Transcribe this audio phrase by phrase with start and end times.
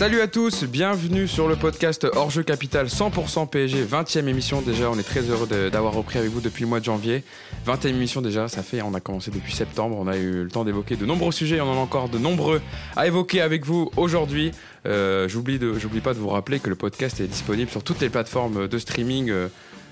[0.00, 4.98] Salut à tous, bienvenue sur le podcast Hors-jeu Capital 100% PSG, 20e émission déjà, on
[4.98, 7.22] est très heureux d'avoir repris avec vous depuis le mois de janvier.
[7.66, 10.64] 20e émission déjà, ça fait, on a commencé depuis septembre, on a eu le temps
[10.64, 12.62] d'évoquer de nombreux sujets, on en a encore de nombreux
[12.96, 14.52] à évoquer avec vous aujourd'hui.
[14.86, 15.58] Euh, j'oublie
[16.02, 19.28] pas de vous rappeler que le podcast est disponible sur toutes les plateformes de streaming.
[19.28, 19.48] euh,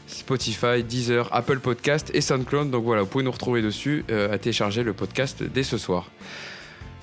[0.06, 2.70] Spotify, Deezer, Apple Podcast et SoundCloud.
[2.70, 6.10] Donc voilà, vous pouvez nous retrouver dessus euh, à télécharger le podcast dès ce soir.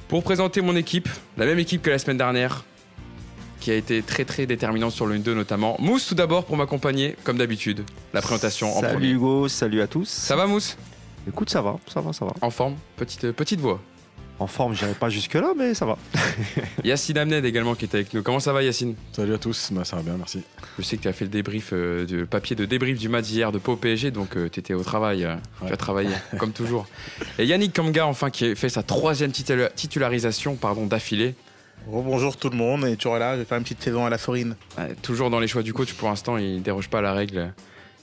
[0.08, 2.64] Pour présenter mon équipe, la même équipe que la semaine dernière,
[3.66, 5.76] qui a été très très déterminante sur le 1-2 notamment.
[5.80, 7.84] Mousse tout d'abord pour m'accompagner, comme d'habitude.
[8.14, 9.10] La présentation en Salut premier.
[9.10, 10.08] Hugo, salut à tous.
[10.08, 10.78] Ça va Mousse?
[11.28, 12.34] Écoute, ça va, ça va, ça va.
[12.42, 12.76] En forme?
[12.96, 13.82] Petite, petite voix.
[14.38, 15.98] En forme, j'irai pas jusque là, mais ça va.
[16.84, 18.22] Yacine Amned également qui est avec nous.
[18.22, 18.94] Comment ça va Yacine?
[19.14, 20.44] Salut à tous, bah, ça va bien, merci.
[20.78, 23.26] Je sais que tu as fait le débrief, euh, du papier de débrief du match
[23.26, 25.34] d'hier de Pau PSG, donc tu étais au travail, euh,
[25.66, 26.86] tu as travaillé comme toujours.
[27.40, 31.34] Et Yannick Kamga enfin qui a fait sa troisième titula- titularisation pardon, d'affilée.
[31.88, 34.18] Bonjour tout le monde, et toujours là, je vais faire une petite saison à la
[34.18, 34.56] Sorine.
[35.04, 37.54] Toujours dans les choix du coach, pour l'instant, il ne déroge pas à la règle.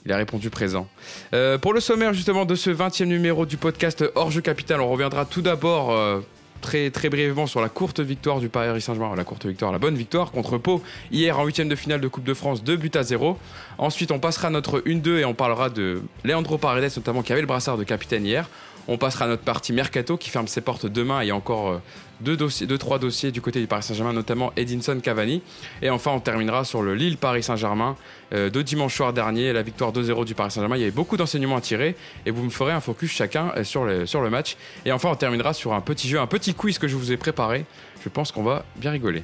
[0.05, 0.87] Il a répondu présent.
[1.33, 4.89] Euh, pour le sommaire justement de ce 20e numéro du podcast Hors Jeu Capital, on
[4.89, 6.21] reviendra tout d'abord euh,
[6.61, 9.95] très, très brièvement sur la courte victoire du Paris Saint-Germain, la courte victoire, la bonne
[9.95, 13.03] victoire contre Pau hier en 8 de finale de Coupe de France, 2 buts à
[13.03, 13.37] 0.
[13.77, 17.41] Ensuite, on passera à notre 1-2 et on parlera de Leandro Paredes notamment qui avait
[17.41, 18.49] le brassard de capitaine hier.
[18.87, 21.23] On passera à notre partie Mercato qui ferme ses portes demain.
[21.23, 21.81] Il y a encore euh,
[22.19, 25.41] deux, dossiers, deux, trois dossiers du côté du Paris Saint-Germain, notamment Edinson Cavani.
[25.81, 27.95] Et enfin, on terminera sur le Lille-Paris Saint-Germain
[28.33, 30.75] euh, de dimanche soir dernier, la victoire 2-0 du Paris Saint-Germain.
[30.75, 31.95] Il y avait beaucoup d'enseignements à tirer
[32.25, 34.57] et vous me ferez un focus chacun euh, sur le, sur le match.
[34.85, 37.17] Et enfin, on terminera sur un petit jeu, un petit quiz que je vous ai
[37.17, 37.65] préparé.
[38.03, 39.23] Je pense qu'on va bien rigoler.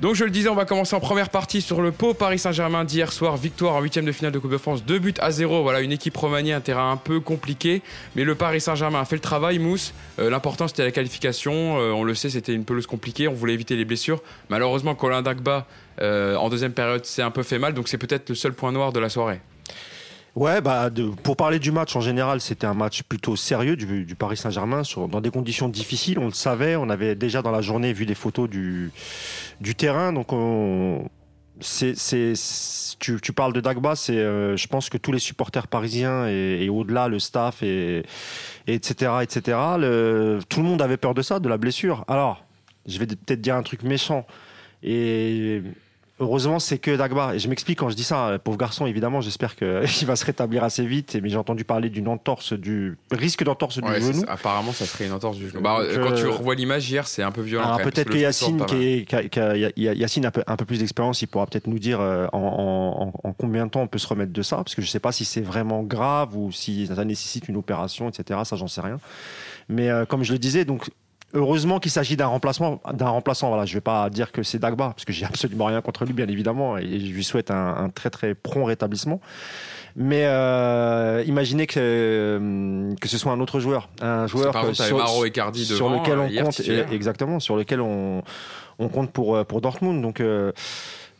[0.00, 2.84] Donc je le disais, on va commencer en première partie sur le Pau Paris Saint-Germain
[2.84, 5.62] d'hier soir, victoire en huitième de finale de Coupe de France, 2 buts à 0.
[5.62, 7.82] Voilà une équipe remaniée, un terrain un peu compliqué,
[8.14, 9.58] mais le Paris Saint-Germain a fait le travail.
[9.58, 11.80] Mousse, Euh, l'important c'était la qualification.
[11.80, 14.22] Euh, on le sait, c'était une pelouse compliquée, on voulait éviter les blessures.
[14.50, 15.66] Malheureusement, Colin Dagba
[16.00, 18.70] euh, en deuxième période s'est un peu fait mal, donc c'est peut-être le seul point
[18.70, 19.40] noir de la soirée.
[20.34, 20.90] Ouais, bah,
[21.22, 25.20] pour parler du match en général, c'était un match plutôt sérieux du, Paris Saint-Germain, dans
[25.20, 26.18] des conditions difficiles.
[26.18, 28.92] On le savait, on avait déjà dans la journée vu des photos du,
[29.76, 30.12] terrain.
[30.12, 31.08] Donc, on,
[31.60, 31.94] c'est,
[33.00, 37.08] tu, parles de Dagba, c'est, euh, je pense que tous les supporters parisiens et, au-delà,
[37.08, 38.04] le staff et,
[38.66, 39.58] et etc., etc.,
[40.48, 42.04] tout le monde avait peur de ça, de la blessure.
[42.06, 42.44] Alors,
[42.86, 44.26] je vais peut-être dire un truc méchant.
[44.82, 45.62] Et
[46.20, 47.34] heureusement, c'est que Dagba.
[47.34, 49.66] Et je m'explique quand je dis ça, euh, pauvre garçon, évidemment, j'espère qu'il
[50.06, 51.16] va se rétablir assez vite.
[51.22, 54.24] Mais j'ai entendu parler d'une entorse, du risque d'entorse du genou.
[54.28, 55.60] apparemment, ça serait une entorse du genou.
[55.62, 57.76] Bah, quand tu euh, revois l'image hier, c'est un peu violent.
[57.76, 61.22] Même, peut-être que Yacine, qui qui a- qui a- Yacine a un peu, plus d'expérience,
[61.22, 63.98] il pourra peut-être nous dire euh, en, en- en- en combien de temps on peut
[63.98, 66.52] se remettre de ça, parce que je ne sais pas si c'est vraiment grave ou
[66.52, 68.40] si ça nécessite une opération, etc.
[68.44, 68.98] Ça, j'en sais rien.
[69.68, 70.90] Mais euh, comme je le disais, donc
[71.34, 73.48] heureusement qu'il s'agit d'un remplacement, d'un remplaçant.
[73.48, 76.12] Voilà, je vais pas dire que c'est Dagba, parce que j'ai absolument rien contre lui,
[76.12, 79.20] bien évidemment, et je lui souhaite un, un très très prompt rétablissement.
[79.96, 85.24] Mais euh, imaginez que, euh, que ce soit un autre joueur, un joueur sur- Maro
[85.24, 86.60] et Cardi sur devant, lequel euh, on compte
[86.92, 88.22] exactement sur lequel on,
[88.78, 90.52] on compte pour euh, pour Dortmund donc euh,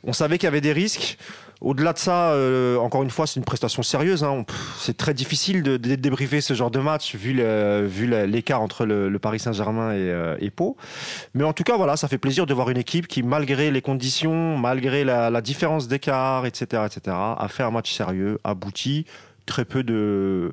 [0.05, 1.19] on savait qu'il y avait des risques
[1.61, 4.45] au-delà de ça euh, encore une fois c'est une prestation sérieuse hein.
[4.79, 9.41] C'est très difficile de, de débriefer ce genre de match vu l'écart entre le, Paris
[9.41, 10.77] Saint-Germain et, euh, et Pau
[11.35, 13.83] mais en tout cas voilà ça fait plaisir de voir une équipe qui malgré les
[13.83, 19.05] conditions malgré la, la différence d'écart etc etc a fait un match sérieux abouti
[19.47, 20.53] très peu de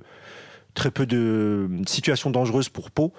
[0.76, 3.14] très peu de situations dangereuses pour Pau.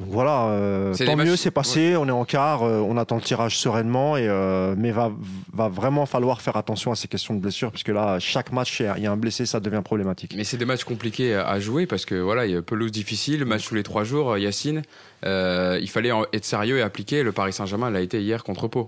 [0.00, 3.16] Donc voilà, euh, C'est tant mieux, c'est passé, on est en quart, euh, on attend
[3.16, 5.10] le tirage sereinement, et, euh, mais va,
[5.52, 9.02] va vraiment falloir faire attention à ces questions de blessures, puisque là, chaque match, il
[9.02, 10.34] y a un blessé, ça devient problématique.
[10.36, 13.44] Mais c'est des matchs compliqués à jouer parce que voilà, il y a pelouse difficile,
[13.44, 14.32] match tous les trois jours.
[14.32, 14.82] euh, Yacine,
[15.24, 17.24] euh, il fallait en- être sérieux et appliquer.
[17.24, 18.86] Le Paris Saint-Germain l'a été hier contre Pau.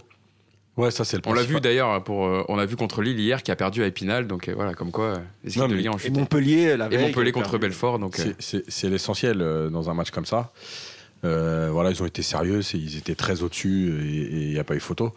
[0.77, 3.19] Ouais, ça c'est le On l'a vu d'ailleurs pour, euh, on l'a vu contre Lille
[3.19, 4.29] hier qui a perdu à Épinal.
[4.29, 6.11] Donc euh, voilà, comme quoi euh, les équipes Non, de 1 ont Et.
[6.11, 7.59] Montpellier, la Et Montpellier a contre.
[7.59, 7.99] Belfort.
[7.99, 10.53] Donc C'est- C'est c'est l'essentiel euh, dans un match comme ça.
[11.25, 14.75] Euh, voilà, ils ont été sérieux, ils étaient très au-dessus et il n'y a pas
[14.75, 15.13] eu photo.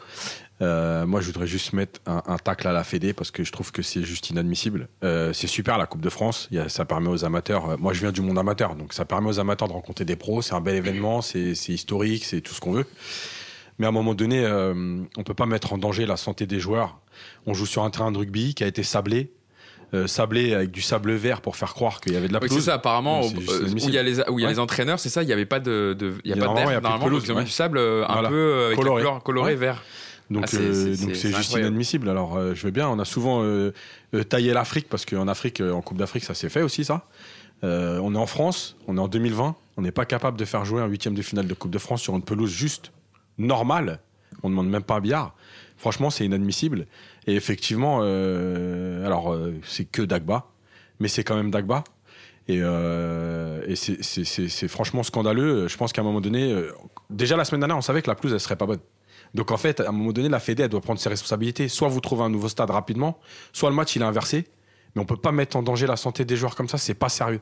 [0.61, 3.51] Euh, moi, je voudrais juste mettre un, un tacle à la Fédé parce que je
[3.51, 4.87] trouve que c'est juste inadmissible.
[5.03, 7.71] Euh, c'est super la Coupe de France, y a- ça permet aux amateurs.
[7.71, 10.15] euh, moi, je viens du monde amateur, donc ça permet aux amateurs de rencontrer des
[10.15, 10.41] pros.
[10.41, 12.85] C'est un bel événement, c'est c'est historique, c'est tout ce qu'on veut.
[13.79, 16.59] Mais à un moment donné, euh, on peut pas mettre en danger la santé des
[16.59, 16.99] joueurs.
[17.47, 19.31] On joue sur un terrain de rugby qui a été sablé.
[19.93, 22.47] Euh, sablé avec du sable vert pour faire croire qu'il y avait de la oui,
[22.47, 22.63] pelouse.
[22.63, 22.75] c'est ça.
[22.75, 24.53] Apparemment, Donc, euh, où il y a les, où il y a Ouais.
[24.53, 25.21] les entraîneurs, c'est ça.
[25.23, 26.73] Il n'y avait pas de, de- il y a Il y pas a d'air de
[26.81, 27.05] normalement.
[27.05, 27.43] pelouse, ils ont ouais.
[27.43, 28.29] du sable euh, un Voilà.
[28.29, 29.03] peu avec Coloré.
[29.03, 29.55] la couleur colorée Ouais.
[29.59, 29.83] vert.
[30.31, 31.59] Donc Ah, c'est- euh, juste incroyable.
[31.67, 32.09] inadmissible.
[32.09, 33.71] Alors euh, je veux bien, on a souvent euh,
[34.29, 37.05] taillé l'Afrique parce qu'en Afrique, en Coupe d'Afrique, ça s'est fait aussi ça.
[37.61, 40.81] On est en France, on est en 2020, on n'est pas capable de faire jouer
[40.81, 42.91] un huitième de finale de Coupe de France sur une pelouse juste
[43.37, 43.99] normale
[44.43, 45.33] On demande même pas un billard.
[45.77, 46.87] Franchement, c'est inadmissible.
[47.27, 50.45] Et effectivement, euh, alors euh, c'est que Dagba,
[50.99, 51.83] mais c'est quand même Dagba.
[52.49, 55.67] Et, euh, et c'est- franchement scandaleux.
[55.69, 56.73] Je pense qu'à un moment donné, euh,
[57.09, 58.81] déjà la semaine dernière, on savait que la pelouse, elle serait pas bonne.
[59.33, 61.69] Donc en fait, à un moment donné, la Fédé, elle doit prendre ses responsabilités.
[61.69, 63.17] Soit vous trouvez un nouveau stade rapidement,
[63.53, 64.45] soit le match, il est inversé.
[64.95, 67.09] Mais on peut pas mettre en danger la santé des joueurs comme ça, c'est pas
[67.09, 67.39] sérieux.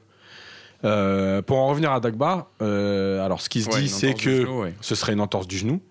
[0.84, 4.42] Euh, pour en revenir à Dagba, euh, alors ce qui se Ouais, dit, c'est que
[4.42, 4.74] genou, ouais.
[4.81, 5.81] ce serait une entorse du genou.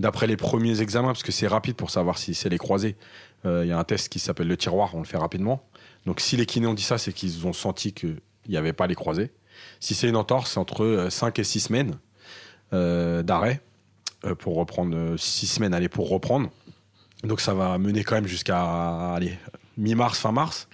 [0.00, 2.96] D'après les premiers examens, parce que c'est rapide pour savoir si c'est les croisés,
[3.44, 5.68] il y a un test qui s'appelle le tiroir, on le fait rapidement.
[6.06, 8.86] Donc si les kinés ont dit ça, c'est qu'ils ont senti qu'il n'y avait pas
[8.86, 9.32] les croisés.
[9.80, 11.98] Si c'est une entorse, c'est entre 5 et 6 semaines
[12.72, 13.60] euh, d'arrêt
[14.24, 16.50] euh, pour reprendre, 6 semaines allez, pour reprendre.
[17.22, 19.18] Donc ça va mener quand même jusqu'à
[19.76, 20.68] mi-mars, fin mars.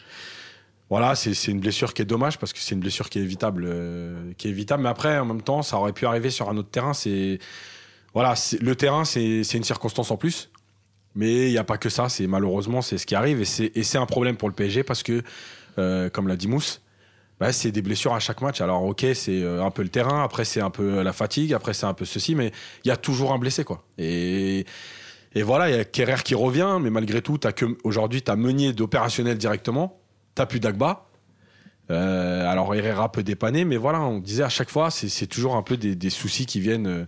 [0.89, 3.65] Voilà, c'est une blessure qui est dommage parce que c'est une blessure qui est évitable,
[3.65, 4.83] euh, qui est évitable.
[4.83, 6.93] Mais après, en même temps, ça aurait pu arriver sur un autre terrain.
[8.13, 10.50] Voilà, le terrain, c'est une circonstance en plus.
[11.15, 12.09] Mais il n'y a pas que ça.
[12.09, 15.23] C'est malheureusement, c'est ce qui arrive et c'est un problème pour le PSG parce que,
[15.79, 16.83] euh, comme l'a dit Mousse,
[17.41, 18.61] bah, c'est des blessures à chaque match.
[18.61, 21.75] Alors ok, c'est euh, un peu le terrain, après c'est un peu la fatigue, après
[21.75, 22.53] c'est un peu ceci, mais
[22.85, 23.85] il y a toujours un blessé quoi.
[25.33, 28.31] Et voilà, il y a Kerrer qui revient, mais malgré tout, t'as que aujourd'hui, tu
[28.31, 30.01] as Meunier d'opérationnel directement,
[30.35, 31.07] t'as plus Dagba.
[31.91, 35.63] Euh, alors Herrera peut dépanner, mais voilà, on disait à chaque fois, c'est toujours un
[35.63, 37.05] peu des, des soucis qui viennent, euh,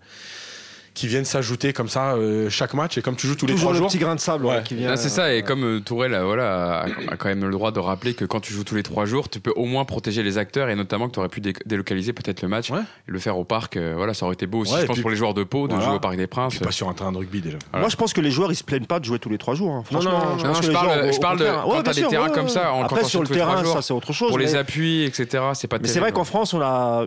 [0.95, 2.99] qui viennent s'ajouter comme ça euh, chaque match.
[2.99, 4.57] Et comme tu joues tous les Toujours trois le jours, petit grain de sable Ouais.
[4.57, 4.95] ouais, qui vient.
[4.97, 7.79] C'est ça, et comme euh, Tourelle euh, voilà, a, a quand même le droit de
[7.81, 10.37] rappeler que quand tu joues tous les trois jours, tu peux au moins protéger les
[10.39, 12.81] acteurs, et notamment que tu aurais pu dé- délocaliser peut-être le match, Ouais.
[12.81, 13.77] et le faire au parc.
[13.77, 15.45] euh, voilà, ça aurait été beau aussi, Ouais, je pense, puis- pour les joueurs de
[15.45, 15.87] Pau, de Voilà.
[15.87, 16.55] jouer au Parc des Princes.
[16.57, 17.57] puis pas sur un terrain de rugby déjà.
[17.71, 17.83] Voilà.
[17.85, 19.55] Moi, je pense que les joueurs, ils se plaignent pas de jouer tous les trois
[19.55, 19.73] jours.
[19.73, 19.83] hein.
[19.85, 22.03] Franchement, non, non, pense non, que je les parle- je parle de- quand t'as des
[22.07, 24.29] terrains comme ça, Après, sur le terrain, ça, c'est autre chose.
[24.29, 27.07] Pour les appuis, etc., c'est pas Mais c'est vrai qu'en France, on a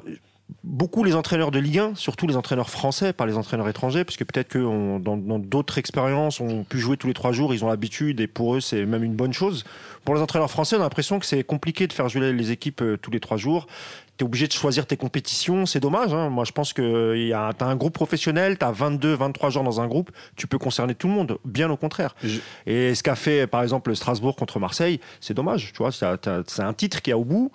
[0.63, 4.15] beaucoup les entraîneurs de Ligue 1, surtout les entraîneurs français, pas les entraîneurs étrangers, parce
[4.17, 7.65] que peut-être que on- dans d'autres expériences, on pu jouer tous les trois jours, ils
[7.65, 9.63] ont l'habitude et pour eux, c'est même une bonne chose.
[10.03, 12.81] Pour les entraîneurs français, on a l'impression que c'est compliqué de faire jouer les équipes
[12.83, 13.65] euh, tous les trois jours.
[14.17, 16.13] Tu es obligé de choisir tes compétitions, c'est dommage.
[16.13, 16.29] hein.
[16.29, 19.81] Moi, je pense que tu as un groupe professionnel, tu as 22, 23 joueurs dans
[19.81, 22.15] un groupe, tu peux concerner tout le monde, bien au contraire.
[22.23, 25.71] Je- Et ce qu'a fait, par exemple, Strasbourg contre Marseille, c'est dommage.
[25.73, 27.51] Tu vois, t'as- t'as- c'est un titre qui est au bout.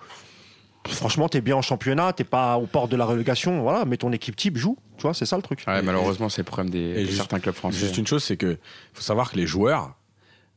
[0.87, 3.61] Franchement, t'es bien en championnat, t'es pas au port de la relégation.
[3.61, 4.77] Voilà, mets ton équipe type, joue.
[4.97, 5.63] Tu vois, c'est ça le truc.
[5.67, 7.77] Ouais, Et- malheureusement, c'est le problème des, juste- certains clubs français.
[7.79, 8.57] Juste une chose, c'est que
[8.93, 9.95] faut savoir que les joueurs,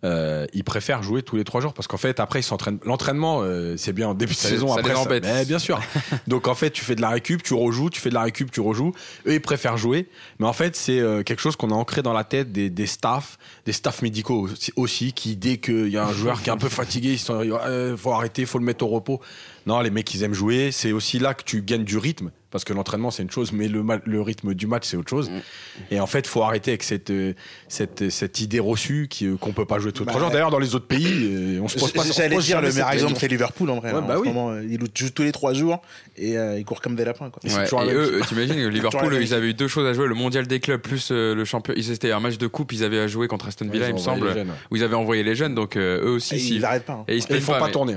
[0.04, 2.78] euh, ils préfèrent jouer tous les trois jours parce qu'en fait après ils s'entraînent.
[2.84, 4.68] L'entraînement, euh, c'est bien en début de Ça- saison.
[4.68, 5.24] ça après, les embête.
[5.24, 5.80] Mais bien sûr.
[6.26, 8.50] Donc en fait, tu fais de la récup, tu rejoues, tu fais de la récup,
[8.50, 8.92] tu rejoues.
[9.26, 10.10] Eux, ils préfèrent jouer,
[10.40, 12.86] mais en fait, c'est euh, quelque chose qu'on a ancré dans la tête des, des
[12.86, 16.52] staffs, des staffs médicaux aussi, aussi, qui dès qu'il y a un joueur qui est
[16.52, 19.20] un peu fatigué, ils sont, euh, faut arrêter, faut le mettre au repos.
[19.66, 20.70] Non, les mecs, ils aiment jouer.
[20.72, 22.30] C'est aussi là que tu gagnes du rythme.
[22.50, 25.28] Parce que l'entraînement, c'est une chose, mais le, le rythme du match, c'est autre chose.
[25.28, 25.40] Mm.
[25.90, 27.32] Et en fait, faut arrêter avec cette, euh,
[27.66, 30.30] cette, cette idée reçue euh, qu'on peut pas jouer tous les Bah, trois jours.
[30.30, 33.16] D'ailleurs, dans les autres pays, euh, on se pose pas J'allais dire, le meilleur exemple,
[33.18, 33.88] c'est Liverpool en vrai.
[33.88, 34.06] Ouais, là.
[34.06, 34.28] bah en oui.
[34.28, 35.82] ce moment, euh, ils jouent tous les trois jours
[36.16, 37.28] et euh, ils courent comme des lapins.
[37.28, 37.42] Quoi.
[37.44, 40.46] Ouais, et eux, euh, t'imagines, Liverpool, ils avaient eu deux choses à jouer le mondial
[40.46, 41.74] des clubs plus euh, le champion.
[41.76, 43.94] Ils étaient un match de coupe, ils avaient à jouer contre Aston Villa, Ils il
[43.94, 44.54] me semble, les jeunes, ouais.
[44.70, 46.36] où ils avaient envoyé les jeunes, donc euh, eux aussi.
[46.36, 46.92] Et ils n'arrêtent pas.
[46.92, 47.04] hein.
[47.08, 47.96] et ils plaignent font pas tourner.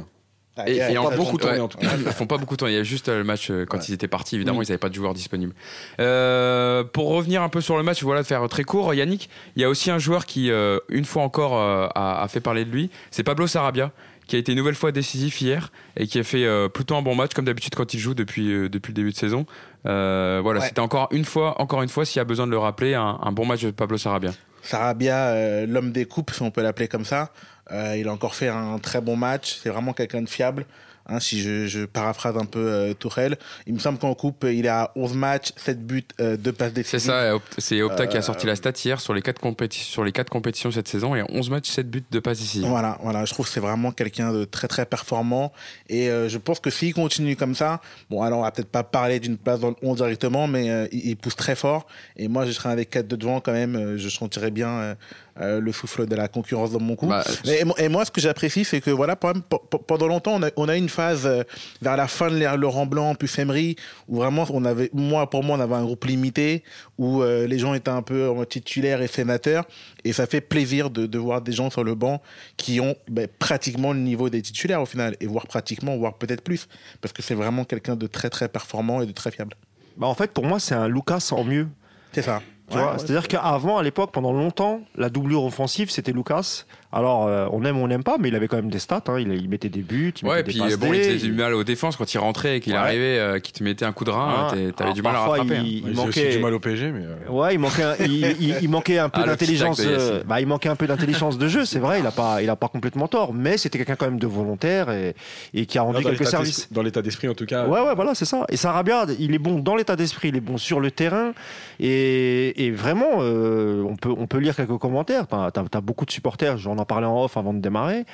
[0.57, 1.87] Ah, Et, et, et en beaucoup tourné, ouais, en tout cas.
[1.97, 2.73] Ils font pas beaucoup tourner.
[2.73, 3.83] Il y a juste euh, le match euh, quand Ouais.
[3.89, 4.35] ils étaient partis.
[4.35, 4.63] Évidemment, Mm.
[4.63, 5.53] ils n'avaient pas de joueurs disponibles.
[5.99, 9.61] Euh, pour revenir un peu sur le match, voilà, de faire très court, Yannick, il
[9.61, 12.65] y a aussi un joueur qui, euh, une fois encore, euh, a, a fait parler
[12.65, 12.89] de lui.
[13.11, 13.91] C'est Pablo Sarabia,
[14.27, 17.01] qui a été une nouvelle fois décisif hier et qui a fait euh, plutôt un
[17.01, 19.45] bon match, comme d'habitude quand il joue depuis, euh, depuis le début de saison.
[19.85, 20.67] Euh, voilà, Ouais.
[20.67, 23.19] c'était encore une fois, encore une fois, s'il y a besoin de le rappeler, un,
[23.21, 24.31] un bon match de Pablo Sarabia.
[24.63, 27.31] Sarabia, euh, l'homme des coupes, si on peut l'appeler comme ça,
[27.71, 29.57] il a encore fait un très bon match.
[29.61, 30.65] C'est vraiment quelqu'un de fiable.
[31.09, 34.65] Hein, si je, je paraphrase un peu euh, Tourelle, il me semble qu'en coupe, il
[34.65, 36.99] est à 11 matchs, 7 buts, euh, 2 passes C'est décisives.
[37.11, 39.83] ça, Opt- c'est Opta qui a Euh, sorti la stat hier sur les quatre, compéti-
[39.85, 42.59] sur les quatre compétitions cette saison et 11 matchs, 7 buts de passes ici.
[42.65, 45.53] Voilà, voilà, je trouve que c'est vraiment quelqu'un de très très performant
[45.87, 48.83] et euh, je pense que s'il continue comme ça, bon alors on va peut-être pas
[48.83, 52.27] parler d'une place dans le 11 directement, mais euh, il, il pousse très fort et
[52.27, 54.97] moi je serais avec 4 de devant quand même, euh, je sentirais bien
[55.41, 57.07] euh, le souffle de la concurrence dans mon coup.
[57.07, 60.43] Bah, Mais- et, mo- et moi ce que j'apprécie c'est que voilà, pendant longtemps on
[60.43, 61.43] a, on a une phase euh,
[61.81, 63.75] vers la fin de l'ère Laurent Blanc puis Emery
[64.07, 66.63] où vraiment on avait, moi pour moi on avait un groupe limité
[66.97, 69.65] où euh, les gens étaient un peu en mode titulaire et sénateur
[70.03, 72.21] et ça fait plaisir de, de voir des gens sur le banc
[72.57, 76.41] qui ont ben, pratiquement le niveau des titulaires au final, et voire pratiquement, voire peut-être
[76.41, 76.67] plus,
[77.01, 79.55] parce que c'est vraiment quelqu'un de très très performant et de très fiable.
[79.97, 81.67] Bah, en fait, pour moi, c'est un Lucas en mieux.
[82.13, 82.41] C'est ça.
[82.71, 82.83] Ouais, ouais.
[82.97, 86.63] C'est-à-dire qu'avant, à l'époque, pendant longtemps, la doublure offensive, c'était Lucas.
[86.93, 89.03] Alors, euh, on aime ou on n'aime pas, mais il avait quand même des stats.
[89.07, 89.19] hein.
[89.19, 91.17] Il, il mettait des buts, il Ouais, et mettait puis des passes bon, il faisait
[91.17, 92.79] du mal aux défenses quand il rentrait et qu'il Ouais.
[92.79, 95.37] arrivait, euh, qu'il te mettait un coup de rein, Ah, t'avais du mal à parfois,
[95.39, 95.57] rattraper.
[95.57, 95.63] hein.
[95.65, 97.01] il- Il, il a aussi manquait- du mal au PSG, mais.
[97.03, 99.81] euh, Ouais, il manquait, un, il, il- il manquait un peu Ah, petit d'intelligence.
[99.85, 101.99] euh, bah, il manquait un peu d'intelligence de jeu, c'est vrai.
[101.99, 104.89] Il a pas, il a pas complètement tort, mais c'était quelqu'un quand même de volontaire
[104.89, 105.13] et,
[105.53, 106.71] et qui a rendu quelques services.
[106.71, 107.67] Dans l'état d'esprit, en tout cas.
[107.67, 108.45] Ouais, ouais, voilà, c'est ça.
[108.49, 111.33] Et Sarabia, il est bon dans l'état d'esprit, il est bon sur le terrain.
[111.79, 115.27] Et, et vraiment, euh, on, peut, on peut lire quelques commentaires.
[115.27, 118.05] T'as as, beaucoup de supporters, j'en en parlais en off avant de démarrer,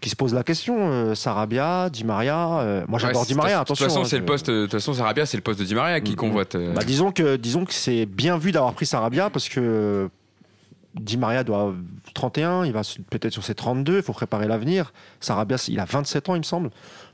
[0.00, 0.76] qui se posent la question.
[0.90, 2.60] euh, Sarabia, Di Maria.
[2.60, 3.84] euh, moi, j'adore Ouais, Di Maria, De attention.
[3.86, 4.50] toute façon, hein, c'est le poste.
[4.50, 6.16] De toute façon, Sarabia, c'est le poste de Di Maria qui Mhm.
[6.16, 6.54] convoite.
[6.54, 6.72] euh.
[6.74, 10.08] Bah, disons que, disons que c'est bien vu d'avoir pris Sarabia parce que
[10.94, 11.72] Di Maria doit
[12.14, 14.92] 31, il va peut-être sur ses 32, il faut préparer l'avenir.
[15.20, 16.70] Sarabia, il a 27 ans, il me semble.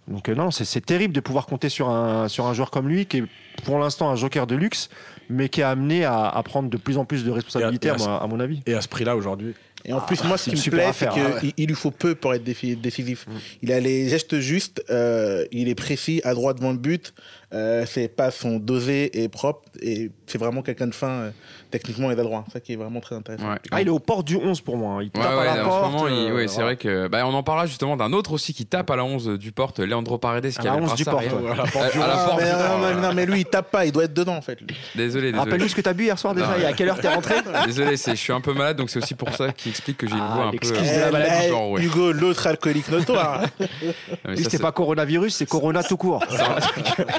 [0.09, 3.07] Donc euh, non, c'est- terrible de pouvoir compter sur un, sur un joueur comme lui
[3.07, 3.25] qui est
[3.65, 4.89] pour l'instant un joker de luxe,
[5.29, 8.27] mais qui est amené à, à prendre de plus en plus de responsabilités, à- à
[8.29, 8.63] mon avis.
[8.67, 9.55] Et à ce prix-là, aujourd'hui.
[9.87, 12.16] Et en plus, moi, ce qui me plaît, c'est ah qu'il il lui faut peu
[12.16, 13.26] pour être décisif.
[13.26, 13.33] Mm.
[13.62, 17.14] Il a les gestes justes, euh, il est précis, à droite devant le but,
[17.55, 21.30] euh, ses passes sont dosées et propres, et c'est vraiment quelqu'un de fin, euh,
[21.71, 22.45] techniquement et d'adroit.
[22.52, 23.49] Ça qui est vraiment très intéressant.
[23.50, 23.59] Ouais.
[23.71, 24.95] Ah, il est aux portes du 11 pour moi.
[24.95, 25.02] hein.
[25.02, 25.85] Il tape Ouais, à la en porte.
[25.87, 27.09] ce moment, il- euh, c'est vrai que.
[27.09, 29.78] Bah, on en parlera justement d'un autre aussi qui tape à la 11 du porte,
[29.80, 31.25] Leandro Paredes, qui À la a le 11 du Porte.
[31.25, 32.52] À la porte du Euh, Ah, non, mais-
[32.92, 32.95] voilà.
[33.09, 34.61] non, mais lui, il tape pas, il doit être dedans, en fait.
[34.61, 34.66] lui.
[34.95, 35.38] Désolé, désolé.
[35.38, 36.47] Rappelle-nous ce que t'as bu hier soir déjà.
[36.49, 37.35] Non, et à quelle heure t'es rentré
[37.66, 40.06] Désolé, c'est- je suis un peu malade, donc c'est aussi pour ça qu'il explique que
[40.09, 40.59] j'ai une Ah, voix un peu.
[40.75, 41.78] euh, la genre.
[41.78, 43.42] Hugo, l'autre alcoolique notoire.
[43.61, 46.25] mais Lui, ça, c'était c'est- pas coronavirus, c'est Corona tout court.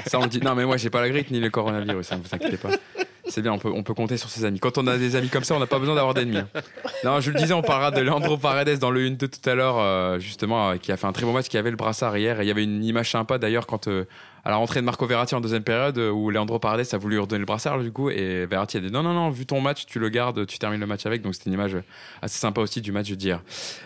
[0.06, 0.40] Ça, on dit.
[0.40, 2.70] Non, mais moi, j'ai pas la grippe ni le coronavirus, hein, vous inquiétez pas.
[3.28, 4.58] C'est bien, on peut, on peut compter sur ses amis.
[4.58, 6.38] Quand on a des amis comme ça, on n'a pas besoin d'avoir d'ennemis.
[6.38, 6.48] hein.
[7.04, 9.78] Non, je le disais, on parlera de Leandro Paredes dans le 1-2 tout à l'heure,
[9.78, 12.40] euh, justement, euh, qui a fait un très bon match, qui avait le brassard hier.
[12.40, 14.04] Et il y avait une image sympa d'ailleurs quand, euh,
[14.44, 17.20] à la rentrée de Marco Verratti en deuxième période, où Leandro Paredes a voulu lui
[17.20, 19.84] redonner le brassard, du coup, et Verratti a dit non, non, non, vu ton match,
[19.86, 21.20] tu le gardes, tu termines le match avec.
[21.20, 21.76] Donc c'était une image
[22.22, 23.42] assez sympa aussi du match d'hier.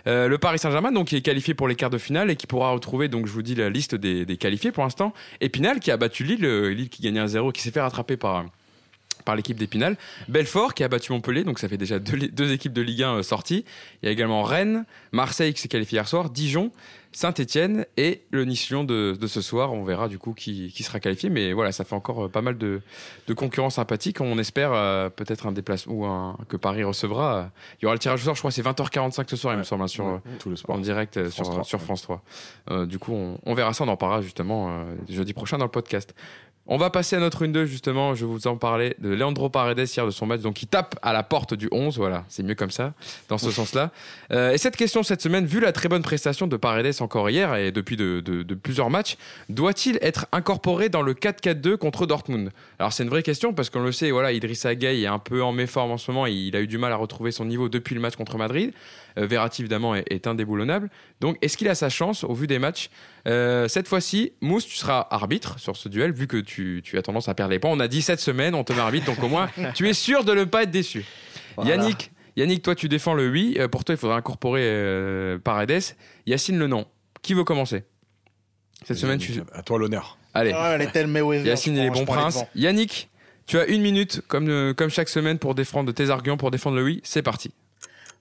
[0.06, 2.70] Le Paris Saint-Germain, donc, qui est qualifié pour les quarts de finale et qui pourra
[2.70, 5.12] retrouver, donc, je vous dis la liste des, des qualifiés pour l'instant.
[5.40, 8.44] Épinal qui a battu Lille, Lille qui gagnait 1-0, qui s'est fait rattraper par,
[9.24, 9.96] par l'équipe d'Épinal.
[10.28, 13.16] Belfort qui a battu Montpellier, donc ça fait déjà deux, deux équipes de Ligue 1
[13.16, 13.64] euh, sorties.
[14.02, 16.70] Il y a également Rennes, Marseille qui s'est qualifié hier soir, Dijon,
[17.14, 19.74] Saint-Etienne et le Nice-Lyon de, de ce soir.
[19.74, 22.40] On verra du coup qui, qui sera qualifié, mais voilà, ça fait encore euh, pas
[22.40, 22.80] mal de,
[23.26, 24.20] de concurrents sympathiques.
[24.22, 27.50] On espère euh, peut-être un déplacement ou un, que Paris recevra.
[27.78, 29.62] Il y aura le tirage au sort, je crois, c'est 20h45 ce soir, il me
[29.62, 30.74] semble, hein, sur, Ouais, tout le sport.
[30.74, 31.84] en direct France sur, 3, sur ouais.
[31.84, 32.22] France 3.
[32.70, 35.66] Euh, du coup, on, on verra ça, on en parlera justement euh, jeudi prochain dans
[35.66, 36.14] le podcast.
[36.68, 40.06] On va passer à notre 1-2 justement, je vous en parler de Leandro Paredes hier
[40.06, 42.70] de son match, donc il tape à la porte du 11, voilà, c'est mieux comme
[42.70, 42.94] ça,
[43.28, 43.90] dans ce sens-là.
[44.30, 47.52] Euh, et cette question cette semaine, vu la très bonne prestation de Paredes encore hier
[47.56, 49.16] et depuis de, de- de plusieurs matchs,
[49.48, 52.50] doit-il être incorporé dans le 4-4-2 contre Dortmund?
[52.78, 55.42] Alors c'est une vraie question parce qu'on le sait, voilà, Idrissa Gueye est un peu
[55.42, 57.96] en méforme en ce moment, il a eu du mal à retrouver son niveau depuis
[57.96, 58.72] le match contre Madrid.
[59.18, 60.88] Euh, Verratti évidemment est, est indéboulonnable.
[61.20, 62.88] Donc est-ce qu'il a sa chance au vu des matchs?
[63.28, 67.02] Euh, Cette fois-ci, Mousse, tu seras arbitre sur ce duel vu que tu, tu as
[67.02, 67.70] tendance à perdre les points.
[67.70, 70.24] On a dit cette semaine, on te met arbitre, donc au moins tu es sûr
[70.24, 71.04] de ne pas être déçu.
[71.56, 71.76] Voilà.
[71.76, 73.56] Yannick, Yannick, toi tu défends le oui.
[73.58, 75.82] Euh, pour toi, il faudra incorporer euh, Paredes.
[76.26, 76.86] Yacine le non.
[77.22, 77.84] Qui veut commencer?
[78.84, 79.32] Cette semaine, tu...
[79.52, 80.18] À toi l'honneur.
[80.34, 80.52] Allez.
[80.54, 81.46] Ah, Mayweather.
[81.46, 82.44] Yacine et les bons princes.
[82.54, 83.10] Yannick,
[83.46, 86.76] tu as une minute, comme, euh, comme chaque semaine, pour défendre tes arguments, pour défendre
[86.76, 87.00] le oui.
[87.04, 87.52] C'est parti.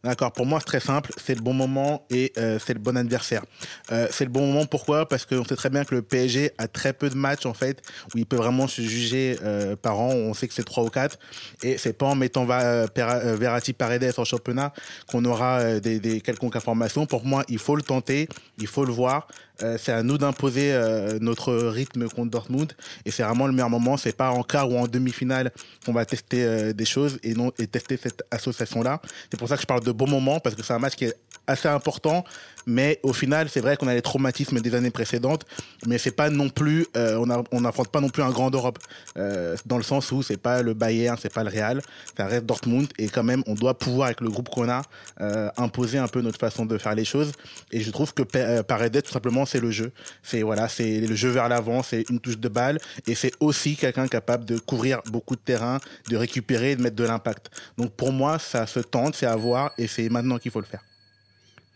[0.04, 2.98] D'accord, pour moi c'est très simple, c'est le bon moment et euh, c'est le bon
[2.98, 3.44] adversaire.
[3.92, 5.08] Euh, c'est le bon moment pourquoi?
[5.08, 7.84] Parce qu'on sait très bien que le PSG a très peu de matchs en fait
[8.16, 10.08] où il peut vraiment se juger euh, par an.
[10.10, 11.20] On sait que c'est trois ou quatre
[11.62, 14.74] et c'est pas en mettant Va- euh, euh, Verratti Paredes en championnat
[15.06, 17.06] qu'on aura euh, des, des quelconques informations.
[17.06, 18.28] Pour moi, il faut le tenter,
[18.58, 19.28] il faut le voir.
[19.64, 22.74] Euh, c'est à nous d'imposer euh, notre rythme contre Dortmund
[23.06, 23.98] et c'est vraiment le meilleur moment.
[23.98, 25.52] C'est pas en quart ou en demi-finale
[25.86, 29.02] qu'on va tester euh, des choses et non et tester cette association là.
[29.30, 31.06] C'est pour ça que je parle de bon moment parce que c'est un match qui
[31.06, 31.16] est
[31.48, 32.24] assez important,
[32.66, 35.46] mais au final c'est vrai qu'on a les traumatismes des années précédentes,
[35.88, 38.50] mais c'est pas non plus euh, on a- on n'affronte pas non plus un grand
[38.52, 38.80] d'Europe
[39.18, 41.82] euh, dans le sens où c'est pas le Bayern, c'est pas le Real,
[42.18, 42.88] ça reste Dortmund.
[42.98, 44.82] Et quand même on doit pouvoir avec le groupe qu'on a
[45.22, 47.32] euh, imposer un peu notre façon de faire les choses.
[47.72, 49.92] Et je trouve que euh, Paredes tout simplement c'est le jeu,
[50.24, 52.78] c'est voilà c'est le jeu vers l'avant, c'est une touche de balle.
[53.08, 57.04] Et c'est aussi quelqu'un capable de couvrir beaucoup de terrain, de récupérer, de mettre de
[57.04, 57.50] l'impact.
[57.78, 60.66] Donc pour moi ça se tente, c'est à voir et c'est maintenant qu'il faut le
[60.66, 60.82] faire.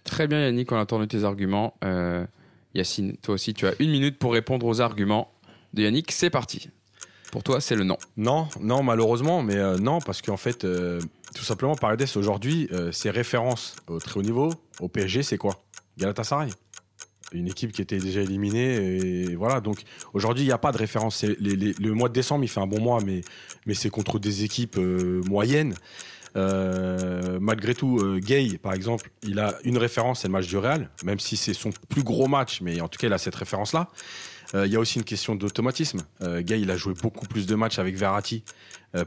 [0.05, 1.73] Très bien, Yannick, on a entendu tes arguments.
[1.83, 2.25] Euh,
[2.75, 5.33] Yacine, toi aussi, tu as une minute pour répondre aux arguments
[5.73, 6.11] de Yannick.
[6.11, 6.69] C'est parti.
[7.31, 7.97] Pour toi, c'est le non.
[8.15, 11.01] Non, non, malheureusement, mais euh, non, parce qu'en fait, euh,
[11.33, 15.63] tout simplement, Paredes aujourd'hui, ses références au très haut niveau, au PSG, c'est quoi?
[15.97, 16.51] Galatasaray.
[17.33, 19.59] Une équipe qui était déjà éliminée, et voilà.
[19.59, 19.81] Donc
[20.13, 21.23] aujourd'hui, il n'y a pas de référence.
[21.23, 23.21] Le mois de décembre, il fait un bon mois, mais,
[23.65, 25.73] mais c'est contre des équipes moyennes.
[26.35, 30.57] Euh, malgré tout, euh, Gay, par exemple, il a une référence, c'est le match du
[30.57, 33.35] Real, même si c'est son plus gros match, mais en tout cas, il a cette
[33.35, 33.89] référence-là.
[34.53, 36.01] Euh, Il y a aussi une question d'automatisme.
[36.21, 38.43] Gay, il a joué beaucoup plus de matchs avec Verratti.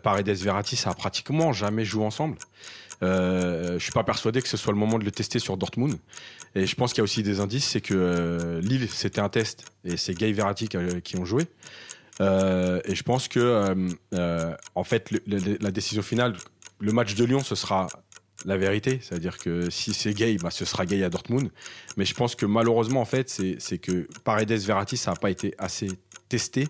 [0.03, 2.37] Paredes, Verratti, ça a pratiquement jamais joué ensemble.
[3.03, 5.97] Euh, je suis pas persuadé que ce soit le moment de le tester sur Dortmund.
[6.55, 9.29] Et je pense qu'il y a aussi des indices, c'est que euh, Lille, c'était un
[9.29, 11.47] test, et c'est Gay Verratti qui, qui ont joué.
[12.21, 13.89] Et je pense que,
[14.75, 16.35] en fait, la décision finale,
[16.79, 17.89] le match de Lyon, ce sera
[18.45, 19.01] la vérité.
[19.03, 21.51] C'est-à-dire que si c'est Gay, bah, ce sera Gay à Dortmund.
[21.97, 25.55] Mais je pense que malheureusement, en fait, c'est que Paredes, Verratti, ça n'a pas été
[25.59, 25.89] assez
[26.29, 26.69] testé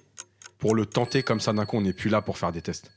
[0.59, 1.77] pour le tenter comme ça d'un coup.
[1.77, 2.91] On n'est plus là pour faire des tests.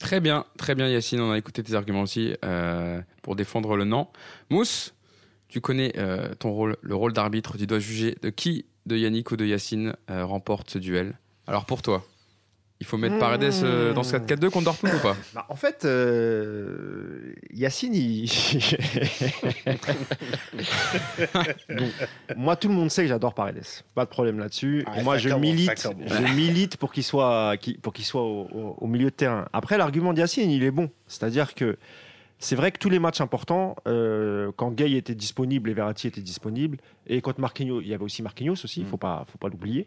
[0.00, 3.84] Très bien, très bien Yacine, on a écouté tes arguments aussi euh, pour défendre le
[3.84, 4.08] non.
[4.48, 4.94] Mousse,
[5.46, 9.30] tu connais euh, ton rôle, le rôle d'arbitre, tu dois juger de qui, de Yannick
[9.30, 11.18] ou de Yacine, euh, remporte ce duel.
[11.46, 12.02] Alors pour toi,
[12.80, 15.16] il faut mettre Paredes euh, dans ce 4-4-2 contre Dortmund ou pas?
[15.34, 18.26] Bah, en fait, euh, Yacine, il...
[21.68, 21.90] Donc,
[22.36, 23.62] moi, tout le monde sait que j'adore Paredes.
[23.94, 24.84] Pas de problème là-dessus.
[24.86, 28.86] Ah, moi, je milite, je milite pour qu'il soit, pour qu'il soit au, au- au
[28.86, 29.46] milieu de terrain.
[29.52, 30.90] Après, l'argument d'Yacine, il est bon.
[31.06, 31.76] C'est-à-dire que
[32.38, 36.22] c'est vrai que tous les matchs importants, euh, quand Gay était disponible et Verratti était
[36.22, 36.78] disponible,
[37.12, 39.86] et contre Marquinhos, il y avait aussi Marquinhos aussi, il faut pas, faut pas l'oublier.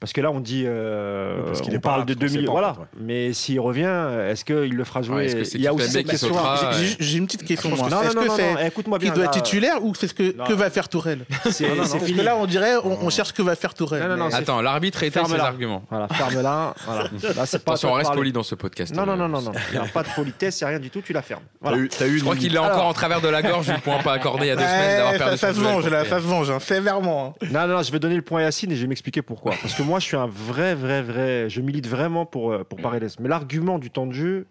[0.00, 2.34] Parce que là, on dit, euh, parce qu'il on est parle de parce qu'on sait
[2.38, 2.74] 2000, pas, en voilà.
[2.74, 2.86] fait, ouais.
[3.00, 5.14] Mais s'il revient, est-ce qu'il le fera jouer?
[5.16, 6.34] Ouais, est-ce que c'est Il y a aussi cette question.
[6.80, 7.88] J'ai j'ai une petite question, Non, moi.
[7.88, 9.10] non, Est-ce non, que non, c'est écoute-moi bien.
[9.10, 10.42] qui doit être titulaire ou c'est ce que, Non.
[10.44, 11.24] que va faire Tourelle?
[11.50, 12.18] C'est Non, non, c'est Parce fini.
[12.18, 14.02] que là, on dirait, on, on cherche ce que va faire Tourelle.
[14.02, 15.84] Non, non, non, mais- Attends, l'arbitre étale ses arguments.
[15.88, 16.74] Voilà, ferme-la.
[16.84, 17.02] Voilà.
[17.36, 18.92] Là, c'est pas à Attention, on reste poli dans ce podcast.
[18.96, 19.52] Non, non, euh, non, non, non.
[19.72, 21.42] Il n'y a pas de politesse, c'est rien du tout, tu la fermes.
[21.64, 24.48] Je crois qu'il l'a encore en travers de la gorge, le point pas accordé il
[24.48, 27.34] y a deux semaines d'avoir perdu ça se venge, ça se venge, hein, hein.
[27.50, 29.54] Non, non, je vais donner le point à Yacine et je vais m'expliquer pourquoi.
[29.60, 31.48] Parce que moi, je suis un vrai, vrai, vrai.
[31.48, 33.10] Je milite vraiment pour, euh, pour Paredes.
[33.20, 34.46] Mais l'argument du temps de jeu,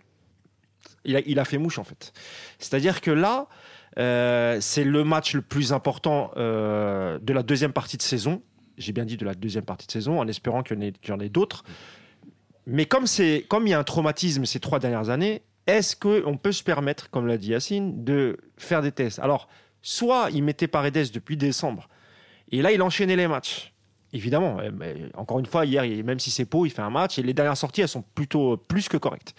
[1.05, 2.13] il a, fait mouche, en fait.
[2.59, 3.47] C'est-à-dire que là,
[3.97, 8.41] euh, c'est le match le plus important euh, de la deuxième partie de saison.
[8.77, 10.91] J'ai bien dit de la deuxième partie de saison, en espérant qu'il y en ait,
[10.91, 11.63] qu'il y en ait d'autres.
[12.67, 16.37] Mais comme, c'est, comme il y a un traumatisme ces trois dernières années, est-ce qu'on
[16.37, 19.19] peut se permettre, comme l'a dit Yacine, de faire des tests?
[19.19, 19.47] Alors,
[19.81, 21.89] soit il mettait Paredes depuis décembre,
[22.51, 23.73] et là, il enchaînait les matchs.
[24.13, 27.17] Évidemment, euh, mais encore une fois, hier, même si c'est Pau, il fait un match,
[27.17, 29.33] et les dernières sorties, elles sont plutôt plus que correctes.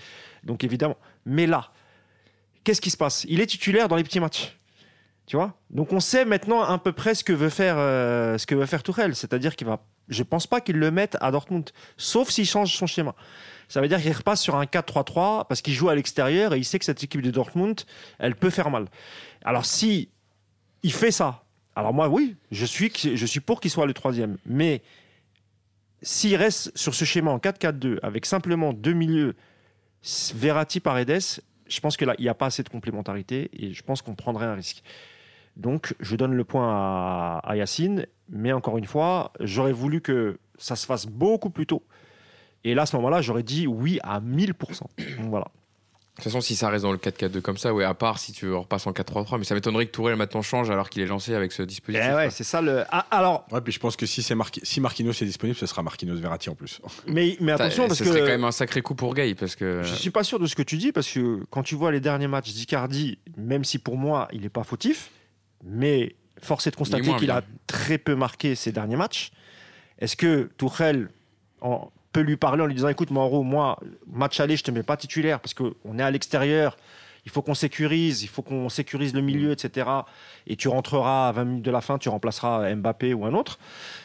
[0.45, 0.97] Donc évidemment.
[1.27, 1.71] Mais là,
[2.65, 3.25] qu'est-ce qui se passe?
[3.29, 4.59] Il est titulaire dans les petits matchs.
[5.27, 5.55] Tu vois?
[5.71, 8.67] Donc on sait maintenant à peu près ce que veut faire, euh, ce que veut
[8.67, 9.15] faire Tourelle.
[9.15, 9.85] C'est-à-dire qu'il va.
[10.09, 13.15] Je pense pas qu'il le mette à Dortmund, sauf s'il change son schéma.
[13.69, 16.65] Ça veut dire qu'il repasse sur un 4-3-3 parce qu'il joue à l'extérieur et il
[16.65, 17.83] sait que cette équipe de Dortmund,
[18.19, 18.87] elle peut faire mal.
[19.45, 20.11] Alors si
[20.83, 21.42] il fait ça,
[21.75, 24.37] alors moi oui, je suis, je suis pour qu'il soit le troisième.
[24.47, 24.83] Mais
[26.03, 29.35] s'il reste sur ce schéma en 4-4-2 avec simplement deux milieux,
[30.35, 33.83] Verratti, Paredes, je pense que là, il n'y a pas assez de complémentarité et je
[33.83, 34.83] pense qu'on prendrait un risque.
[35.57, 40.39] Donc, je donne le point à, à Yacine, mais encore une fois, j'aurais voulu que
[40.59, 41.83] ça se fasse beaucoup plus tôt.
[42.65, 44.53] Et là, à ce moment-là, j'aurais dit oui à 1000%.
[45.19, 45.49] Donc, voilà.
[46.13, 48.33] De toute façon, si ça reste dans le 4-4-2 comme ça, ouais, à part si
[48.33, 51.35] tu repasses en 4-3-3, mais ça m'étonnerait que Tourelle maintenant change alors qu'il est lancé
[51.35, 52.07] avec ce Eh dispositif.
[52.07, 52.31] ouais, quoi.
[52.31, 52.85] c'est ça le.
[52.91, 55.83] Ah, alors, Ouais, puis je pense que si, c'est si Marquinhos est disponible, ce sera
[55.83, 56.83] Marquinhos Verratti en plus.
[57.07, 58.11] mais, mais attention, parce ce que.
[58.11, 59.83] serait quand même un sacré coup pour Gay parce que.
[59.83, 62.01] Je suis pas sûr de ce que tu dis parce que quand tu vois les
[62.01, 65.11] derniers matchs d'Icardi, même si pour moi il n'est pas fautif,
[65.65, 69.31] mais force est de constater qu'il a très peu marqué ces derniers matchs.
[69.99, 71.09] Est-ce que Tourelle
[71.63, 74.83] en- peut lui parler en lui disant écoute Mauro, moi match aller je te mets
[74.83, 76.77] pas titulaire parce qu'on est à l'extérieur,
[77.25, 79.89] il faut qu'on sécurise, il faut qu'on sécurise le milieu, etc.
[80.47, 83.59] Et tu rentreras à 20 minutes de la fin, tu remplaceras Mbappé ou un autre.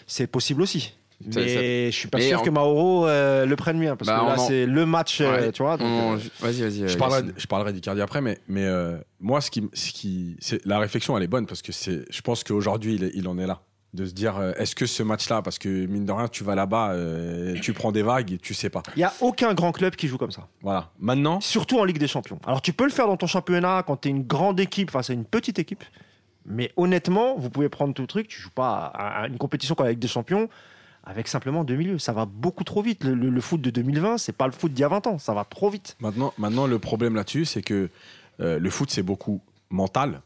[0.06, 0.94] C'est possible aussi.
[1.26, 4.08] Mais ça- je suis pas Mais sûr en- que Mauro euh, le prenne bien parce
[4.08, 5.76] Bah, que là en- c'est le match, euh, tu vois.
[5.76, 6.84] donc, On- euh, Vas-y, vas-y.
[6.84, 10.38] euh, Je parlerai, je parlerai d'Icardi après, mais, mais euh, moi, ce qui, ce qui,
[10.40, 13.28] c'est, la réflexion, elle est bonne parce que c'est, je pense qu'aujourd'hui, il, est- il
[13.28, 13.62] en est là.
[13.98, 16.54] De se dire, euh, est-ce que ce match-là, parce que mine de rien, tu vas
[16.54, 18.84] là-bas, euh, tu prends des vagues et tu sais pas.
[18.96, 20.48] Il n'y a aucun grand club qui joue comme ça.
[20.62, 20.92] Voilà.
[21.00, 22.40] Maintenant, Surtout en Ligue des Champions.
[22.46, 25.10] Alors tu peux le faire dans ton championnat quand tu es une grande équipe face
[25.10, 25.84] à une petite équipe.
[26.46, 28.28] Mais honnêtement, vous pouvez prendre tout le truc.
[28.28, 30.48] Tu joues pas à à une compétition comme la Ligue des Champions
[31.04, 31.98] avec simplement deux milieux.
[32.00, 33.04] Ça va beaucoup trop vite.
[33.04, 35.18] Le, le- le foot de 2020, c'est pas le foot d'il y a 20 ans.
[35.18, 35.98] Ça va trop vite.
[36.02, 37.90] Maintenant, maintenant le problème là-dessus, c'est que
[38.42, 40.22] euh, le foot, c'est beaucoup mental.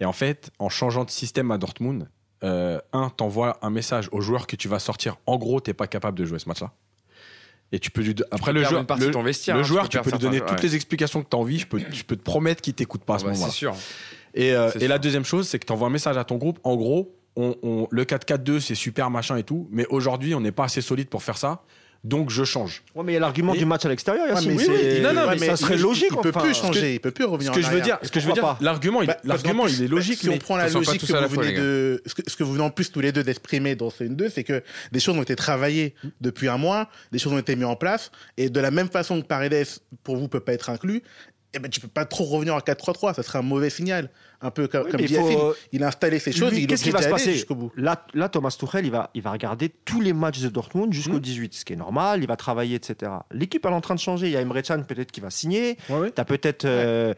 [0.00, 2.08] Et en fait, en changeant de système à Dortmund,
[2.44, 5.16] euh, un, t'envoies un message aux joueurs que tu vas sortir.
[5.26, 6.72] En gros, t'es pas capable de jouer ce match-là.
[7.72, 8.14] Et tu peux lui.
[8.30, 10.10] Après, le joueur, partie de le, ton vestiaire, le hein, tu joueur, peux tu peux
[10.10, 11.58] lui donner toutes les explications que tu as envie.
[11.58, 13.50] Je peux, je peux te promettre qu'il t'écoute pas à ce Ah bah, moment-là.
[13.50, 13.74] c'est sûr.
[14.34, 16.58] Et, euh, la deuxième chose, c'est que tu envoies un message à ton groupe.
[16.62, 19.66] En gros, on, on- le 4-4-2, c'est super machin et tout.
[19.70, 21.62] Mais aujourd'hui, on n'est pas assez solide pour faire ça.
[22.04, 22.82] Donc je change.
[22.94, 24.50] Ouais, mais il y a l'argument du match à l'extérieur, Ouais, Yacine.
[24.52, 25.00] mais Oui, c'est- oui.
[25.02, 26.08] non, non, ouais, mais ça serait il- logique.
[26.10, 27.74] Il peut enfin, plus ce que- changer, il peut plus revenir Ce que en je
[27.74, 30.18] veux dire, ce que je veux dire, l'argument, il, Bah, l'argument, il plus, est logique,
[30.20, 32.64] Si on prend la logique que vous venez de, ce que, ce que vous venez
[32.64, 34.62] en plus tous les deux d'exprimer dans ce 2 c'est que
[34.92, 38.10] des choses ont été travaillées depuis un mois, des choses ont été mises en place,
[38.36, 39.66] et de la même façon que Paredes,
[40.02, 41.02] pour vous, peut pas être inclus,
[41.54, 44.10] eh ben, tu peux pas trop revenir en 4-3-3, ça serait un mauvais signal.
[44.40, 45.38] Un peu comme, Oui, comme il faut- Yacine.
[45.72, 47.72] il a installé ces choses, Qu'est-ce qui va se passer jusqu'au bout.
[47.76, 51.14] là, là, Thomas Tuchel, il va, il va regarder tous les matchs de Dortmund jusqu'au
[51.16, 51.20] Mm.
[51.20, 52.20] 18, ce qui est normal.
[52.22, 53.10] Il va travailler, etc.
[53.30, 54.26] L'équipe elle est en train de changer.
[54.26, 55.78] Il y a Emre Can peut-être qui va signer.
[55.88, 56.10] Ouais, ouais.
[56.10, 57.14] Tu as peut-être, euh,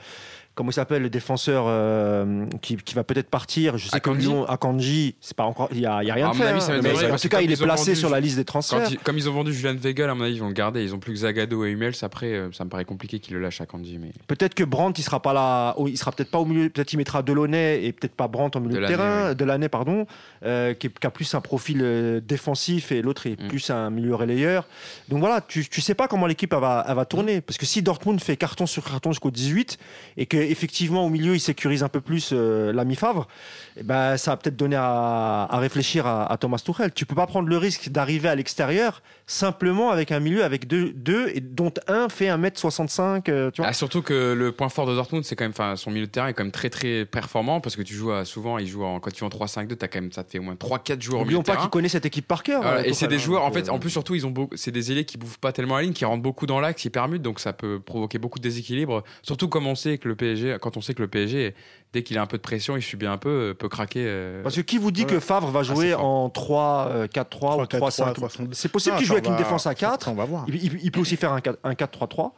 [0.57, 3.79] comment il s'appelle, le défenseur euh, qui, qui va peut-être partir.
[3.79, 6.15] Je sais Akanji que Lyon, Akanji, c'est pas encore, il y a, il y a
[6.15, 6.45] rien À de fait.
[6.47, 6.81] avis, hein.
[6.83, 8.91] Mais vrai, en tout cas, il est placé vendu- sur la liste des transferts.
[8.91, 10.83] ils- comme ils ont vendu Julian Weigel, à mon avis, ils vont le garder.
[10.83, 11.95] Ils ont plus que Zagado et Hummels.
[12.03, 13.99] Après, euh, ça me paraît compliqué qu'ils le lâchent à Kanji.
[13.99, 14.11] Mais...
[14.27, 16.93] Peut-être que Brandt, il sera pas là, oh, il sera peut-être pas au milieu, peut-être
[16.93, 19.37] il mettra Delaunay et peut-être pas Brandt au milieu de, terrain, oui.
[19.37, 20.07] de l'année pardon,
[20.45, 23.49] euh, qui, a plus un profil euh, défensif et l'autre est Mm.
[23.49, 24.67] plus un milieu relayeur.
[25.11, 27.07] Donc voilà, tu, tu sais pas comment l'équipe elle va, elle va Mm.
[27.07, 29.79] tourner parce que si Dortmund fait carton sur carton jusqu'au 18
[30.17, 33.29] et que effectivement au milieu il sécurise un peu plus euh, l'ami Favre,
[33.77, 36.93] eh ben ça va peut-être donner à, à réfléchir à, à Thomas Tuchel.
[36.93, 40.93] Tu peux pas prendre le risque d'arriver à l'extérieur simplement avec un milieu avec deux,
[40.93, 43.71] deux et dont un fait 1m65, euh, tu vois.
[43.71, 46.29] Ah, surtout que le point fort de Dortmund, c'est quand même, son milieu de terrain
[46.29, 49.01] est quand même très très performant parce que tu joues à, souvent, il joue en,
[49.01, 51.23] quand tu joues en 3-5-2, t'as quand même, ça te fait au moins 3-4 joueurs
[51.23, 51.63] au milieu de pas terrain.
[51.63, 52.63] qu'il connaît cette équipe par cœur.
[52.63, 54.35] Voilà, euh, et c'est des hein, joueurs, en fait, euh, en plus surtout, ils ont
[54.55, 56.91] c'est des ailiers qui bouffent pas tellement la ligne, qui rentrent beaucoup dans l'axe, ils
[56.91, 59.03] permutent, donc ça peut provoquer beaucoup de déséquilibre.
[59.23, 61.55] Surtout comme on sait que le PSG, quand on sait que le PSG,
[61.93, 64.05] dès qu'il a un peu de pression, il subit un peu, euh, peut craquer.
[64.07, 66.05] euh, Parce que qui vous dit que Favre va jouer c'est fort.
[66.05, 69.71] en 3, euh, 4-3 ou 3-5 3-4-3, C'est possible qu'il joue avec une défense à
[69.71, 70.09] ça, 4.
[70.09, 70.45] On va voir.
[70.49, 72.33] Il, il- il peut aussi faire un 4 un 4-3-3.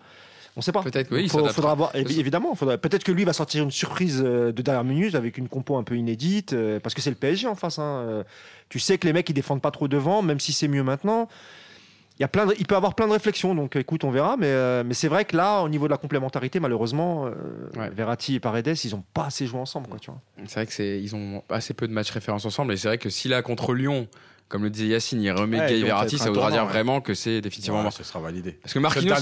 [0.57, 0.83] On sait pas.
[0.83, 1.93] Peut-être que oui, faut- faudra voir.
[1.93, 5.49] Que- évidemment, faudra- peut-être que lui va sortir une surprise de dernière minute avec une
[5.49, 7.79] compo un peu inédite, parce que c'est le PSG en face.
[7.79, 8.25] hein.
[8.69, 11.29] Tu sais que les mecs ils défendent pas trop devant, même si c'est mieux maintenant.
[12.19, 14.37] Il, y a plein de- il peut avoir plein de réflexions, donc écoute, on verra.
[14.37, 17.31] Mais, euh, mais c'est vrai que là, au niveau de la complémentarité, malheureusement, euh,
[17.77, 17.91] Ouais.
[17.91, 19.89] Verratti et Paredes, ils ont pas assez joué ensemble.
[19.89, 20.21] Quoi, tu vois.
[20.47, 22.99] C'est vrai que c'est, ils ont assez peu de matchs référence ensemble, et c'est vrai
[22.99, 24.09] que si là contre Lyon,
[24.49, 26.69] comme le disait Yacine, il remet Ouais, Gay Verratti, ça voudra dire ouais.
[26.69, 27.93] vraiment que c'est définitivement Ouais, mort.
[27.93, 28.53] ce sera validé.
[28.53, 29.15] Parce que Marquinhos,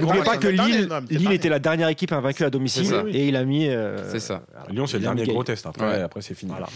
[0.00, 0.88] N'oubliez pas que Lille,
[1.20, 3.68] non, était la dernière équipe invaincue à domicile et il a mis.
[3.68, 4.42] euh, c'est ça.
[4.70, 5.32] Lyon, c'est le dernier Gay.
[5.32, 5.66] gros test.
[5.66, 6.00] Après, Ouais.
[6.02, 6.52] après c'est fini.
[6.52, 6.68] Voilà.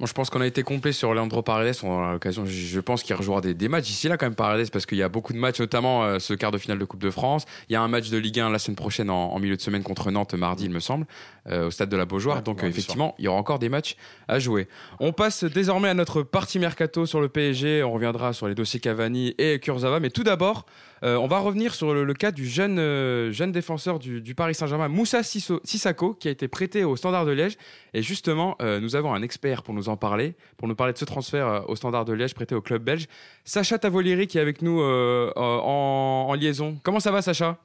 [0.00, 1.74] Bon, je pense qu'on a été complet sur Leandro Paredes.
[1.82, 4.70] On aura l'occasion, je pense qu'il rejouera des, des matchs ici là quand même Paredes
[4.70, 7.02] parce qu'il y a beaucoup de matchs, notamment euh, ce quart de finale de Coupe
[7.02, 7.44] de France.
[7.68, 9.60] Il y a un match de Ligue 1 la semaine prochaine en, en milieu de
[9.60, 11.04] semaine contre Nantes mardi, il me semble,
[11.50, 12.38] euh, au stade de la Beaujoire.
[12.38, 14.68] Ouais, Donc effectivement, il y aura encore des matchs à jouer.
[15.00, 17.82] On passe désormais à notre partie mercato sur le PSG.
[17.82, 20.64] On reviendra sur les dossiers Cavani et Kurzawa, mais tout d'abord.
[21.02, 24.34] Euh, on va revenir sur le, le cas du jeune, euh, jeune défenseur du, du
[24.34, 27.56] Paris Saint-Germain, Moussa Sissako, qui a été prêté au Standard de Liège.
[27.94, 30.98] Et justement, euh, nous avons un expert pour nous en parler, pour nous parler de
[30.98, 33.06] ce transfert au Standard de Liège prêté au club belge.
[33.44, 36.76] Sacha Tavolieri qui est avec nous en, en liaison.
[36.82, 37.56] Comment ça va Sacha?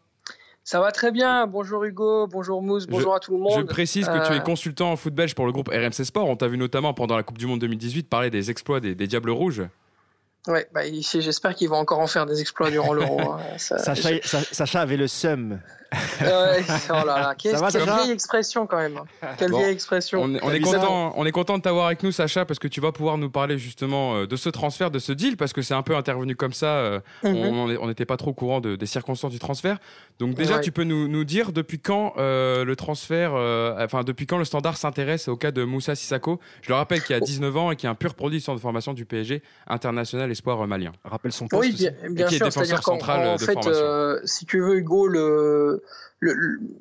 [0.64, 1.46] Ça va très bien.
[1.46, 3.68] Bonjour Hugo, bonjour Mousse, bonjour à tout le Je monde.
[3.68, 6.28] précise que tu es consultant en foot belge pour le groupe RMC Sport.
[6.28, 9.06] On t'a vu notamment pendant la Coupe du Monde 2018 parler des exploits des, des
[9.06, 9.62] Diables Rouges.
[10.48, 13.20] Ouais, bah, ici, j'espère qu'ils vont encore en faire des exploits durant l'Euro.
[13.22, 13.40] hein.
[13.58, 15.60] Ça- Sacha, Sa- Sacha avait le seum.
[16.22, 19.00] Ouais, oh là là, va, quelle vieille expression quand même.
[19.38, 20.22] Quelle Bon, vieille expression.
[20.24, 22.68] On est, on est content, on est content de t'avoir avec nous, Sacha, parce que
[22.68, 25.62] tu vas pouvoir nous parler justement euh, de ce transfert, de ce deal, parce que
[25.62, 26.68] c'est un peu intervenu comme ça.
[26.68, 27.78] euh, Mhm.
[27.80, 29.78] on- n'était pas trop au courant de- des circonstances du transfert.
[30.20, 30.62] Donc déjà, Ouais.
[30.62, 34.46] tu peux nous, nous dire depuis quand euh, le transfert, euh, enfin depuis quand le
[34.46, 36.40] Standard s'intéresse au cas de Moussa Sissako?
[36.62, 38.58] Je le rappelle qu'il a 19 ans et qui est un pur produit du centre
[38.58, 40.92] de formation du PSG international espoir malien.
[41.04, 41.62] Rappelle son poste.
[41.62, 43.72] Oui, bien, bien qui est défenseur qu'en central en de fait, formation.
[43.84, 45.84] euh, si tu veux, Hugo, le,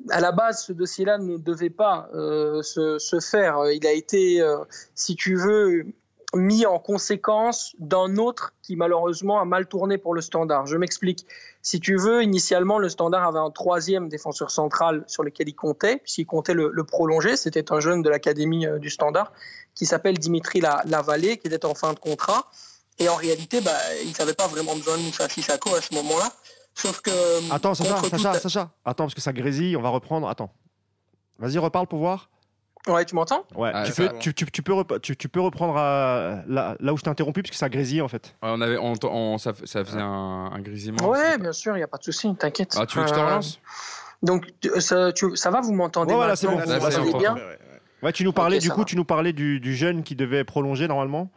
[0.09, 3.71] à la base, ce dossier-là ne devait pas euh, se, faire.
[3.71, 4.57] Il a été, euh,
[4.95, 5.85] si tu veux,
[6.33, 10.65] mis en conséquence d'un autre qui malheureusement a mal tourné pour le Standard.
[10.65, 11.25] Je m'explique.
[11.61, 15.97] Si tu veux, initialement, le Standard avait un troisième défenseur central sur lequel il comptait,
[15.97, 17.37] puisqu'il comptait le, prolonger.
[17.37, 19.31] C'était un jeune de l'académie euh, du Standard
[19.73, 22.49] qui s'appelle Dimitri La- Lavallée, qui était en fin de contrat.
[22.97, 26.31] Et en réalité, bah, il n'avait pas vraiment besoin de Moussa Sissako à ce moment-là.
[26.75, 27.09] Sauf que.
[27.53, 28.69] Attends, Sacha, Sacha, toute- Sacha.
[28.83, 30.27] Attends, parce que ça grésille, on va reprendre.
[30.27, 30.51] Attends.
[31.39, 32.29] Vas-y, reparle pour voir.
[32.87, 33.43] Ouais, tu m'entends?
[33.55, 36.75] Ouais, Ah, tu, peux, tu, tu- tu peux rep- tu, tu peux reprendre à- là,
[36.79, 38.35] là où je t'ai interrompu, parce que ça grésille en fait.
[38.43, 41.09] Ouais, on avait, on, on- ça, ça faisait un, un grésillement.
[41.09, 42.75] Ouais, bien sûr, il n'y a pas de souci, t'inquiète.
[42.79, 43.59] Ah, tu veux que je te Euh, relance?
[44.21, 44.45] Donc,
[44.77, 46.57] ça, tu- ça va, vous m'entendez Ouais, voilà, c'est bon.
[46.59, 47.17] Vous Là, bon.
[47.17, 47.35] bien
[48.03, 48.85] Ouais, tu nous parlais, du coup, va.
[48.85, 51.31] tu nous parlais du, du jeune qui devait prolonger normalement.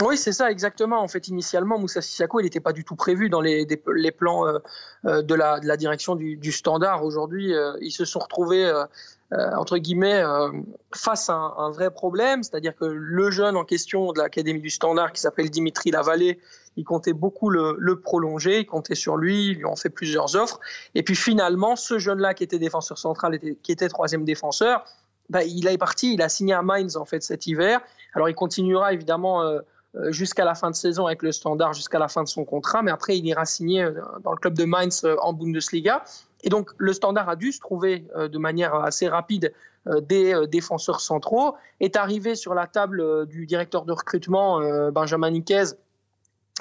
[0.00, 1.00] Oui, c'est ça, exactement.
[1.02, 3.66] En fait, initialement, Moussa Sissako, il n'était pas du tout prévu dans les,
[4.10, 4.58] plans euh,
[5.04, 7.04] euh, de, la, direction du, standard.
[7.04, 8.72] Aujourd'hui, euh, ils se sont retrouvés,
[9.30, 10.22] entre guillemets,
[10.94, 12.42] face à un, vrai problème.
[12.42, 16.40] C'est-à-dire que le jeune en question de l'Académie du standard, qui s'appelle Dimitri Lavallée,
[16.76, 20.58] il comptait beaucoup le, prolonger, il comptait sur lui, ils lui ont fait plusieurs offres.
[20.94, 24.84] Et puis finalement, ce jeune-là qui était défenseur central, qui était troisième défenseur,
[25.28, 27.80] bah, il est parti, il a signé à Mainz en fait cet hiver.
[28.14, 29.42] Alors il continuera évidemment
[30.08, 32.90] jusqu'à la fin de saison avec le Standard, jusqu'à la fin de son contrat, mais
[32.90, 33.88] après il ira signer
[34.24, 36.04] dans le club de Mainz en Bundesliga.
[36.44, 39.52] Et donc le Standard a dû se trouver de manière assez rapide
[39.86, 44.60] des défenseurs centraux, est arrivé sur la table du directeur de recrutement
[44.92, 45.74] Benjamin Niquez,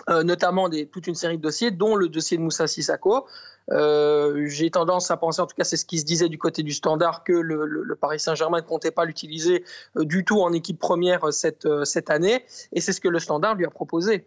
[0.09, 3.27] euh, notamment des, toute une série de dossiers, dont le dossier de Moussa Sissako.
[3.71, 6.63] Euh, J'ai tendance à penser, en tout cas c'est ce qui se disait du côté
[6.63, 9.63] du standard, que le, Paris Saint-Germain ne comptait pas l'utiliser
[9.97, 12.43] euh, du tout en équipe première euh, cette, cette année,
[12.73, 14.25] et c'est ce que le standard lui a proposé.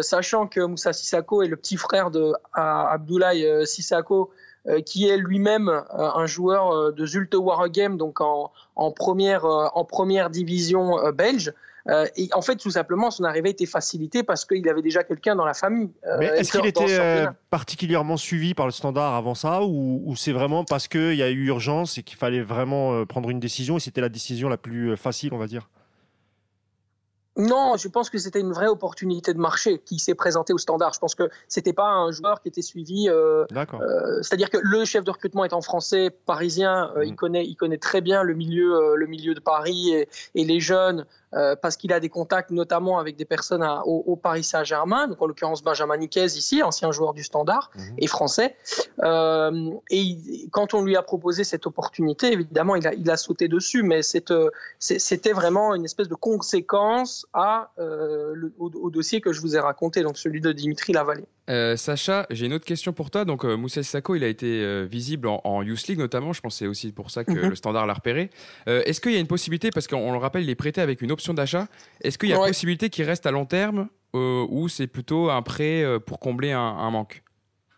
[0.00, 4.30] sachant que Moussa Sissako est le petit frère de Abdoulaye Sissako,
[4.86, 8.52] qui est lui-même un joueur de Zulte Waregem, donc en,
[8.92, 11.52] première, en première division belge.
[11.88, 15.34] Euh, et en fait, tout simplement, son arrivée était facilitée parce qu'il avait déjà quelqu'un
[15.34, 15.90] dans la famille.
[16.06, 20.16] Euh, Mais est-ce qu'il était euh, particulièrement suivi par le standard avant ça ou, ou
[20.16, 23.76] c'est vraiment parce qu'il y a eu urgence et qu'il fallait vraiment prendre une décision
[23.76, 25.68] et c'était la décision la plus facile, on va dire?
[27.36, 30.92] Non, je pense que c'était une vraie opportunité de marché qui s'est présentée au standard.
[30.92, 33.08] Je pense que c'était pas un joueur qui était suivi.
[33.08, 37.04] Euh, euh, C'est-à-dire que le chef de recrutement étant français, parisien, euh, mmh.
[37.04, 40.60] il connaît, il connaît très bien le milieu, le milieu de Paris et, et les
[40.60, 44.44] jeunes euh, parce qu'il a des contacts notamment avec des personnes à, au, au, Paris
[44.44, 45.08] Saint-Germain.
[45.08, 47.80] Donc en l'occurrence Benjamin Niquez ici, ancien joueur du standard mmh.
[47.98, 48.56] et français.
[49.02, 53.48] et il, quand on lui a proposé cette opportunité, évidemment, il a, il a sauté
[53.48, 59.32] dessus, mais c'était vraiment une espèce de conséquence à, euh, le, au, au, dossier que
[59.32, 61.26] je vous ai raconté, donc celui de Dimitri Lavallée.
[61.52, 63.24] Euh, Sacha, j'ai une autre question pour toi.
[63.24, 66.32] Donc, euh, Moussa Sissako, il a été euh, visible en, en, Youth League notamment.
[66.32, 67.48] Je pense que c'est aussi pour ça que mm -hmm.
[67.50, 68.30] le Standard l'a repéré.
[68.66, 71.12] Est-ce qu'il y a une possibilité, parce qu'on le rappelle, il est prêté avec une
[71.12, 71.68] option d'achat,
[72.02, 72.48] est-ce qu'il y a ouais.
[72.48, 76.90] possibilité qu'il reste à long terme ou c'est plutôt un prêt pour combler un, un
[76.90, 77.22] manque?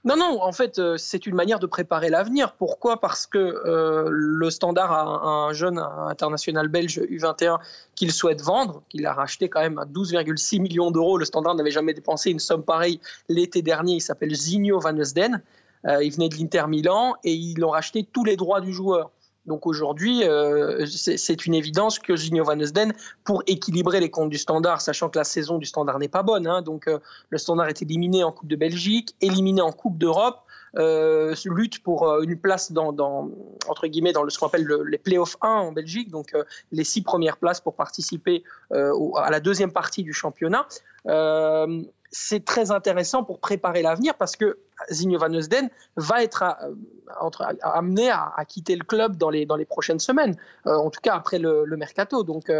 [0.04, 2.54] Non, non, en fait, euh, c'est une manière de préparer l'avenir.
[2.58, 3.00] Pourquoi?
[3.00, 7.58] Parce que euh, le Standard a un, un, jeune international belge U21
[7.94, 11.16] qu'il souhaite vendre, qu'il a racheté quand même à 12,6 millions d'euros.
[11.16, 13.94] Le Standard n'avait jamais dépensé une somme pareille l'été dernier.
[13.94, 15.40] Il s'appelle Zinho Van Esden.
[15.86, 19.10] Euh, il venait de l'Inter Milan et ils ont racheté tous les droits du joueur.
[19.46, 22.92] Donc aujourd'hui, euh, c'est une évidence que Gino Van Esden,
[23.24, 26.46] pour équilibrer les comptes du Standard, sachant que la saison du Standard n'est pas bonne,
[26.46, 30.43] hein, donc euh, le Standard est éliminé en Coupe de Belgique, éliminé en Coupe d'Europe,
[30.76, 33.30] euh, lutte pour euh, une place dans,
[33.68, 36.44] entre guillemets dans le, ce qu'on appelle le, les playoffs 1 en Belgique, donc euh,
[36.72, 40.66] les six premières places pour participer euh, à la deuxième partie du championnat.
[42.10, 44.58] c'est très intéressant pour préparer l'avenir parce que
[44.90, 46.44] Zinho Van Eusden va être
[47.62, 51.14] amené à, à, quitter le club dans les, dans les prochaines semaines, en tout cas
[51.14, 52.52] après le, le mercato, donc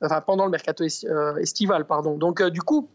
[0.00, 2.18] enfin pendant le mercato estival, pardon.
[2.18, 2.88] Donc du coup,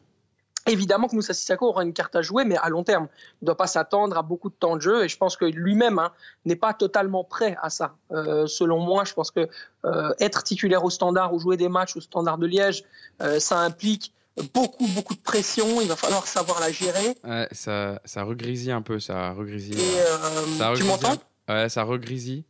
[0.67, 3.07] Évidemment que Moussa Sissako aura une carte à jouer, mais à long terme.
[3.33, 5.45] Il ne doit pas s'attendre à beaucoup de temps de jeu et je pense que
[5.45, 6.11] lui-même hein,
[6.45, 7.95] n'est pas totalement prêt à ça.
[8.11, 9.47] Euh, selon moi, je pense que
[9.85, 12.83] euh, être titulaire au standard ou jouer des matchs au standard de Liège,
[13.21, 14.11] euh, ça implique
[14.55, 15.81] beaucoup, beaucoup de pression.
[15.81, 17.15] Il va falloir savoir la gérer.
[17.23, 19.79] Ouais, ça, ça regrisille un peu, ça regrisille.
[19.79, 21.21] Et, ça regrisille tu m'entends?
[21.47, 22.43] Ouais, ça regrisille.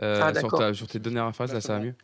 [0.00, 1.94] ah, sur, ta, sur, tes dernières phrases, là, ça va mieux.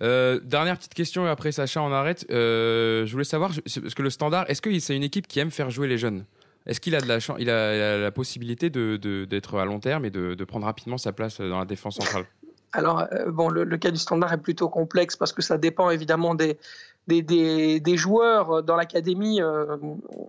[0.00, 2.26] Euh, dernière petite question et après Sacha on arrête.
[2.30, 5.50] Euh, je voulais savoir parce que le Standard, est-ce que c'est une équipe qui aime
[5.50, 6.24] faire jouer les jeunes?
[6.66, 10.44] Est-ce qu'il a de la il a, la possibilité d'être à long terme et de,
[10.44, 12.26] prendre rapidement sa place dans la défense centrale?
[12.72, 16.36] Alors euh, bon, le, cas du Standard est plutôt complexe parce que ça dépend évidemment
[16.36, 19.40] des joueurs dans l'académie,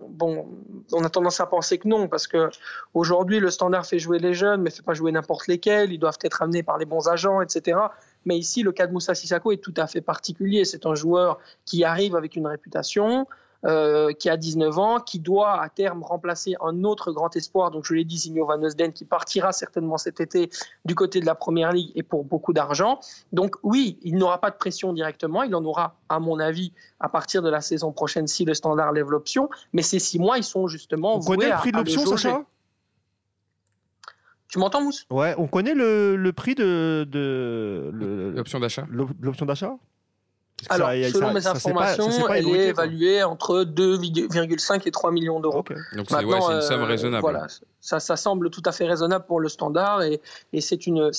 [0.08, 0.48] bon,
[0.92, 2.48] on a tendance à penser que non, parce que
[2.94, 5.92] aujourd'hui le standard fait jouer les jeunes, mais fait pas jouer n'importe lesquels.
[5.92, 7.76] Ils doivent être amenés par les bons agents, etc.
[8.24, 10.64] Mais ici, le cas de Moussa Sissako est tout à fait particulier.
[10.64, 13.26] C'est un joueur qui arrive avec une réputation,
[13.66, 17.84] euh, qui a 19 ans, qui doit à terme remplacer un autre grand espoir, donc
[17.84, 20.48] je l'ai dit, Signo Van Eusden, qui partira certainement cet été
[20.86, 23.00] du côté de la Première Ligue et pour beaucoup d'argent.
[23.34, 27.10] Donc oui, il n'aura pas de pression directement, il en aura, à mon avis, à
[27.10, 30.44] partir de la saison prochaine si le Standard lève l'option, mais ces six mois, ils
[30.44, 32.46] sont justement On connaît le prix de l'option,
[34.50, 35.06] tu m'entends, Mousse?
[35.10, 37.90] Ouais, on connaît le, le prix de, de
[38.34, 38.84] l'option d'achat.
[38.90, 39.76] L'option d'achat?
[40.68, 45.12] Alors, ça, selon ça, mes informations, pas, pas elle est évaluée entre 2,5 et 3
[45.12, 45.60] millions d'euros.
[45.60, 45.74] Okay.
[45.96, 47.22] Donc, c'est ouais, une somme euh, raisonnable.
[47.22, 47.46] Voilà,
[47.80, 50.20] ça, ça, semble tout à fait raisonnable pour le standard et,
[50.52, 51.12] et c'est une,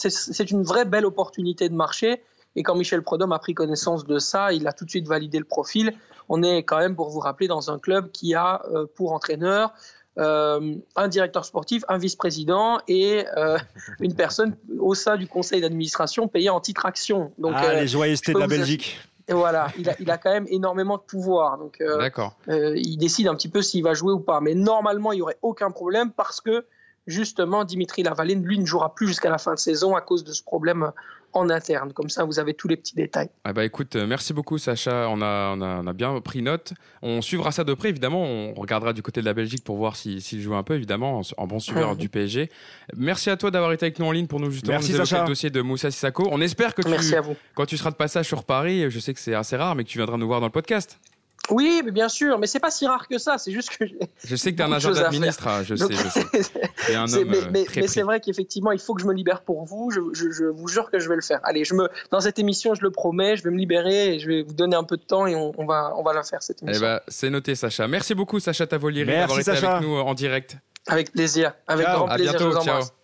[0.51, 2.21] une vraie belle opportunité de marché
[2.55, 5.39] Et quand Michel Prodhomme a pris connaissance de ça, il a tout de suite validé
[5.39, 5.93] le profil.
[6.29, 8.61] On est quand même, pour vous rappeler, dans un club qui a
[8.95, 9.73] pour entraîneur
[10.17, 13.57] euh, un directeur sportif, un vice-président et euh,
[13.99, 17.31] une personne au sein du conseil d'administration payée en titre action.
[17.37, 18.99] Donc, ah, les joyeusetés de la Belgique.
[19.27, 21.57] Et voilà, il a, il a, quand même énormément de pouvoir.
[21.57, 22.35] Donc, D'accord.
[22.47, 24.41] il décide un petit peu s'il va jouer ou pas.
[24.41, 26.65] Mais normalement, il n'y aurait aucun problème parce que
[27.07, 30.33] justement, Dimitri Lavaline, lui, ne jouera plus jusqu'à la fin de saison à cause de
[30.33, 30.91] ce problème
[31.33, 31.93] en interne.
[31.93, 33.29] Comme ça, vous avez tous les petits détails.
[33.43, 36.41] Ah bah écoute, euh, merci beaucoup Sacha, on a, on, a, on a, bien pris
[36.41, 36.73] note.
[37.01, 38.23] On suivra ça de près, évidemment.
[38.23, 41.47] On regardera du côté de la Belgique pour voir s'il joue un peu, évidemment, en,
[41.47, 42.49] bon suiveur du PSG.
[42.95, 45.27] Merci à toi d'avoir été avec nous en ligne pour nous justement merci, nous le
[45.27, 46.27] dossier de Moussa Sissako.
[46.31, 47.15] On espère que tu,
[47.55, 49.89] quand tu seras de passage sur Paris, je sais que c'est assez rare, mais que
[49.89, 50.99] tu viendras nous voir dans le podcast.
[51.49, 53.37] Oui, mais bien sûr, mais c'est pas si rare que ça.
[53.37, 53.85] C'est juste que
[54.23, 55.75] je sais que tu es un agent d'administration.
[55.75, 56.95] Je, sais, je sais.
[56.95, 59.91] un homme mais, mais, c'est vrai qu'effectivement, il faut que je me libère pour vous.
[59.91, 61.39] Je, je, vous jure que je vais le faire.
[61.43, 64.27] Allez, je me dans cette émission, je le promets, je vais me libérer et je
[64.27, 66.43] vais vous donner un peu de temps et on, on va on va la faire
[66.43, 66.85] cette eh émission.
[66.85, 67.87] Eh ben, c'est noté, Sacha.
[67.87, 70.57] Merci beaucoup, Sacha Tavolieri, d'avoir été avec nous en direct.
[70.87, 72.35] Avec plaisir, avec grand plaisir.
[72.35, 73.00] À bientôt, ciao.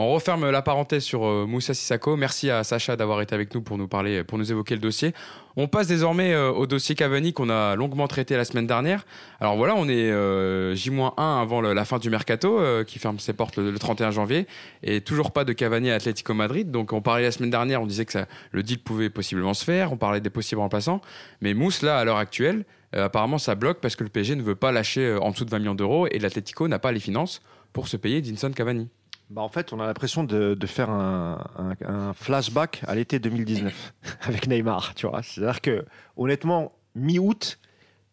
[0.00, 2.16] On referme la parenthèse sur euh, Moussa Sissako.
[2.16, 5.12] Merci à Sacha d'avoir été avec nous pour nous parler, pour nous évoquer le dossier.
[5.56, 9.04] On passe désormais euh, au dossier Cavani qu'on a longuement traité la semaine dernière.
[9.40, 13.56] Alors voilà, on est euh, J-1 avant la fin du mercato qui ferme ses portes
[13.56, 14.46] le, 31 janvier
[14.84, 16.70] et toujours pas de Cavani à Atlético Madrid.
[16.70, 18.18] Donc on parlait la semaine dernière, on disait que
[18.52, 21.00] le deal pouvait possiblement se faire, on parlait des possibles remplaçants.
[21.40, 24.54] Mais Mousse là, à l'heure actuelle, apparemment ça bloque parce que le PSG ne veut
[24.54, 27.88] pas lâcher en dessous de 20 millions d'euros et l'Atlético n'a pas les finances pour
[27.88, 28.88] se payer Dinson Cavani.
[29.30, 31.44] Bah en fait, on a l'impression de, de, faire un,
[31.84, 34.94] un, flashback à l'été 2019 avec Neymar.
[34.94, 35.84] Tu vois, c'est-à-dire que
[36.16, 37.58] honnêtement, mi-août,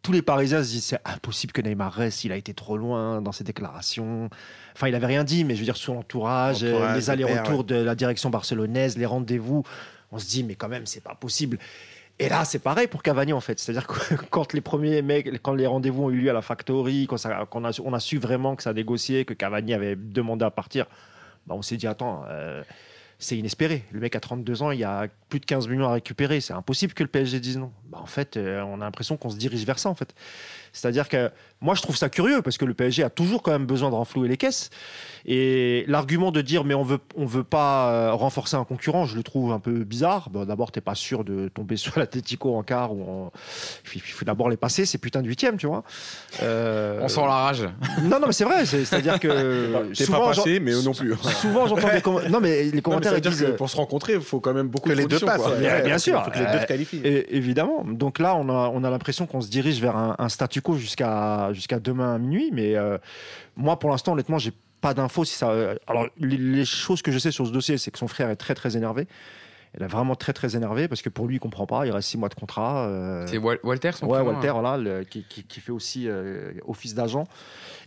[0.01, 2.25] tous les Parisiens se disent c'est impossible que Neymar reste.
[2.25, 4.29] Il a été trop loin dans ses déclarations.
[4.75, 7.95] Enfin, il avait rien dit, mais je veux dire sur l'entourage, les allers-retours de la
[7.95, 9.63] direction barcelonaise, les rendez-vous.
[10.11, 11.59] On se dit mais quand même, c'est pas possible.
[12.17, 13.59] Et là, c'est pareil pour Cavani en fait.
[13.59, 17.07] C'est-à-dire que quand les premiers mecs, quand les rendez-vous ont eu lieu à la factory,
[17.07, 17.17] quand,
[17.53, 20.85] on, a, su vraiment que ça a négocié, que Cavani avait demandé à partir,
[21.45, 22.63] bah on s'est dit attends, euh,
[23.19, 23.83] c'est inespéré.
[23.91, 26.39] Le mec a 32 ans, il y a plus de 15 millions à récupérer.
[26.39, 27.71] C'est impossible que le PSG dise non.
[27.89, 30.15] Bah, en fait, euh, on a l'impression qu'on se dirige vers ça en fait.
[30.71, 31.31] C'est-à-dire que
[31.65, 33.95] moi, je trouve ça curieux parce que le PSG a toujours quand même besoin de
[33.95, 34.69] renflouer les caisses.
[35.25, 39.15] Et l'argument de dire mais on veut on veut pas euh, renforcer un concurrent, je
[39.15, 40.29] le trouve un peu bizarre.
[40.29, 43.31] Bon, d'abord, t'es pas sûr de tomber sur l'Atletico en quart ou en...
[43.95, 44.85] il faut d'abord les passer.
[44.85, 45.83] C'est putain de huitième, tu vois.
[46.43, 46.99] Euh...
[47.01, 47.67] On sent la rage.
[48.03, 48.65] Non, non, mais c'est vrai.
[48.65, 51.15] C'est-à-dire que t'es pas passé, mais eux non plus.
[51.41, 52.29] souvent, j'entends des commentaires.
[52.29, 53.13] Non, mais les commentaires.
[53.13, 53.55] Non, mais disent...
[53.57, 55.41] pour se rencontrer, il faut quand même beaucoup que de les deux passent.
[55.83, 56.21] bien sûr.
[56.21, 57.01] Il faut que les deux se qualifient.
[57.03, 57.83] Et, évidemment.
[57.83, 60.77] Donc là, on a on a l'impression qu'on se dirige vers un, un statu quo
[60.77, 62.51] jusqu'à jusqu'à demain à minuit.
[62.53, 62.97] Mais euh,
[63.55, 65.49] moi, pour l'instant, honnêtement, j'ai pas d'infos si ça.
[65.49, 68.35] Euh, alors, les, choses que je sais sur ce dossier, c'est que son frère est
[68.35, 69.07] très très énervé.
[69.77, 71.85] Il est vraiment très très énervé parce que pour lui, il comprend pas.
[71.85, 72.87] Il reste six mois de contrat.
[72.87, 74.61] Euh, c'est Walter, son Ouais, Walter, hein.
[74.61, 76.07] voilà, qui, qui, fait aussi
[76.67, 77.25] office d'agent.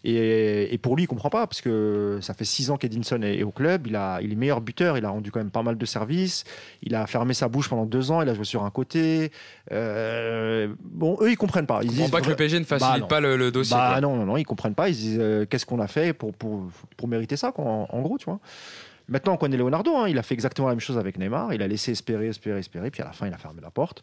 [0.05, 3.51] Et, pour lui, il comprend pas parce que ça fait six ans qu'Edinson est, au
[3.51, 3.87] club.
[3.87, 4.97] Il, a, il est meilleur buteur.
[4.99, 6.45] Il a rendu quand même pas mal de services.
[6.83, 8.23] Il a fermé sa bouche pendant deux ans.
[8.23, 9.33] Il a joué sur un côté.
[9.73, 11.81] Euh, bon, eux, ils comprennent pas.
[11.83, 13.77] Ils, disent pas que le PSG ne facilite bah pas le, dossier.
[13.77, 14.89] Bah non, non, non, ils comprennent pas.
[14.89, 18.27] Ils disent euh, qu'est-ce qu'on a fait pour, pour, pour mériter ça, en, gros, tu
[18.27, 18.41] vois.
[19.09, 19.97] Maintenant, on connaît Leonardo.
[19.97, 20.09] Hein.
[20.09, 21.55] il a fait exactement la même chose avec Neymar.
[21.55, 22.91] Il a laissé espérer, espérer, espérer.
[22.91, 24.03] Puis à la fin, il a fermé la porte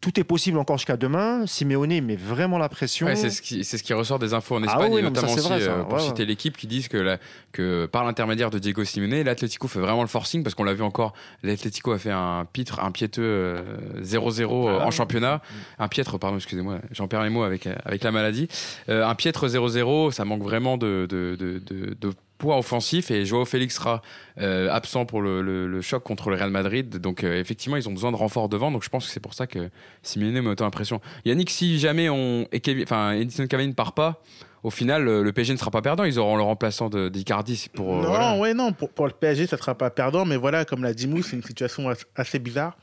[0.00, 1.46] tout est possible encore jusqu'à demain.
[1.46, 3.06] Simeone met vraiment la pression.
[3.14, 6.00] c'est ce, qui, ce qui ressort des infos en ah Espagne, notamment aussi euh, pour
[6.00, 7.18] citer l'équipe qui disent que,
[7.52, 10.82] que par l'intermédiaire de Diego Simeone, l'Atlético fait vraiment le forcing parce qu'on l'a vu
[10.82, 11.12] encore.
[11.42, 13.62] L'Atlético a fait un pitre, un piéteux
[14.00, 15.42] 0-0 euh, ah en championnat,
[15.78, 18.48] un piètre, pardon, excusez-moi, j'en perds les mots avec avec la maladie.
[18.88, 23.44] Euh, un piètre 0-0, ça manque vraiment de, de, de, de poids offensif et Joao
[23.44, 24.02] Félix sera
[24.38, 26.96] euh, absent pour le, choc contre le Real Madrid.
[26.96, 28.72] Donc euh, effectivement, ils ont besoin de renfort devant.
[28.72, 29.70] Donc je pense que c'est pour ça que
[30.02, 31.00] Simeone met autant l'impression.
[31.24, 32.46] Yannick, si jamais on,
[32.82, 34.22] enfin Edison Cavani ne part pas,
[34.62, 36.04] au final, le PSG ne sera pas perdant.
[36.04, 37.98] Ils auront le remplaçant d'Icardi pour.
[37.98, 38.72] Euh, non, ouais, non.
[38.72, 40.24] Pour, le PSG, ça ne sera pas perdant.
[40.24, 42.76] Mais voilà, comme l'a dit Mou, c'est une situation assez bizarre.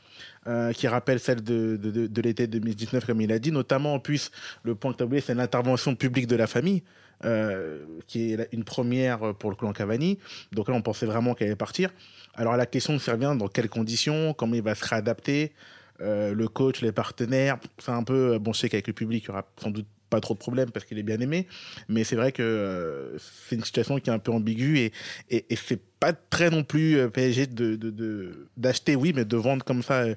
[0.74, 3.52] qui rappelle celle de, de, l'été 2019, comme il a dit.
[3.52, 4.30] Notamment, en plus,
[4.62, 6.82] le point que tu as oublié, c'est l'intervention publique de la famille.
[7.24, 10.20] Euh, qui est une première pour le clan Cavani.
[10.52, 11.90] Donc là, on pensait vraiment qu'elle allait partir.
[12.34, 15.52] Alors la question c'est bien dans quelles conditions, comment il va se réadapter,
[16.00, 17.58] euh, le coach, les partenaires.
[17.78, 18.52] C'est un peu bon.
[18.52, 20.84] Je sais qu'avec le public, il y aura sans doute pas trop de problèmes parce
[20.86, 21.46] qu'il est bien aimé,
[21.88, 24.92] mais c'est vrai que euh, c'est une situation qui est un peu ambiguë et,
[25.30, 29.24] et, et c'est pas très non plus euh, PSG de de- de- d'acheter, oui, mais
[29.24, 30.14] de vendre comme ça euh,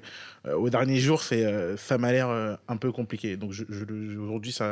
[0.54, 1.44] au dernier jour, c'est
[1.76, 2.28] ça m'a l'air
[2.68, 3.36] un peu compliqué.
[3.36, 3.52] Donc
[4.20, 4.64] aujourd'hui, c'est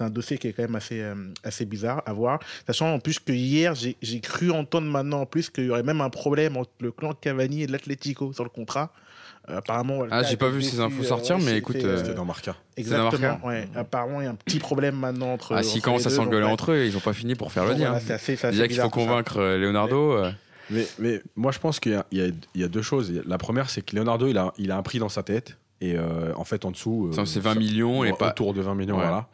[0.00, 1.02] un dossier qui est quand même assez
[1.44, 2.40] assez bizarre à voir.
[2.66, 6.00] Sachant en plus que hier, j'ai cru entendre maintenant en plus qu'il y aurait même
[6.00, 8.92] un problème entre le clan Cavani et l'Atlético sur le contrat.
[9.48, 10.00] Euh, apparemment.
[10.10, 12.14] Ah, j'ai a pas vu ces infos euh, sortir, ouais, mais écoute, c'est, euh, C'était
[12.14, 12.52] dans Marca.
[12.52, 13.20] dans Exactement.
[13.28, 13.68] Marca Ouais.
[13.74, 15.54] Apparemment, il y a un petit problème maintenant entre.
[15.54, 17.90] Ah, s'ils commencent à s'engueuler entre eux, ils ont pas fini pour faire le lien.
[17.90, 20.16] voilà, c'est assez- c'est assez Déjà qu'il faut convaincre Leonardo.
[20.70, 22.82] Mais, mais moi, je pense qu'il y, a- il y a- il y a deux
[22.82, 23.12] choses.
[23.26, 25.58] La première, c'est que Leonardo, il a, il a un prix dans sa tête.
[25.80, 27.10] Et euh, en fait, en dessous.
[27.16, 29.02] Euh, c'est 20 ça- millions et pas- Autour de 20 millions, Ouais.
[29.02, 29.28] voilà.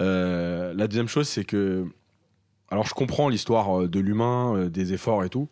[0.00, 1.84] Euh, la deuxième chose, c'est que.
[2.70, 5.48] Alors, je comprends l'histoire de l'humain, euh, des efforts et tout.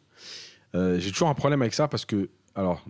[0.75, 2.29] Euh, J'ai toujours un problème avec ça parce que.
[2.57, 2.85] Alors,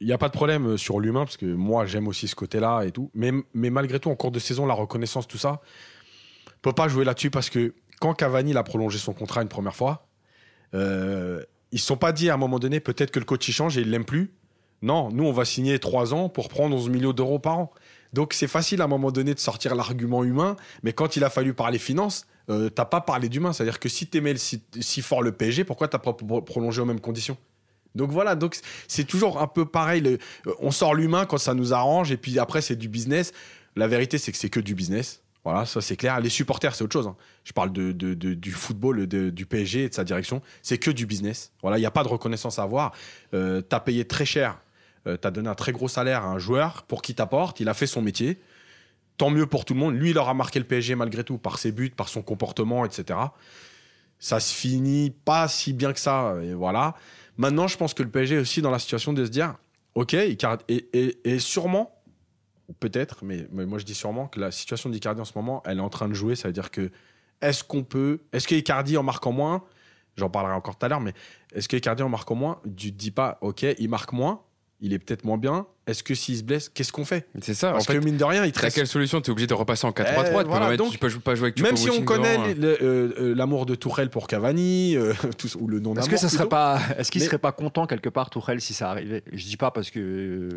[0.00, 2.34] il n'y a pas de problème euh, sur l'humain parce que moi, j'aime aussi ce
[2.34, 3.10] côté-là et tout.
[3.14, 5.60] Mais, malgré tout, en cours de saison, la reconnaissance, tout ça,
[6.48, 9.76] on peut pas jouer là-dessus parce que quand Cavani a prolongé son contrat une première
[9.76, 10.06] fois,
[10.74, 11.42] euh,
[11.72, 13.82] ils se sont pas dit à un moment donné, peut-être que le coach change et
[13.82, 14.32] il l'aime plus.
[14.82, 17.70] Non, nous, on va signer 3 ans pour prendre 11 millions d'euros par an.
[18.14, 21.30] Donc, c'est facile à un moment donné de sortir l'argument humain, mais quand il a
[21.30, 23.52] fallu parler finances, euh, t'as pas parlé d'humain.
[23.52, 26.86] C'est-à-dire que si t'aimais si, si fort le PSG, pourquoi t'as pas pro- prolongé aux
[26.86, 27.36] mêmes conditions?
[27.94, 28.56] Donc voilà, donc
[28.88, 30.02] c'est toujours un peu pareil.
[30.06, 30.16] euh,
[30.60, 33.32] on sort l'humain quand ça nous arrange, et puis après c'est du business.
[33.76, 35.22] La vérité, c'est que c'est que du business.
[35.44, 36.20] Voilà, ça c'est clair.
[36.20, 37.06] Les supporters, c'est autre chose.
[37.06, 37.16] hein.
[37.44, 40.42] Je parle de, du football, du PSG et de sa direction.
[40.60, 41.52] C'est que du business.
[41.62, 42.92] Voilà, il n'y a pas de reconnaissance à avoir.
[43.32, 44.58] Euh, t'as payé très cher.
[45.06, 47.58] Euh, t'as donné un très gros salaire à un joueur pour qui t'apporte.
[47.60, 48.38] Il a fait son métier.
[49.16, 49.94] Tant mieux pour tout le monde.
[49.94, 53.18] Lui, il aura marqué le PSG malgré tout par ses buts, par son comportement, etc.
[54.18, 56.34] Ça se finit pas si bien que ça.
[56.54, 56.96] Voilà.
[57.40, 59.54] Maintenant, je pense que le PSG est aussi dans la situation de se dire,
[59.94, 61.98] ok, Icardi, et, sûrement,
[62.80, 65.78] peut-être, mais, mais moi je dis sûrement que la situation d'Icardi en ce moment, elle
[65.78, 66.36] est en train de jouer.
[66.36, 66.90] Ça veut dire que
[67.40, 69.64] est-ce qu'on peut, est-ce que Icardi en marquant moins,
[70.16, 71.14] j'en parlerai encore tout à l'heure, mais
[71.54, 74.42] est-ce que Icardi en marquant moins, tu te dis pas, ok, il marque moins,
[74.80, 75.66] il est peut-être moins bien.
[75.90, 77.72] Est-ce que s'il se blesse, qu'est-ce qu'on fait C'est ça.
[77.72, 79.54] Parce en fait, que mine de rien, il te reste quelle solution T'es obligé de
[79.54, 80.42] repasser en 4-3-3.
[80.42, 83.66] Eh, voilà, tu peux pas jouer avec Même si on connaît le- euh, euh, l'amour
[83.66, 86.78] de Tourelle pour Cavani, euh, tout- ou le nom Est-ce d'amour que ça serait pas,
[86.98, 89.22] est-ce qu'il Mais- serait pas content quelque part Tourelle si ça arrivait?
[89.32, 90.48] Je dis pas parce que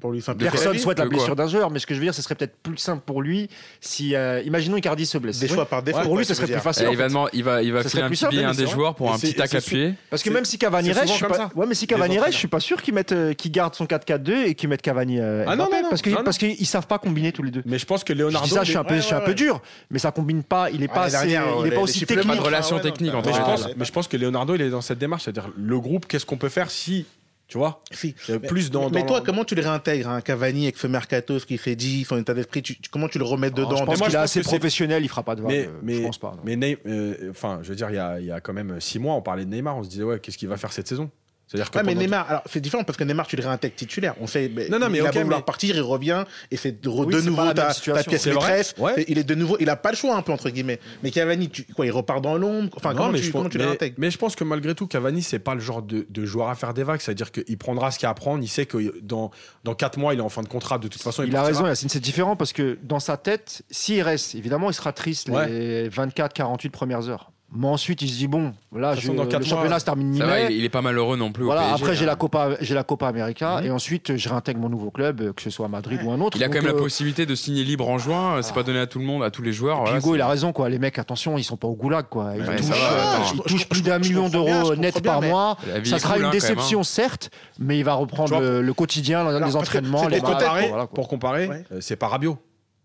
[0.00, 2.22] Pour lui, personne souhaite la blessure d'un joueur, mais ce que je veux dire, ce
[2.22, 3.48] serait peut-être plus simple pour lui
[3.80, 5.38] si, euh, imaginons Icardi se blesse.
[5.40, 6.00] Des choix par défaut.
[6.00, 6.84] pour lui, ce serait plus facile.
[6.86, 8.32] Eh, en il, va il va, il va Ce filer serait un plus petit simple,
[8.34, 9.94] billet un des joueurs pour un petit tac pied.
[10.10, 11.08] Parce que même si Cavani reste,
[11.54, 12.32] ouais, mais si Les Cavani reste, entraîneurs.
[12.32, 15.18] je suis pas sûr qu'ils mettent, euh, qu'ils gardent son 4-4-2 et qu'ils Cavani.
[15.20, 16.24] euh, Ah non, Mbappé, non, non, parce que non, non.
[16.24, 17.62] parce qu'ils savent pas combiner tous les deux.
[17.66, 18.46] Mais je pense que Je Leonardo.
[18.48, 19.60] dis ça, je suis un peu, ouais, je suis un peu dur,
[19.90, 20.70] mais sa combine pas.
[20.70, 22.26] Il est pas, l'année assez- dernière, il est les- pas aussi technique.
[22.28, 24.16] pas de relation Ah ouais, non, technique entre Mais je, pense, mais je pense que
[24.16, 25.24] Leonardo, il est dans cette démarche.
[25.24, 27.06] C'est-à-dire, le groupe, qu'est-ce qu'on peut faire si.
[27.46, 28.14] Tu vois Si.
[28.46, 28.90] Plus dans.
[28.90, 31.76] mais dans toi, comment tu le réintègres un Cavani avec ce mercato, ce qui fait
[31.76, 33.76] 10, son état d'esprit Comment tu le remets Alors, dedans?
[33.80, 35.40] Je pense moi, qu'il je est pense assez que c'est- professionnel, il fera pas de
[35.40, 35.50] vague.
[35.50, 36.32] Mais, euh, mais, Je pense pas.
[36.36, 36.42] non.
[36.44, 38.78] mais Ney- euh, enfin, je veux dire, il y a, il y a quand même
[38.82, 40.88] six mois, on parlait de Neymar, on se disait, ouais, qu'est-ce qu'il va faire cette
[40.88, 41.08] saison?
[41.48, 41.78] C'est-à-dire que.
[41.78, 44.14] Ah, mais Neymar, alors c'est différent parce que Neymar, tu le réintègres titulaire.
[44.20, 46.24] On sait, mais Non, non, mais il a ok, beau vouloir mais- partir, il revient
[46.50, 48.04] et c'est de, Oui, nouveau ta, situation.
[48.04, 48.74] ta pièce maîtresse.
[48.78, 49.04] ouais.
[49.08, 50.78] Il est de nouveau, il a pas le choix un peu entre guillemets.
[51.02, 52.70] Mais Cavani, tu, quoi, il repart dans l'ombre?
[52.76, 54.44] Enfin, Non, comment, mais tu, je comment pense- tu le réintègres Mais je pense que
[54.44, 57.00] malgré tout, Cavani, c'est pas le genre de, de joueur à faire des vagues.
[57.00, 58.42] C'est-à-dire qu'il prendra ce qu'il y a à prendre.
[58.44, 59.30] Il sait que dans,
[59.64, 60.78] dans 4 mois, il est en fin de contrat.
[60.78, 63.62] De toute façon, il, Il a raison, Yacine, c'est différent parce que dans sa tête,
[63.70, 67.30] s'il reste, évidemment, il sera triste les 24-48 premières heures.
[67.50, 70.48] Mais ensuite, il se dit bon, là, je- dans le mois, championnat se termine mi-mai.
[70.50, 71.44] il, il est pas malheureux non plus.
[71.44, 72.08] au Voilà, PSG, après j'ai hein.
[72.08, 73.66] la Copa, j'ai la Copa América Mhm.
[73.66, 76.36] et ensuite je réintègre mon nouveau club, que ce soit à Madrid ou un autre.
[76.36, 78.42] Il a quand même la euh, possibilité de signer libre en juin.
[78.42, 79.80] C'est pas donné à tout le monde, à tous les joueurs.
[79.80, 80.68] voilà, Hugo, il a raison quoi.
[80.68, 82.32] Les mecs, attention, ils sont pas au goulag quoi.
[82.36, 85.56] Ils Ouais, touchent, ça va, euh, touchent je- plus d'un million d'euros net par mois.
[85.84, 86.32] Ça sera cool, une hein, hein.
[86.32, 90.20] déception certes, mais il va reprendre le, quotidien, les entraînements, les
[90.94, 91.48] Pour comparer,
[91.80, 92.36] c'est pas Rabiot.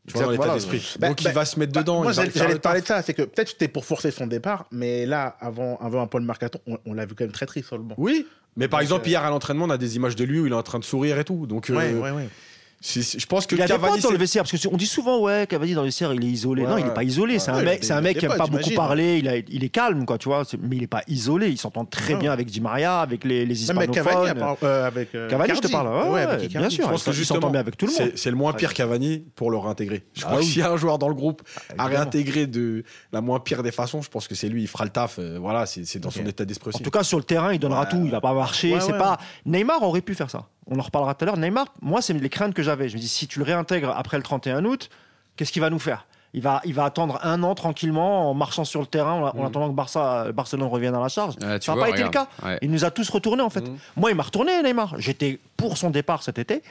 [0.06, 0.54] Tu vois, dans Exact, l'état voilà.
[0.78, 1.00] d'esprit.
[1.00, 2.04] Bah, Donc bah, il va se mettre Bah, dedans.
[2.04, 5.06] moi, j'allais te parler de ça, c'est que peut-être c'était pour forcer son départ, mais
[5.06, 7.78] là, avant, avant un Paul Mercaton, on, on l'a vu quand même très triste sur
[7.78, 7.96] le banc.
[7.98, 8.28] Oui,
[8.58, 10.46] mais par Donc, exemple, euh, hier à l'entraînement, on a des images de lui où
[10.46, 11.48] il est en train de sourire et tout.
[11.48, 12.28] Donc, euh, Ouais, ouais, ouais.
[12.28, 12.53] c'est-
[12.86, 15.48] je pense que Il Cavani, potes dans le vestiaire parce que on dit souvent ouais
[15.48, 16.64] Cavani dans le vestiaire il est isolé.
[16.64, 17.40] Ouais, non, il est pas isolé.
[17.40, 18.76] C'est Ouais, un mec, c'est un mec qui aime pas beaucoup j'imagine.
[18.76, 19.18] parler.
[19.20, 20.44] Il, a- il est calme quoi, tu vois.
[20.62, 21.48] Mais il est pas isolé.
[21.50, 24.58] Il s'entend très bien avec Di Maria, avec les, les Même avec Cavani, hispanophones.
[24.64, 25.16] à euh, avec.
[25.16, 26.12] euh, Cavani, je te parle.
[26.12, 26.86] Ouais, avec bien sûr.
[26.86, 28.12] Je pense que s'entend bien avec tout le monde.
[28.16, 30.04] c'est le moins pire Cavani pour le réintégrer.
[30.14, 30.50] Je Ah crois que oui.
[30.52, 31.90] s'il y a un joueur dans le groupe à Évidemment.
[31.90, 34.64] réintégrer de la moins pire des façons, je pense que c'est lui.
[34.64, 35.20] Il fera le taf.
[35.20, 37.86] euh, voilà, c'est dans son état d'esprit En tout cas, sur le terrain, il donnera
[37.86, 38.02] tout.
[38.04, 38.76] Il va pas marcher.
[38.82, 40.48] C'est pas Neymar aurait pu faire ça.
[40.66, 41.38] On en reparlera tout à l'heure.
[41.38, 42.73] Neymar, moi, c'est les craintes que j'avais.
[42.78, 44.90] Je me dis, si tu le réintègres après le 31 août,
[45.36, 46.06] qu'est-ce qu'il va nous faire?
[46.36, 49.34] Il va, il va attendre un an tranquillement en marchant sur le terrain en, en
[49.42, 49.46] Mhm.
[49.46, 51.36] attendant que Barça, Barcelone revienne à la charge.
[51.44, 52.28] Ah, ça n'a pas été le cas.
[52.44, 52.58] Ouais.
[52.64, 53.62] Il nous a tous retournés en fait.
[53.62, 53.78] Mhm.
[53.98, 54.96] Moi, il m'a retourné Neymar.
[54.98, 56.64] J'étais pour son départ cet été.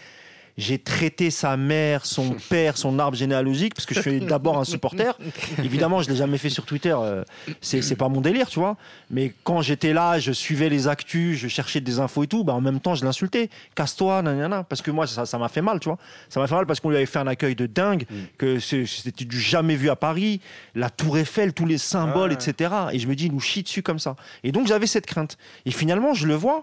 [0.59, 4.65] J'ai traité sa mère, son père, son arbre généalogique, parce que je suis d'abord un
[4.65, 5.17] supporter.
[5.65, 6.95] Évidemment, je l'ai jamais fait sur Twitter.
[6.99, 7.25] euh,
[7.63, 8.77] C'est pas mon délire, tu vois.
[9.11, 12.45] Mais quand j'étais là, je suivais les actus, je cherchais des infos et tout.
[12.45, 13.49] Bah, en même temps, je l'insultais.
[13.75, 14.63] Casse-toi, nanana.
[14.65, 15.99] Parce que moi, ça m'a fait mal, tu vois.
[16.29, 18.05] Ça m'a fait mal parce qu'on lui avait fait un accueil de dingue,
[18.37, 20.41] que c'est- c'était du jamais vu à Paris.
[20.75, 22.75] La Tour Eiffel, tous les symboles, etc.
[22.93, 24.17] Et je me dis, il nous chie dessus comme ça.
[24.45, 25.39] Et donc, j'avais cette crainte.
[25.65, 26.63] Et finalement, je le vois.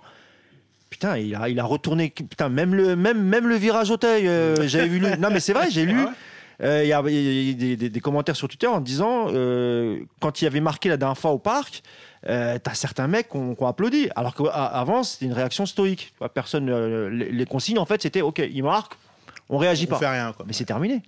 [0.89, 2.09] Putain, il a, il a retourné.
[2.09, 4.99] Putain, même le, même, même le virage Auteuil, euh, j'avais vu.
[4.99, 5.99] le- Non, mais c'est vrai, j'ai lu.
[6.63, 9.27] euh, Il y a, il y a des, des- des commentaires sur Twitter en disant
[9.29, 11.83] euh, quand il avait marqué la dernière fois au parc,
[12.27, 14.09] euh, t'as certains mecs qui ont, qui ont applaudi.
[14.15, 16.13] Alors qu'avant, c'était une réaction stoïque.
[16.33, 18.93] Personne, euh, les, les consignes, en fait, c'était OK, il marque,
[19.47, 19.99] on réagit On pas.
[19.99, 20.45] fait rien, quoi.
[20.47, 21.01] Mais c'est terminé.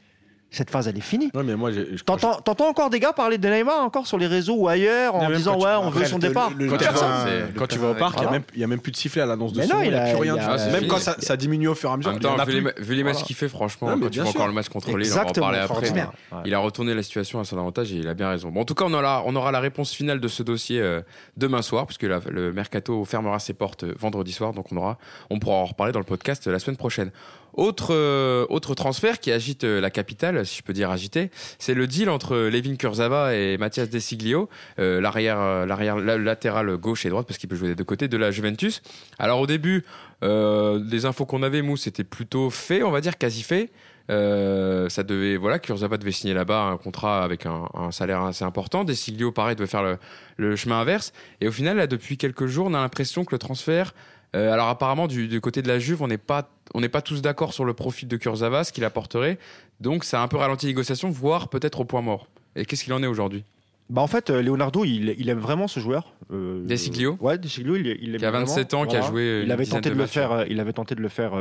[0.54, 1.32] Cette phase, elle est finie.
[1.34, 4.18] Ouais, mais moi, j'ai- je- T'entends t'entends encore des gars parler de Neymar encore sur
[4.18, 6.50] les réseaux ou ailleurs en Mais disant quand tu- ouais on veut son le- départ.
[6.50, 8.40] Quand tu, terrain, vas, c'est- quand tu vas au parc, il Voilà.
[8.58, 10.08] n'y a, même plus de sifflet à l'annonce de Mais son, non, il n'y a,
[10.08, 10.36] il a- plus rien.
[10.36, 10.58] il tu a- vois.
[10.58, 10.88] c'est Même fini.
[10.90, 12.42] quand ça, ça diminue au fur et à En mesure, même il y en temps,
[12.42, 12.66] a vu les, plus.
[12.82, 13.28] ma- vu les matchs Voilà.
[13.28, 14.42] qu'il fait, franchement, Non, mais quand tu bien vois sûr.
[14.42, 15.74] encore le match contre Lille, on va en Exactement, parler après.
[15.78, 16.12] extraordinaire.
[16.34, 16.44] mais Ouais.
[16.48, 18.50] Il a retourné la situation à son avantage et il a bien raison.
[18.50, 21.00] Bon, en tout cas, on aura, on aura la réponse finale de ce dossier euh,
[21.38, 24.98] demain soir, puisque la- le mercato fermera ses portes euh, vendredi soir, donc on aura,
[25.30, 27.12] on pourra en reparler dans le podcast euh, la semaine prochaine.
[27.54, 31.74] Autre, euh, autre transfert qui agite euh, la capitale, si je peux dire agité, c'est
[31.74, 34.50] le deal entre Levin Kurzawa et Mathias Desiglio,
[34.80, 37.84] euh, l'arrière, euh, l'arrière la- latéral gauche et droite, parce qu'il peut jouer des deux
[37.84, 38.82] côtés, de la Juventus.
[39.20, 39.84] Alors au début,
[40.24, 43.70] euh, les infos qu'on avait, Mou, c'était plutôt fait, on va dire quasi fait.
[44.10, 48.44] Euh, ça devait, voilà, Kurzawa devait signer là-bas un contrat avec un, un salaire assez
[48.44, 48.84] important.
[48.84, 49.98] Desiglio, pareil, devait faire le,
[50.38, 51.14] le chemin inverse.
[51.40, 53.94] Et au final, là, depuis quelques jours, on a l'impression que le transfert,
[54.36, 57.02] euh, alors apparemment du, du côté de la Juve, on n'est pas, on n'est pas
[57.02, 59.38] tous d'accord sur le profil de Kurzawa, ce qu'il apporterait.
[59.80, 62.28] Donc ça a un peu ralenti les négociations, voire peut-être au point mort.
[62.56, 63.44] Et qu'est-ce qu'il en est aujourd'hui?
[63.90, 66.14] Bah en fait, euh, Leonardo, il, il aime vraiment ce joueur.
[66.32, 68.84] Euh, Desiglio Ouais, Desiglio, il, il aime Qui a 27 vraiment.
[68.84, 69.12] ans, qui a Voilà.
[69.12, 70.46] joué Il avait tenté de, de le faire.
[70.50, 71.34] Il avait tenté de le faire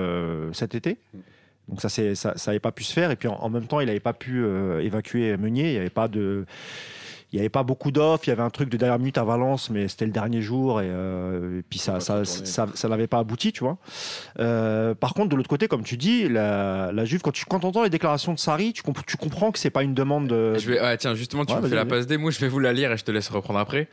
[0.52, 0.96] cet été.
[1.68, 3.12] Donc ça, c'est ça, ça avait pas pu se faire.
[3.12, 4.44] Et puis en, en même temps, il n'avait pas pu
[4.82, 5.68] évacuer Meunier.
[5.68, 6.44] Il n'y avait pas de.
[7.32, 8.24] Il n'y avait pas beaucoup d'offres.
[8.26, 10.80] Il y avait un truc de dernière minute à Valence, mais c'était le dernier jour.
[10.80, 13.78] Et, euh, et puis ça, ça, ça, n'avait pas abouti, tu vois.
[14.40, 17.64] Euh, par contre, de l'autre côté, comme tu dis, la, la Juve, quand tu quand
[17.64, 20.54] entends les déclarations de Sarri, tu, comp- tu comprends que c'est pas une demande de.
[20.58, 22.48] Je vais, ouais, tiens, justement, tu Ouais, me fais la passe des mots, je vais
[22.48, 23.88] vous la lire et je te laisse reprendre après.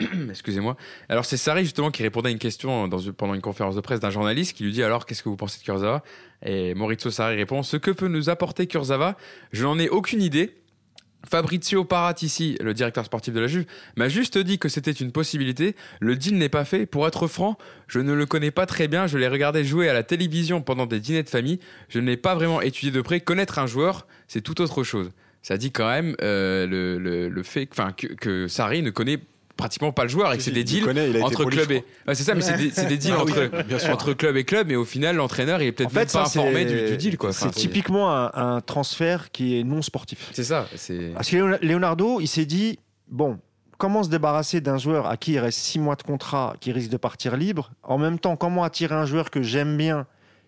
[0.30, 0.76] Excusez-moi.
[1.08, 4.00] Alors, c'est Sarri, justement, qui répondait à une question dans pendant une conférence de presse
[4.00, 6.02] d'un journaliste qui lui dit Alors, qu'est-ce que vous pensez de Kurzawa?
[6.44, 9.16] Et Maurizio Sarri répond Ce que peut nous apporter Kurzawa,
[9.52, 10.54] je n'en ai aucune idée.
[11.30, 13.66] Fabrizio Paratici, le directeur sportif de la Juve,
[13.96, 15.76] m'a juste dit que c'était une possibilité.
[16.00, 16.86] Le deal n'est pas fait.
[16.86, 19.06] Pour être franc, je ne le connais pas très bien.
[19.06, 21.60] Je l'ai regardé jouer à la télévision pendant des dîners de famille.
[21.88, 23.20] Je ne l'ai pas vraiment étudié de près.
[23.20, 25.10] Connaître un joueur, c'est tout autre chose.
[25.42, 29.18] Ça dit quand même euh, le, fait que, que Sarri ne connaît
[29.58, 30.88] pratiquement pas le joueur et que c'est des deals
[31.22, 32.56] entre poli, clubs je et ouais, c'est ça mais c'est
[32.86, 33.90] des, deals Ah oui, entre bien sûr.
[33.92, 36.24] entre club et club mais au final l'entraîneur il est peut-être En fait, même pas
[36.24, 39.82] ça, informé c'est- du, du deal quoi C'est typiquement un, un transfert qui est non
[39.82, 40.30] sportif.
[40.32, 40.66] c'est ça
[41.14, 42.78] Parce que Leonardo, il s'est dit
[43.08, 43.38] bon,
[43.76, 46.90] comment se débarrasser d'un joueur à qui il reste six mois de contrat, qui risque
[46.90, 47.70] de partir libre?
[47.82, 50.06] En même temps, comment attirer un joueur que j'aime bien,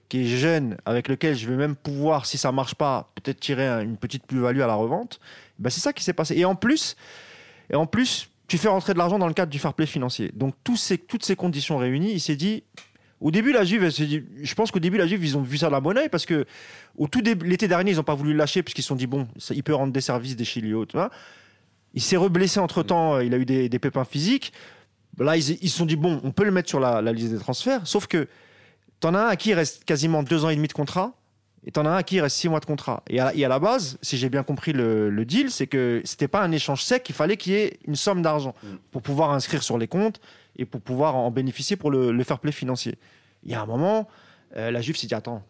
[0.09, 3.67] qui est jeune, avec lequel je vais même pouvoir, si ça marche pas, peut-être tirer
[3.69, 5.21] un- une petite plus-value à la revente?
[5.59, 6.37] Ben, C'est ça qui s'est passé.
[6.37, 6.97] Et en plus,
[7.73, 10.33] et en plus, tu fais rentrer de l'argent dans le cadre du fair play financier.
[10.35, 12.65] Donc ces, toutes ces conditions réunies, il s'est dit.
[13.21, 15.73] Au début, la Juve, je pense qu'au début, la Juve, ils ont vu ça de
[15.73, 16.47] la bonne oeil parce que
[16.97, 19.07] au tout l'été dernier, ils n'ont pas voulu le lâcher parce qu'ils se sont dit
[19.07, 21.11] bon, ça- il peut rendre des services des Chiliots, tu vois.
[21.95, 24.53] Il s'est reblessé entre temps, il a eu des, pépins physiques.
[25.19, 27.31] Là, ils ils se sont dit bon, on peut le mettre sur la, la liste
[27.31, 27.87] des transferts.
[27.87, 28.27] Sauf que
[28.99, 31.13] t'en as un à qui il reste quasiment deux ans et demi de contrat.
[31.67, 33.03] Et t'en as un qui reste six mois de contrat.
[33.09, 36.01] Et à, et à la base, si j'ai bien compris le, le deal, c'est que
[36.05, 38.55] c'était pas un échange sec, il fallait qu'il y ait une somme d'argent
[38.91, 40.21] pour pouvoir inscrire sur les comptes
[40.57, 42.97] et pour pouvoir en bénéficier pour le, le fair play financier.
[43.45, 44.09] Il y a un moment,
[44.57, 45.43] euh, la Juve s'est dit attends,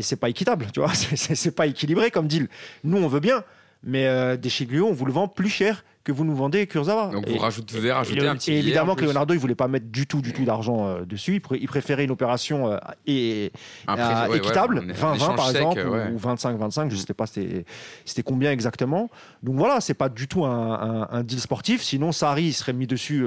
[0.00, 2.48] c'est pas équitable, tu vois, c'est pas équilibré comme deal.
[2.84, 3.42] Nous, on veut bien,
[3.82, 7.10] mais euh, Deschilio, on vous le vend plus cher que vous nous vendez Kurzawa.
[7.12, 7.80] donc Et- vous rajoutez, vous
[8.14, 9.04] devez et, un petit et évidemment en que.
[9.04, 11.34] Leonardo, il voulait pas mettre du tout, du tout d'argent euh, dessus.
[11.34, 13.52] Il, pré- il préférait une opération euh, et,
[13.86, 16.10] prix- ouais, équitable, un 20-20 échange par exemple, ou- ouais.
[16.12, 17.66] ou 25-25, je sais pas c'était
[18.06, 19.10] c'était combien exactement.
[19.42, 20.50] Donc voilà, c'est pas du tout un,
[20.80, 21.82] un- un deal sportif.
[21.82, 23.24] Sinon, Sarri il serait mis dessus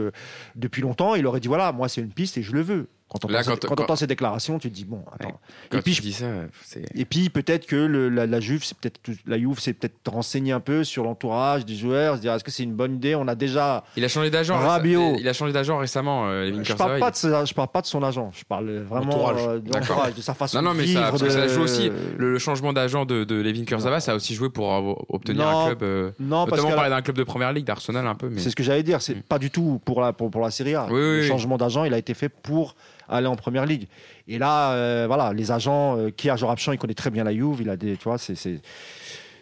[0.56, 1.14] depuis longtemps.
[1.14, 2.88] Il aurait dit voilà, moi c'est une piste et je le veux.
[3.12, 5.04] Quand on Là, entend, quand- ces- quand quand- entend ces déclarations, tu te dis bon,
[5.14, 5.38] attends.
[5.70, 6.28] Quand et puis, tu dis ça
[6.64, 10.10] c'est et puis peut-être que le- la, la Juve, c'est peut-être la Juve, c'est peut-être
[10.10, 13.14] renseigné un peu sur l'entourage du joueur, se dire est-ce que c'est une bonne idée?
[13.16, 15.18] On a déjà il a changé d'agent Rabiot.
[15.20, 17.88] il a changé d'agent récemment euh, je parle, pas de sa- je parle pas de
[17.88, 19.46] son agent, je parle vraiment Entourage.
[19.46, 21.02] euh, de l'entourage, de sa façon Non, non, de mais vivre.
[21.18, 21.92] ça, que ça de- joue aussi.
[22.18, 24.70] Le, le changement d'agent de, de Levin Kurzawa, ça a aussi joué pour
[25.14, 25.84] obtenir Non, un club.
[25.84, 28.30] euh, Non, parce notamment parler d'un club de première ligue, d'Arsenal un peu.
[28.30, 28.40] Mais...
[28.40, 29.22] c'est ce que j'allais dire, c'est Mm.
[29.24, 30.86] pas du tout pour la, pour, pour la Série A.
[30.90, 31.28] Oui, le oui.
[31.28, 32.76] changement d'agent, il a été fait pour
[33.12, 33.88] aller en première ligue.
[34.28, 37.34] Et là, euh, voilà, les agents, euh, qui Jean Rapchan, il connaît très bien la
[37.34, 38.60] Juve, il a des, tu vois, c'est, c'est-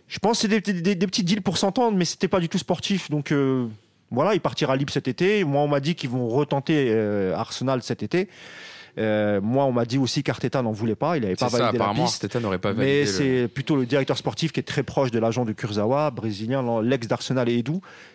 [0.07, 2.49] je pense que c'est des, des- des petits deals pour s'entendre, mais c'était pas du
[2.49, 3.09] tout sportif.
[3.09, 3.67] Donc euh,
[4.11, 5.43] voilà, il partira libre cet été.
[5.43, 8.27] Moi, on m'a dit qu'ils vont retenter euh, Arsenal cet été.
[8.97, 11.77] Euh, moi, on m'a dit aussi qu'Arteta n'en voulait pas, il n'avait pas ça, validé
[11.77, 12.23] la apparemment, piste.
[12.23, 13.05] Arteta n'aurait pas Mais validé.
[13.05, 13.05] le-
[13.43, 17.07] c'est plutôt le directeur sportif qui est très proche de l'agent de Kurzawa, brésilien, l'ex
[17.07, 17.73] d'Arsenal et Edu.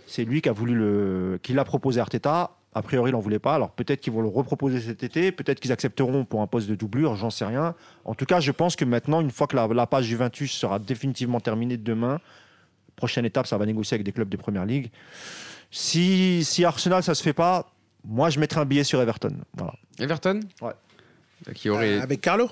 [0.09, 2.51] C'est lui qui a voulu le, qui l'a proposé à Arteta.
[2.77, 3.55] A priori, il n'en voulait pas.
[3.55, 6.75] Alors peut-être qu'ils vont le reproposer cet été, peut-être qu'ils accepteront pour un poste de
[6.75, 7.75] doublure, j'en sais rien.
[8.05, 10.79] En tout cas, je pense que maintenant, une fois que la, la page Juventus sera
[10.81, 12.21] définitivement terminée demain,
[12.97, 14.91] prochaine étape, ça va négocier avec des clubs de première ligue.
[15.71, 17.71] Si, si Arsenal, ça se fait pas,
[18.05, 19.37] moi, je mettrai un billet sur Everton.
[19.55, 19.75] Voilà.
[19.99, 20.73] Everton Ouais.
[21.55, 21.99] Qui aurait.
[21.99, 22.51] Euh, Avec Carlo?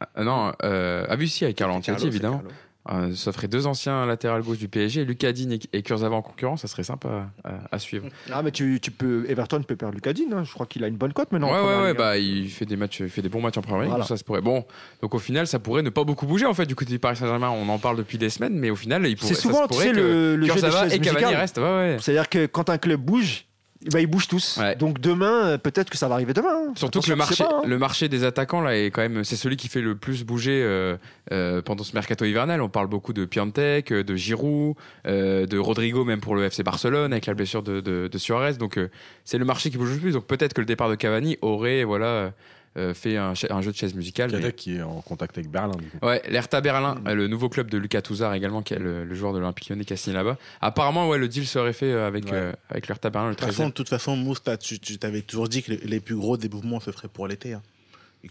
[0.00, 2.38] Ah, non, euh, ah oui, si, avec Carlo Ancelotti, évidemment.
[2.38, 2.50] Carlo.
[2.88, 6.62] Euh, ça ferait deux anciens latéral gauche du PSG, Lucas Digne et, Kurzawa en concurrence,
[6.62, 8.06] ça serait sympa à, à suivre.
[8.32, 10.32] Ah, mais tu, tu peux, Everton peut perdre Lucadine.
[10.32, 10.44] hein.
[10.44, 11.50] Je crois qu'il a une bonne cote maintenant.
[11.50, 11.94] en ouais, ouais, ouais, ligue, hein.
[11.98, 13.98] bah il fait des matchs, il fait des bons matchs en première Voilà.
[13.98, 14.40] donc ça se pourrait.
[14.40, 14.64] Bon,
[15.02, 17.16] donc au final, ça pourrait ne pas beaucoup bouger en fait du côté du Paris
[17.16, 17.50] Saint-Germain.
[17.50, 19.28] On en parle depuis des semaines, mais au final, il pourrait.
[19.28, 21.34] C'est ça souvent, tu sais, que le, le jeu des Kurzawa et Cavani musicales.
[21.40, 21.58] restent.
[21.58, 21.96] Ouais, ouais.
[22.00, 23.44] C'est-à-dire que quand un club bouge,
[23.90, 24.58] ben, ils bougent tous.
[24.58, 24.76] Ouais.
[24.76, 26.68] Donc demain, euh, peut-être que ça va arriver demain.
[26.68, 26.72] hein.
[26.76, 27.62] Surtout que le marché, pas, hein.
[27.66, 30.62] le marché des attaquants là est quand même, c'est celui qui fait le plus bouger
[30.62, 30.96] euh,
[31.32, 32.60] euh, pendant ce mercato hivernal.
[32.60, 34.74] On parle beaucoup de Piantek, de Giroud,
[35.06, 38.54] euh, de Rodrigo même pour le FC Barcelone avec la blessure de, de, de Suarez.
[38.54, 38.78] Donc
[39.24, 40.12] c'est le marché qui bouge le plus.
[40.12, 42.32] Donc peut-être que le départ de Cavani aurait voilà
[42.76, 44.30] euh, fait un, jeu de chaise musicale.
[44.30, 45.74] mais- Kadek qui est en contact avec Berlin.
[45.76, 46.06] Du coup.
[46.06, 47.12] Ouais, l'Hertha Berlin, Mm.
[47.12, 49.84] le nouveau club de Lucas Touzard également, qui est le, le joueur de l'Olympique Lyonnais
[49.84, 50.36] qui a signé là-bas.
[50.60, 52.30] Apparemment, ouais, le deal serait fait euh, avec, Ouais.
[52.34, 54.98] euh, avec l'Hertha Berlin le De toute 13 façon, de toute façon, Mousse, tu tu
[54.98, 57.54] t'avais toujours dit que les, les plus gros développements se feraient pour l'été.
[57.54, 57.62] hein.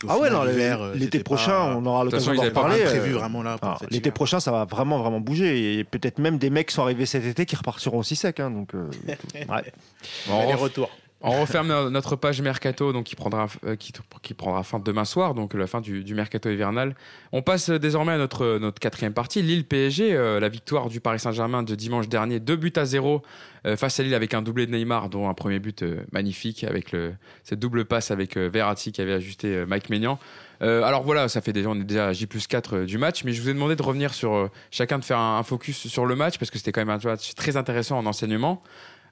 [0.08, 2.84] Ah ouais, final, non, l'hiver, l'été prochain, pas- on aura l'occasion d'en parler.
[2.84, 3.58] prévu vraiment là.
[3.58, 5.80] pour alors, cet L'été prochain, ça va vraiment, vraiment bouger.
[5.80, 8.40] Et peut-être même des mecs qui sont arrivés cet été qui repartiront aussi sec.
[8.40, 8.88] hein, donc, euh,
[9.36, 9.74] ouais.
[10.28, 10.92] Bon, on, Les ref- retours.
[11.22, 15.34] On referme no- notre page mercato, donc qui prendra, euh, qui, prendra fin demain soir,
[15.34, 16.96] donc la fin du, mercato hivernal.
[17.34, 21.64] On passe désormais à notre, quatrième partie, Lille PSG, euh, la victoire du Paris Saint-Germain
[21.64, 23.22] de dimanche dernier, deux buts à zéro
[23.66, 26.94] euh, face à Lille avec un doublé de Neymar, dont un premier but magnifique avec
[26.94, 27.14] le,
[27.44, 30.20] cette double passe avec Verratti qui avait ajusté Mike Maignan.
[30.62, 33.32] Alors voilà, ça fait déjà, on est déjà à J plus 4 du match, mais
[33.32, 36.16] je vous ai demandé de revenir sur chacun de faire un, un focus sur le
[36.16, 38.62] match parce que c'était quand même un match très intéressant en enseignement.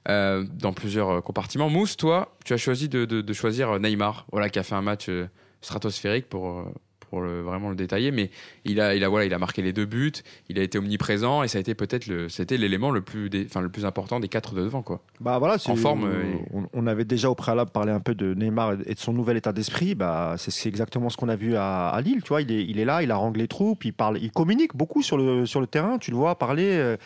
[0.08, 1.68] Euh, dans plusieurs euh, compartiments.
[1.68, 4.74] Mousse, toi, tu as choisi de, de- de choisir euh, Neymar, voilà, qui a fait
[4.74, 5.26] un match euh,
[5.60, 6.64] stratosphérique pour,
[7.10, 8.30] pour le- vraiment le détailler, mais
[8.64, 10.12] il a, il, a, voilà, il a marqué les deux buts,
[10.48, 13.44] il a été omniprésent et ça a été peut-être le, c'était l'élément le plus, dé-
[13.48, 14.82] enfin, le plus important des quatre de devant.
[14.82, 15.00] Quoi.
[15.20, 16.08] Bah voilà, En forme,
[16.54, 19.36] on, on avait déjà au préalable parlé un peu de Neymar et de son nouvel
[19.38, 19.94] état d'esprit.
[19.94, 22.22] Bah, c'est exactement ce qu'on a vu à, à Lille.
[22.22, 24.30] Tu vois, il est, il est là, il a rangé les troupes, il parle, il
[24.30, 25.98] communique beaucoup sur le, sur le terrain.
[25.98, 26.68] Tu le vois parler.
[26.72, 26.96] euh,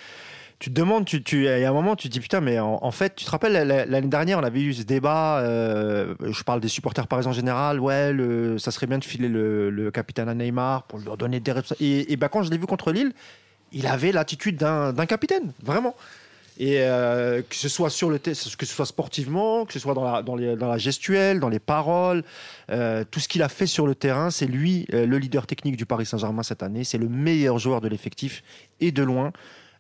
[0.63, 2.61] tu te demandes, tu, tu, il y a un moment, tu te dis putain, mais
[2.61, 5.41] en, fait, tu te rappelles la- la- l'année dernière, on avait eu ce débat.
[5.41, 7.81] euh, je parle des supporters parisiens en général.
[7.81, 8.15] Ouais,
[8.59, 12.11] ça serait bien de filer le, capitaine à Neymar pour lui donner des responsabilités.
[12.11, 13.13] Et, et bah, quand je l'ai vu contre Lille,
[13.73, 15.97] il avait l'attitude d'un capitaine, vraiment.
[16.61, 20.37] Et euh, que ce soit sur le que ce soit sportivement, que ce soit dans
[20.37, 22.23] la, gestuelle, dans les paroles,
[22.71, 25.87] euh, tout ce qu'il a fait sur le terrain, c'est lui le leader technique du
[25.87, 26.85] Paris Saint-Germain cette année.
[26.85, 28.45] C'est le meilleur joueur de l'effectif
[28.79, 29.33] et de loin.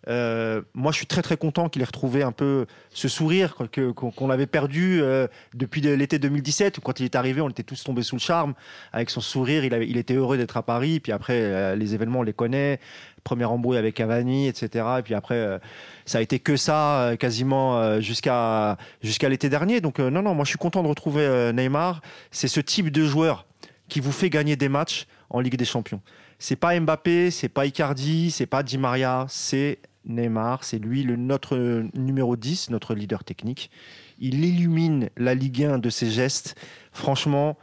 [0.09, 3.55] Euh, moi, je suis très très content qu'il ait retrouvé un peu ce sourire
[3.95, 7.63] qu'on avait perdu euh, depuis de- l'été 2017 où quand il est arrivé, on était
[7.63, 8.55] tous tombés sous le charme
[8.93, 9.65] avec son sourire.
[9.65, 11.01] Il, était heureux d'être à Paris.
[11.01, 12.81] Puis après, euh, les événements, on les connaît.
[13.23, 14.85] Première embrouille avec Cavani, etc.
[14.99, 15.61] Et puis après,
[16.07, 19.81] ça a été que ça quasiment jusqu'à jusqu'à l'été dernier.
[19.81, 22.01] Donc non, non, moi je suis content de retrouver Neymar.
[22.33, 23.47] C'est ce type de joueur
[23.89, 26.01] qui vous fait gagner des matchs en Ligue des Champions.
[26.41, 30.65] C'est pas Mbappé, c'est pas Icardi, c'est pas Di Maria, c'est Neymar.
[30.65, 33.71] C'est lui le notre numéro 10, notre leader technique.
[34.19, 36.55] Il illumine la Ligue 1 de ses gestes.
[36.93, 37.57] Franchement,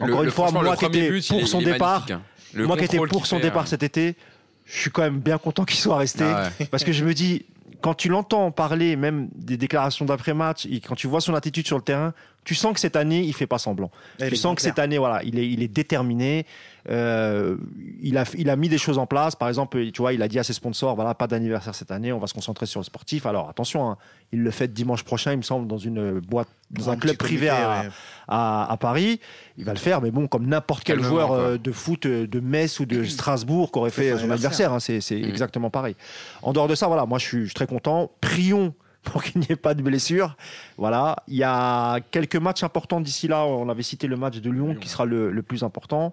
[0.00, 2.22] encore Le- une le- fois, franchement, moi qui étais but, pour son départ, hein.
[2.54, 3.66] Moi qui étais contrôle pour son fait, départ hein.
[3.66, 4.16] cet été,
[4.64, 6.24] je suis quand même bien content qu'il soit resté.
[6.24, 6.66] Ah ouais.
[6.66, 7.44] Parce que je me dis,
[7.82, 11.76] quand tu l'entends parler, même des déclarations d'après-match, et quand tu vois son attitude sur
[11.76, 13.90] le terrain, tu sens que cette année, il fait pas semblant.
[14.18, 16.46] Elle tu sens que cette année, voilà, il est, il est déterminé.
[16.90, 17.56] Euh,
[18.00, 19.36] il, a, il a mis des choses en place.
[19.36, 22.12] Par exemple, tu vois, il a dit à ses sponsors, voilà, pas d'anniversaire cette année,
[22.12, 23.26] on va se concentrer sur le sportif.
[23.26, 23.98] Alors attention, hein,
[24.32, 27.48] il le fait dimanche prochain, il me semble, dans une boîte, dans un, club privé
[27.48, 27.88] comité, à, ouais.
[28.28, 29.20] à, à Paris.
[29.56, 31.38] Il va le faire, mais bon, comme n'importe quel joueur quoi.
[31.38, 34.80] euh, de foot euh, de Metz ou de Strasbourg qui aurait fait son anniversaire, hein,
[34.80, 35.24] c'est Mm.
[35.24, 35.96] exactement pareil.
[36.42, 38.10] En dehors de ça, voilà, moi je suis, je suis très content.
[38.20, 40.36] Prions pour qu'il n'y ait pas de blessures.
[40.76, 43.44] Voilà, il y a quelques matchs importants d'ici là.
[43.46, 46.12] On avait cité le match de Lyon, qui sera le, le plus important.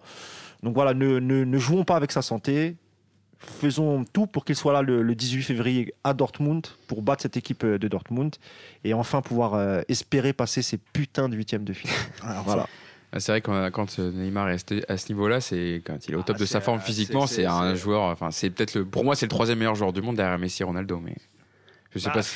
[0.64, 2.76] Donc voilà, ne, ne, ne jouons pas avec sa santé.
[3.38, 7.38] Faisons tout pour qu'il soit là le, le 18 février à Dortmund pour battre cette
[7.38, 8.34] équipe euh, de Dortmund
[8.84, 11.96] et enfin pouvoir euh, espérer passer ces putains de huitièmes de finale.
[12.24, 12.42] Ah.
[12.46, 12.68] Voilà.
[13.12, 16.18] Ah, C'est vrai que quand- euh, Neymar est à ce niveau-là, c'est quand il est
[16.18, 18.04] au top Ah, de sa forme euh, physiquement, c'est- un joueur.
[18.04, 18.86] Enfin, c'est peut-être le.
[18.86, 21.16] Pour moi, c'est le troisième meilleur joueur du monde derrière Messi Ronaldo, mais
[21.96, 22.22] je sais Bah, pas.
[22.24, 22.34] si-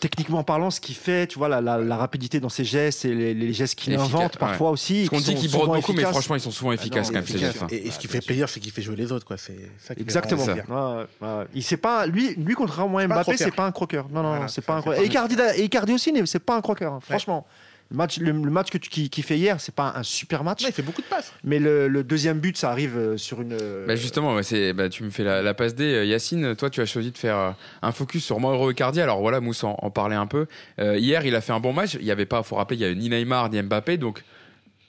[0.00, 3.14] Techniquement parlant, ce qu'il fait, tu vois, la, la- la rapidité dans ses gestes et
[3.14, 5.06] les, les gestes qu'il invente parfois aussi.
[5.10, 6.10] Parce qu'on dit qu'il brode beaucoup, mais efficaces.
[6.12, 7.70] franchement, ils sont souvent efficaces non, quand même, efficaces.
[7.70, 9.26] Et, et ce qui fait plaisir, c'est qu'il fait jouer les autres.
[9.26, 9.36] Quoi.
[9.36, 10.44] C'est ça qui fait Exactement.
[10.44, 11.04] Ouais, ouais,
[11.38, 11.44] ouais.
[11.54, 14.08] Il sait pas, lui, lui contrairement à Mbappé, c'est pas un croqueur.
[14.10, 14.98] Non, non, Voilà, c'est c'est pas un croqueur.
[15.00, 15.26] c'est Et pas
[15.58, 16.92] Icardi, aussi, c'est pas un croqueur.
[16.94, 17.00] hein.
[17.02, 17.46] Franchement,
[17.92, 20.42] le match, le, le match que tu, qui, qui fait hier, c'est pas un super
[20.42, 20.62] match.
[20.62, 21.32] Ouais, il fait beaucoup de passes.
[21.44, 23.52] Mais le, le deuxième but, ça arrive euh, sur une.
[23.52, 25.84] euh, Bah justement, c'est, bah, tu me fais la, la passe D.
[25.84, 29.00] Euh, Yacine, toi, tu as choisi de faire un focus sur Mauro Icardi.
[29.00, 30.46] Alors voilà, Moussa en, en parlait un peu.
[30.78, 31.94] Euh, hier, il a fait un bon match.
[32.00, 34.24] Il y avait pas, faut rappeler, il y avait ni Neymar ni Mbappé, donc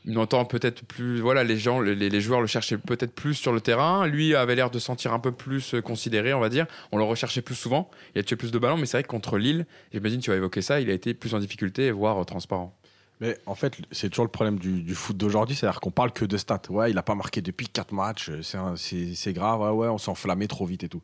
[0.08, 1.20] on entend peut-être plus.
[1.20, 4.08] Voilà, les gens, les, les joueurs le cherchaient peut-être plus sur le terrain.
[4.08, 6.68] Lui avait l'air de se sentir un peu plus considéré, on va dire.
[6.94, 7.90] On le recherchait plus souvent.
[8.16, 10.38] Il a tué plus de ballons, mais c'est vrai que contre Lille, j'imagine tu vas
[10.38, 12.74] évoquer ça, il a été plus en difficulté, voire transparent.
[13.22, 16.38] Mais en fait, c'est toujours le problème du, foot d'aujourd'hui, c'est-à-dire qu'on parle que de
[16.38, 16.62] stats.
[16.70, 20.12] Ouais, il a pas marqué depuis 4 matchs, euh, c'est grave, ouais, ouais, on s'est
[20.12, 21.02] enflammé trop vite et tout.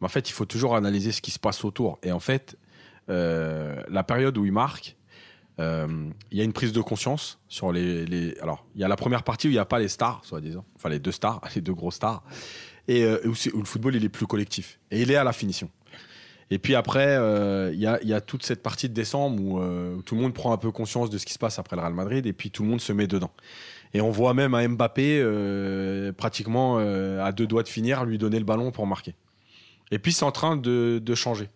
[0.00, 1.98] Mais en fait, il faut toujours analyser ce qui se passe autour.
[2.02, 2.56] Et en fait,
[3.08, 4.96] euh, la période où il marque,
[5.58, 8.96] euh, il y a une prise de conscience sur les, Alors, il y a la
[8.96, 11.60] première partie où il n'y a pas les stars, soi-disant, enfin les deux stars, les
[11.60, 12.22] deux gros stars,
[12.86, 14.78] et où le football il est plus collectif.
[14.92, 15.68] Et il est à la finition.
[16.50, 19.60] Et puis après, euh, il y, a, y a toute cette partie de décembre où,
[19.60, 21.82] euh, tout le monde prend un peu conscience de ce qui se passe après le
[21.82, 23.30] Real Madrid et puis tout le monde se met dedans.
[23.94, 28.18] Et on voit même un Mbappé euh, pratiquement euh, à deux doigts de finir lui
[28.18, 29.14] donner le ballon pour marquer.
[29.90, 31.48] Et puis c'est en train de, de changer.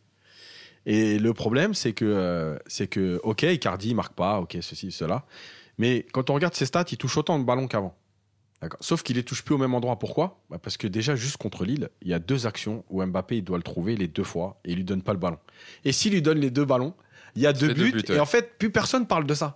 [0.87, 5.25] Et le problème, c'est que, euh, c'est que, ok, Icardi marque pas, ok, ceci, cela.
[5.79, 7.95] Mais quand on regarde ses stats, il touche autant de ballons qu'avant.
[8.81, 9.99] Sauf qu'il les touche plus au même endroit.
[9.99, 10.41] Pourquoi?
[10.51, 13.45] Bah, Parce que déjà, juste contre Lille, il y a deux actions où Mbappé il
[13.45, 15.39] doit le trouver les deux fois et il lui donne pas le ballon.
[15.85, 16.95] Et s'il lui donne les deux ballons,
[17.35, 18.21] il y a deux buts, deux buts, et ouais.
[18.21, 19.55] en fait, plus personne parle de ça.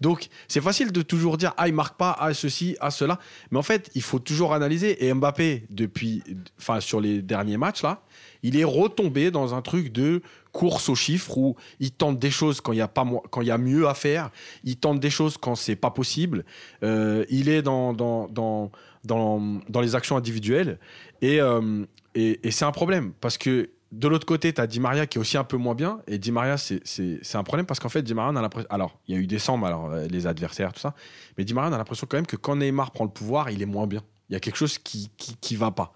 [0.00, 3.18] Donc, c'est facile de toujours dire ah il marque pas, ah ceci, ah cela,
[3.50, 5.06] mais en fait, il faut toujours analyser.
[5.06, 6.22] Et Mbappé, depuis,
[6.58, 8.02] enfin sur les derniers matchs là,
[8.42, 10.22] il est retombé dans un truc de
[10.56, 13.48] course aux chiffres où il tente des choses quand il y a pas quand il
[13.48, 14.30] y a mieux à faire,
[14.64, 16.44] il tente des choses quand c'est pas possible.
[16.82, 18.70] Euh, il est dans dans dans
[19.04, 20.78] dans, dans les actions individuelles
[21.20, 21.84] et euh,
[22.14, 25.20] et, c'est un problème parce que de l'autre côté, tu as Di Maria qui est
[25.20, 26.00] aussi un peu moins bien.
[26.06, 28.68] Et Di Maria, c'est- un problème parce qu'en fait, Di Maria, on a l'impression.
[28.70, 30.94] Alors, il y a eu décembre, alors euh, les adversaires, tout ça.
[31.36, 33.62] Mais Di Maria, on a l'impression quand même que quand Neymar prend le pouvoir, il
[33.62, 34.02] est moins bien.
[34.28, 35.92] Il y a quelque chose qui qui, va pas.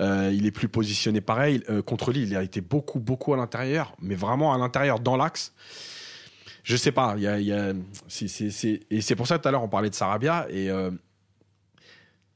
[0.00, 1.62] Euh, il est plus positionné pareil.
[1.68, 5.16] Euh, contre lui, il a été beaucoup, beaucoup à l'intérieur, mais vraiment à l'intérieur, dans
[5.16, 5.52] l'axe.
[6.62, 7.16] Je sais pas.
[7.18, 7.72] Y a,
[8.90, 10.46] Et c'est pour ça, tout à l'heure, on parlait de Sarabia.
[10.50, 10.70] Et.
[10.70, 10.90] euh,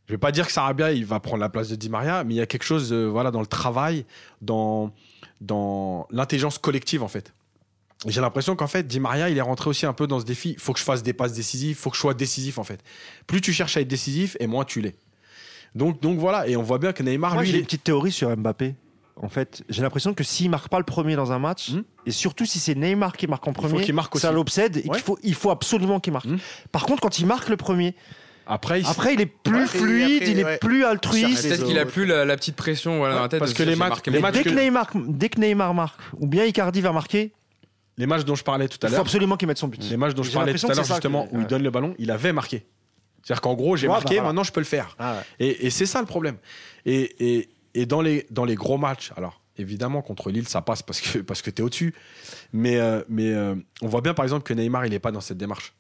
[0.07, 2.35] je vais pas dire que Sarabia il va prendre la place de Di Maria, mais
[2.35, 4.05] il y a quelque chose euh, voilà dans le travail,
[4.41, 4.93] dans
[5.41, 7.35] dans l'intelligence collective en fait.
[8.07, 10.53] J'ai l'impression qu'en fait Di Maria il est rentré aussi un peu dans ce défi.
[10.53, 12.65] Il faut que je fasse des passes décisives, il faut que je sois décisif en
[12.65, 12.83] fait.
[13.27, 14.95] Plus tu cherches à être décisif, et moins tu l'es.
[15.77, 17.85] Donc donc voilà, et on voit bien que Neymar Moi, lui j'ai est- une petite
[17.85, 18.75] théorie sur Mbappé.
[19.23, 21.83] En fait, j'ai l'impression que s'il marque pas le premier dans un match, Hmm.
[22.05, 24.97] et surtout si c'est Neymar qui marque en faut premier, marque ça l'obsède et Ouais.
[24.97, 26.27] qu'il faut, il faut absolument qu'il marque.
[26.27, 26.37] Hmm.
[26.73, 27.95] Par contre, quand il marque le premier,
[28.47, 30.59] après il- après il est plus fluide, après, il est ouais.
[30.59, 31.49] plus altruiste.
[31.49, 33.39] Peut-être qu'il a plus la, la petite pression voilà, dans la tête.
[33.41, 34.35] parce que les matchs- les matchs.
[34.35, 37.33] Dès que, que- Neymar, dès que Neymar marque, ou bien Icardi va marquer,
[37.99, 39.83] les matchs dont je parlais tout à il faut l'heure, absolument qu'il mette son but.
[39.91, 41.95] les matchs dont je parlais tout à l'heure justement que- où il donne le ballon,
[41.99, 42.67] il avait marqué.
[43.27, 44.95] C'est-à-dire qu'en gros j'ai marqué, maintenant je peux le faire.
[45.01, 45.23] Ah ouais.
[45.41, 46.37] Et, et c'est ça le problème.
[46.85, 50.83] Et, et, et dans, les, dans les gros matchs, alors évidemment contre Lille ça passe
[50.83, 51.93] parce que, parce que tu es au-dessus,
[52.53, 55.21] mais, euh, mais euh, on voit bien par exemple que Neymar il n'est pas dans
[55.21, 55.75] cette démarche.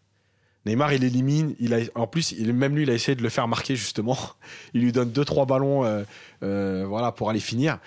[0.64, 3.28] Neymar il élimine, il a, en plus il, même lui il a essayé de le
[3.28, 4.18] faire marquer justement,
[4.74, 6.02] il lui donne 2-3 ballons euh,
[6.42, 7.78] euh, voilà, pour aller finir.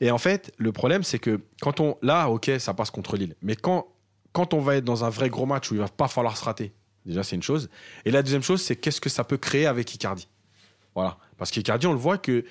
[0.00, 1.96] Et en fait le problème c'est que quand on...
[2.02, 3.88] Là ok ça passe contre Lille, mais quand,
[4.30, 6.44] quand on va être dans un vrai gros match où il va pas falloir se
[6.44, 6.72] rater,
[7.06, 7.68] déjà c'est une chose,
[8.04, 10.28] et la deuxième chose c'est qu'est-ce que ça peut créer avec Icardi?
[10.94, 11.16] Voilà.
[11.36, 12.44] Parce qu'Icardi, on le voit que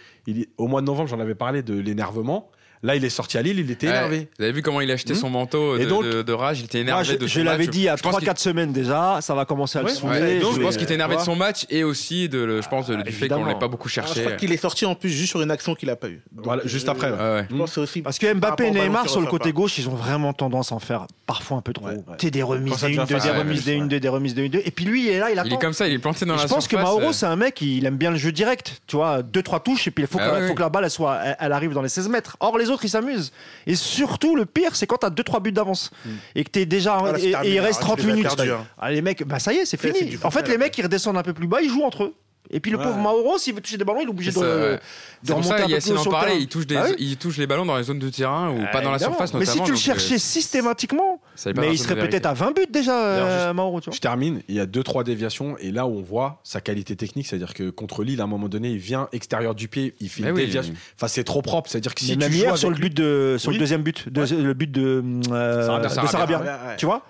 [0.58, 2.50] au mois de novembre, j'en avais parlé de l'énervement.
[2.84, 3.94] Là, il est sorti à Lille, il était Ouais.
[3.94, 4.30] énervé.
[4.38, 5.18] Vous avez vu comment il a acheté Hmm.
[5.18, 7.34] son manteau de, Et donc- de- de rage Il était Moi, énervé je, de son
[7.40, 9.80] je l'avais dit il y a Je pense qu'il- 3-4 semaines déjà, ça va commencer
[9.80, 10.20] à le saouler.
[10.20, 12.62] Ouais, donc je vais- pense qu'il était énervé de son match et aussi de, le-
[12.62, 13.46] je pense, de- Ah, du fait qu'on évidemment.
[13.54, 14.22] l'ait pas beaucoup Ah, je cherché.
[14.24, 16.22] crois qu'il est sorti en plus juste sur une action qu'il a pas eue.
[16.36, 17.46] Voilà, juste euh, après, ouais.
[17.50, 18.02] Je pense aussi.
[18.02, 19.56] Parce que Mbappé et Neymar sur le côté pas.
[19.56, 21.88] gauche, ils ont vraiment tendance à en faire parfois un peu trop.
[21.88, 22.02] Ouais, ouais.
[22.20, 23.78] Tu sais, des remises ça de une, deux, des remises de ouais.
[23.78, 24.62] une, deux, des remises de une, deux.
[24.66, 25.50] Et puis lui, il est là, il Il attend.
[25.56, 27.36] est comme ça, il est planté dans la je pense que Mauro, euh, c'est un
[27.36, 28.82] mec, il aime bien le jeu direct.
[28.88, 31.20] Tu vois, deux, trois touches, et puis il faut, Ah que, la balle, elle, soit,
[31.24, 32.38] elle, elle arrive dans les 16 mètres.
[32.40, 33.32] Or, les autres, ils s'amusent.
[33.66, 35.92] Et surtout, le pire, c'est quand t'as deux, trois buts d'avance.
[36.36, 36.98] Et que t'es déjà.
[37.04, 38.36] Ah, là, et, terminé, et il reste là, 30 tu les as minutes.
[38.36, 38.66] perdus, hein.
[38.78, 40.18] Ah, les mecs, bah ça y est, c'est C'est- fini.
[40.24, 42.14] En fait, les mecs, ils redescendent un peu plus bas, ils jouent entre eux.
[42.52, 42.84] Et puis le Ouais.
[42.84, 44.80] pauvre Mauro, s'il veut toucher des ballons, il est obligé de, de
[45.28, 46.96] pour remonter ça, un peu plus haut le il touche, des, Ah oui.
[47.00, 49.40] il touche les ballons dans les zones de terrain ou pas dans la surface Mais
[49.42, 49.54] notamment.
[49.54, 51.22] si tu le donc, euh, cherchais systématiquement,
[51.56, 53.80] Mais il serait peut-être à 20 buts déjà, euh, Mauro.
[53.92, 56.96] Je termine, il y a deux trois déviations et là où on voit sa qualité
[56.96, 60.10] technique, c'est-à-dire que contre Lille à un moment donné, il vient extérieur du pied, il
[60.10, 60.74] fait Mais une oui, déviation.
[60.96, 63.36] Enfin, c'est trop propre, c'est-à-dire que si Mais tu même hier sur le but de
[63.38, 65.90] sur le deuxième but, de- le but de, euh, Sarabia.
[65.90, 66.44] de Sarabia.
[66.78, 67.04] Tu vois,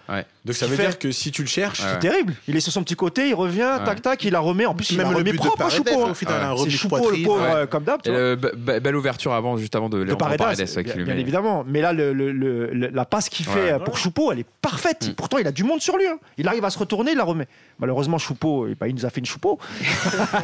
[0.46, 2.34] donc ça veut dire que si tu le cherches, c'est terrible.
[2.48, 4.66] Il est sur son petit côté, il revient, tac tac, il la remet.
[4.66, 6.02] En plus, Même le de propre à Paredes, Choupo.
[6.02, 6.14] au hein.
[6.14, 6.60] final, Ouais.
[6.62, 7.26] un C'est Choupo le poitrine.
[7.26, 7.54] pauvre, ouais.
[7.56, 8.02] euh, comme d'hab.
[8.02, 8.22] tu Et vois.
[8.22, 10.98] le- be- be- belle ouverture avant, juste avant de de Léandro Paredes, Paredes, bien, qui
[10.98, 11.64] lui bien met- évidemment.
[11.68, 13.72] Mais là, le, le- le- le- la passe qu'il fait Ouais.
[13.74, 15.10] euh, pour Choupo, elle est parfaite.
[15.10, 15.14] Mm.
[15.14, 16.08] Pourtant, il a du monde sur lui.
[16.08, 16.18] hein.
[16.38, 17.48] Il arrive à se retourner, il la remet.
[17.80, 19.58] Malheureusement, Choupo, eh ben, il nous a fait une Choupo.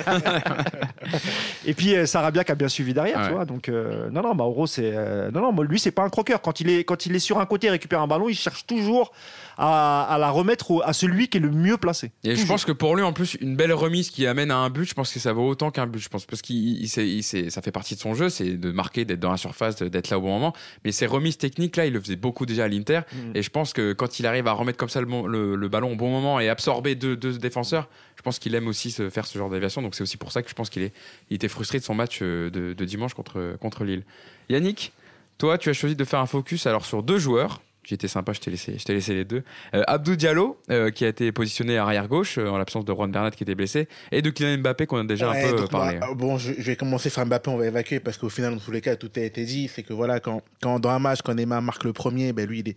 [1.65, 3.27] Et puis euh, Sarabia qui a bien suivi derrière, Ouais.
[3.27, 3.45] tu vois.
[3.45, 6.41] Donc euh, non, non, Mauro, c'est euh, non, non, moi, lui, c'est pas un croqueur.
[6.41, 8.65] Quand il est quand il est sur un côté, et récupère un ballon, il cherche
[8.65, 9.11] toujours
[9.58, 12.12] à, à la remettre au- à celui qui est le mieux placé.
[12.24, 14.70] Et je pense que pour lui, en plus, une belle remise qui amène à un
[14.70, 15.99] but, je pense que ça vaut autant qu'un but.
[15.99, 19.32] Je pense parce qu'il ça fait partie de son jeu, c'est de marquer, d'être dans
[19.32, 20.54] la surface, d'être là au bon moment.
[20.86, 23.01] Mais ces remises techniques là, il le faisait beaucoup déjà à l'Inter.
[23.14, 23.18] Mm.
[23.36, 25.68] Et je pense que quand il arrive à remettre comme ça le, bon- le- le
[25.68, 29.10] ballon au bon moment et absorber deux, deux défenseurs, je pense qu'il aime aussi se
[29.10, 29.82] faire ce genre d'aviation.
[29.82, 30.91] Donc c'est aussi pour ça que je pense qu'il
[31.30, 34.04] il était frustré de son match euh, de, de dimanche contre, contre Lille.
[34.49, 34.93] Yannick,
[35.38, 37.62] toi, tu as choisi de faire un focus alors sur deux joueurs.
[37.91, 39.43] Été sympa, je t'ai laissé, je t'ai laissé les deux.
[39.75, 43.11] Euh, Abdou Diallo, euh, qui a été positionné arrière gauche euh, en l'absence de Juan
[43.11, 45.65] Bernat qui était blessé, et de Kylian Mbappé qu'on a déjà Ouais, un peu donc
[45.65, 45.99] euh, parlé.
[46.15, 48.71] bon, je, je vais commencer sur Mbappé, on va évacuer parce qu'au final, dans tous
[48.71, 49.67] les cas, tout a été dit.
[49.67, 52.59] C'est que voilà, quand, quand dans un match, quand Neymar marque le premier, ben lui,
[52.61, 52.75] il, est,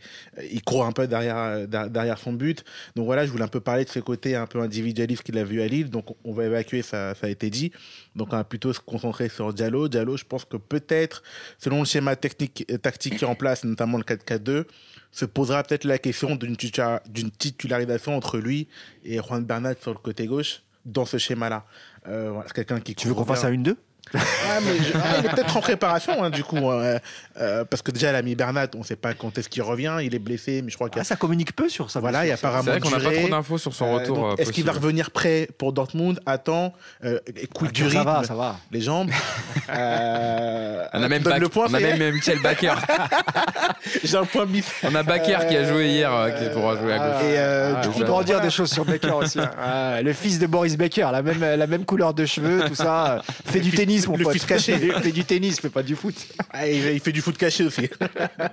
[0.52, 2.64] il court un peu derrière, der- derrière son but.
[2.94, 5.44] Donc voilà, je voulais un peu parler de ce côté un peu individualiste qu'il a
[5.44, 5.88] vu à Lille.
[5.88, 7.72] Donc on va évacuer, ça, ça a été dit.
[8.16, 9.88] Donc on va plutôt se concentrer sur Diallo.
[9.88, 11.22] Diallo, je pense que peut-être,
[11.58, 14.64] selon le schéma technique, tactique qui est en place, notamment le 4-4-2,
[15.10, 18.68] se posera peut-être la question d'une titula- d'une titularisation entre lui
[19.04, 21.64] et Juan Bernat sur le côté gauche dans ce schéma-là.
[22.06, 23.76] Euh, voilà, c'est quelqu'un qui Tu veux qu'on fasse à une deux?
[24.14, 26.70] Ah, mais je- ah, il est peut-être en préparation, hein, du coup.
[26.70, 26.98] euh,
[27.40, 29.96] euh, parce que déjà, l'ami Bernat, on ne sait pas quand est-ce qu'il revient.
[30.02, 31.04] Il est blessé, mais je crois qu'il y Ah, a.
[31.04, 32.00] ça communique peu sur ça.
[32.00, 32.48] Voilà, il y a ça.
[32.48, 34.26] apparemment C'est vrai qu'on n'a pas trop d'infos sur son Euh, retour.
[34.30, 36.20] euh, Est-ce qu'il va revenir prêt pour Dortmund?
[36.24, 36.72] Attends,
[37.04, 38.56] euh, et quick du Ça rythme, va, ça va.
[38.70, 39.10] les jambes.
[39.68, 42.74] Euh, On a même, Bak- le point, on a même Michel Baker.
[44.04, 44.64] J'ai un point bis.
[44.84, 47.22] on a Baker qui a joué hier, euh, qui pourra jouer à gauche.
[47.24, 49.40] Et euh, Ah, du coup, donc, en dire des choses sur Baker aussi.
[49.40, 49.50] hein.
[49.60, 53.22] Ah, le fils de Boris Baker, la même, la même couleur de cheveux, tout ça.
[53.46, 54.46] Fait du fils- tennis, mon le pote.
[54.46, 54.76] caché.
[54.78, 56.14] fait du tennis, fait pas du foot.
[56.50, 57.88] Ah, il, il fait du foot caché aussi.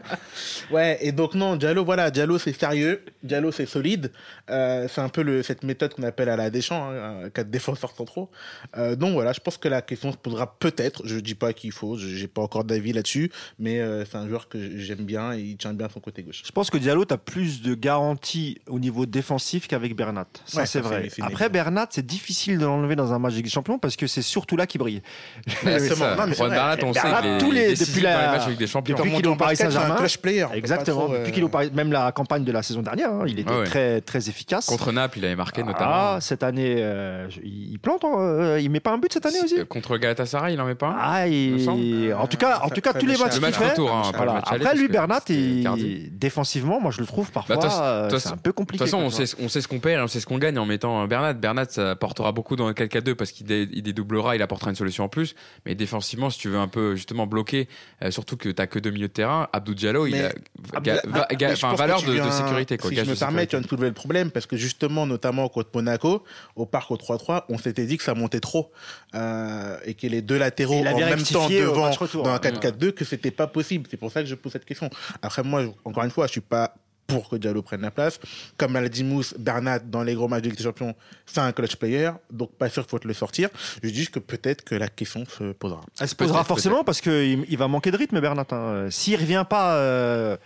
[0.72, 4.12] ouais, et donc non, Diallo, voilà, Diallo c'est sérieux, Diallo c'est solide.
[4.50, 7.92] Euh, c'est un peu le, cette méthode qu'on appelle à la Deschamps, hein, quatre défenseurs
[7.96, 8.30] centraux.
[8.78, 11.02] Euh, donc voilà, je pense que la question se posera peut-être.
[11.06, 14.28] Je dis pas qu'il faut, je- j'ai pas encore d'avis là-dessus, mais euh, c'est un
[14.28, 16.42] joueur que j'aime bien et il tient bien son côté gauche.
[16.46, 20.28] Je pense que Diallo, tu as plus de garanties au niveau défensif qu'avec Bernat.
[20.46, 21.10] Ça, Ouais, c'est vrai.
[21.22, 21.50] Après.
[21.50, 24.22] Bernat, c'est difficile de l'enlever dans un match de Ligue des Champions parce que c'est
[24.22, 25.02] surtout là qu'il brille.
[25.48, 25.66] C'est.
[25.66, 26.84] Non, mais c'est vrai.
[26.84, 28.96] On sait qu'il est tous les- décisif depuis la- dans les matchs avec des champions.
[28.98, 29.96] depuis qu'il est au Paris basket, c'est un Saint-Germain.
[30.00, 30.44] clutch player.
[30.46, 30.98] on peut Exactement.
[31.02, 33.10] pas trop, Depuis euh, qu'il est au Paris, même la campagne de la saison dernière,
[33.12, 33.66] hein, il était Ah ouais.
[33.66, 34.66] très, très efficace.
[34.68, 35.92] Contre Naples, il avait marqué notamment.
[35.94, 39.40] Ah, cette année, euh, je- il plante, euh, il met pas un but cette année
[39.44, 39.60] aussi.
[39.60, 42.14] Euh, Contre Galatasaray, il en met pas un Ah, me il- semble.
[42.18, 43.70] en tout cas, en tout cas, tous les matchs Le qu'il match fait.
[43.70, 44.34] retour, hein, pas le Voilà.
[44.34, 46.10] match aller, Après, parce lui, que Bernat, c'était il- Cardi.
[46.12, 48.38] défensivement, moi, je le trouve parfois, Bah, de toute façon- euh, de toute c'est un
[48.38, 48.84] peu De compliqué.
[48.84, 49.26] toute façon, quoi, on tu vois.
[49.26, 51.34] sait, on sait ce qu'on perd et on sait ce qu'on gagne en mettant Bernat.
[51.34, 54.76] Bernat, ça portera beaucoup dans le 4-4-2 parce qu'il dé- il dédoublera, il apportera une
[54.76, 55.23] solution en plus.
[55.66, 57.68] Mais défensivement, si tu veux un peu justement bloquer,
[58.02, 60.34] euh, surtout que t'as que deux milieux de terrain, Abdou Diallo, il a ga-
[60.74, 62.78] Ah, va- mais ga- valeur tu de, sécurité.
[62.78, 65.06] Quoi, si je me de permets, tu viens de soulever le problème parce que justement,
[65.06, 66.24] notamment contre Monaco,
[66.56, 68.72] au parc au 3-3, on s'était dit que ça montait trop
[69.16, 72.40] euh, et que les deux latéraux en même temps au devant dans un hein.
[72.40, 73.88] 4-4-2 que c'était pas possible.
[73.90, 74.90] C'est pour ça que je pose cette question.
[75.22, 76.76] Après, moi, encore une fois, je suis pas
[77.20, 78.20] pour que Diallo prenne la place.
[78.58, 80.94] Comme l'a dit Mousse, Bernat, dans les gros matchs de Ligue des Champions,
[81.26, 83.50] c'est un clutch player, donc pas sûr qu'il faut te le sortir.
[83.82, 85.82] Je dis que peut-être que la question se posera.
[86.00, 88.46] Elle se posera forcément parce qu'il il va manquer de rythme, Bernat.
[88.52, 88.88] hein.
[88.90, 90.38] S'il revient pas euh,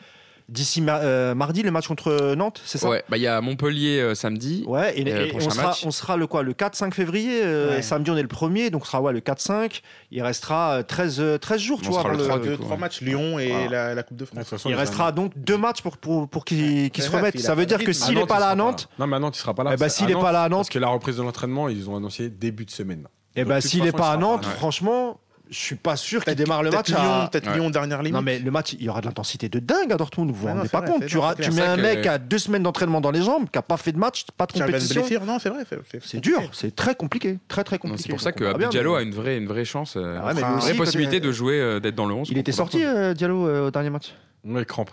[0.50, 2.88] d'ici ma- euh, mardi, le match contre Nantes, c'est ça?
[2.89, 4.64] Ouais, bah il y a Montpellier euh, samedi.
[4.66, 5.84] Ouais, et, Euh, et on, sera, match.
[5.86, 6.41] on sera le quoi?
[6.43, 7.41] Le 4-5 février.
[7.43, 7.82] euh, Ouais.
[7.82, 9.82] Samedi, on est le premier, donc ce sera ouais, le 4-5.
[10.12, 12.00] Il restera euh, 13, euh, 13 jours, tu On vois.
[12.02, 12.82] sera avant le le- 3 du Deux, coup, trois ouais.
[12.82, 13.70] matchs, Lyon et Voilà.
[13.70, 14.48] la, la Coupe de France.
[14.48, 17.36] façon, Il restera donc deux matchs pour, pour, pour qu'il qu'il C'est se vrai, remette.
[17.36, 19.20] il a Ça veut dire que s'il n'est pas là à Nantes, Non, mais à
[19.20, 19.72] Nantes, il sera pas là.
[19.74, 21.18] Eh ben, Parce- s'il à est Nantes, pas là à Nantes- Parce que la reprise
[21.18, 23.08] de l'entraînement, ils ont annoncé début de semaine.
[23.36, 25.20] eh Donc, ben, s'il n'est pas à Nantes, franchement,
[25.50, 27.30] je suis pas sûr qu'il démarre le match peut-être Lyon, à.
[27.32, 27.56] peut-être Ouais.
[27.56, 28.14] Lyon dernière limite.
[28.14, 30.30] Non mais le match, il y aura de l'intensité de dingue à Dortmund.
[30.32, 33.12] Vous vous rendez pas vrai, compte Tu, mets un mec à deux semaines d'entraînement dans
[33.12, 35.04] les jambes, qui a pas fait de match, pas de compétition.
[35.26, 35.64] non, c'est vrai.
[36.04, 38.04] c'est- dur, c'est très compliqué, très compliqué.
[38.04, 40.41] C'est pour ça que Diallo mais- a une vraie, une vraie chance, euh, Ah mais
[40.41, 42.28] une vraie possibilité il- de jouer, euh, d'être dans le 11.
[42.32, 44.14] Il était sorti euh, Diallo au dernier match?
[44.45, 44.91] Ouais, crampe.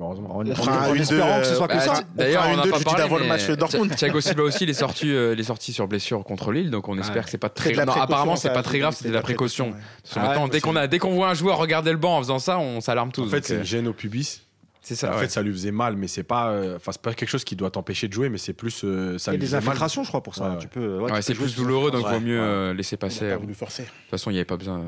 [0.00, 0.36] Heureusement.
[0.36, 2.02] En, espérant que ce soit que Bah, ça.
[2.14, 3.04] D'ailleurs, on n'a pas parlé.
[3.20, 3.90] le match de Dortmund.
[3.90, 6.70] Thi- Thiago Silva aussi, il est sorti, euh, il est sorti sur blessure contre Lille,
[6.70, 7.22] donc on espère Ouais.
[7.24, 7.72] que c'est pas très.
[7.72, 9.66] Non, apparemment, c'est pas très grave, c'était de la précaution.
[9.68, 9.74] ouais.
[10.02, 12.16] Parce que Ah maintenant, dès qu'on a, dès qu'on voit un joueur regarder le banc
[12.16, 13.26] en faisant ça, on s'alarme tous.
[13.26, 14.42] En fait, c'est euh, une gêne au pubis.
[14.82, 15.10] C'est ça.
[15.10, 15.20] en ouais.
[15.20, 17.54] fait, ça lui faisait mal, mais c'est pas, euh, enfin, c'est pas quelque chose qui
[17.54, 19.58] doit t'empêcher de jouer, mais c'est plus, euh, ça Il y a des mal.
[19.58, 20.44] infiltrations, je crois, pour ça.
[20.44, 20.58] Ouais, ouais.
[20.58, 22.46] Tu peux, ouais, Ouais, tu c'est plus douloureux, donc vaut mieux Ouais.
[22.46, 23.26] euh, laisser Il passer.
[23.26, 23.84] a De pas voulu forcer.
[23.84, 24.82] toute façon, il n'y avait pas besoin.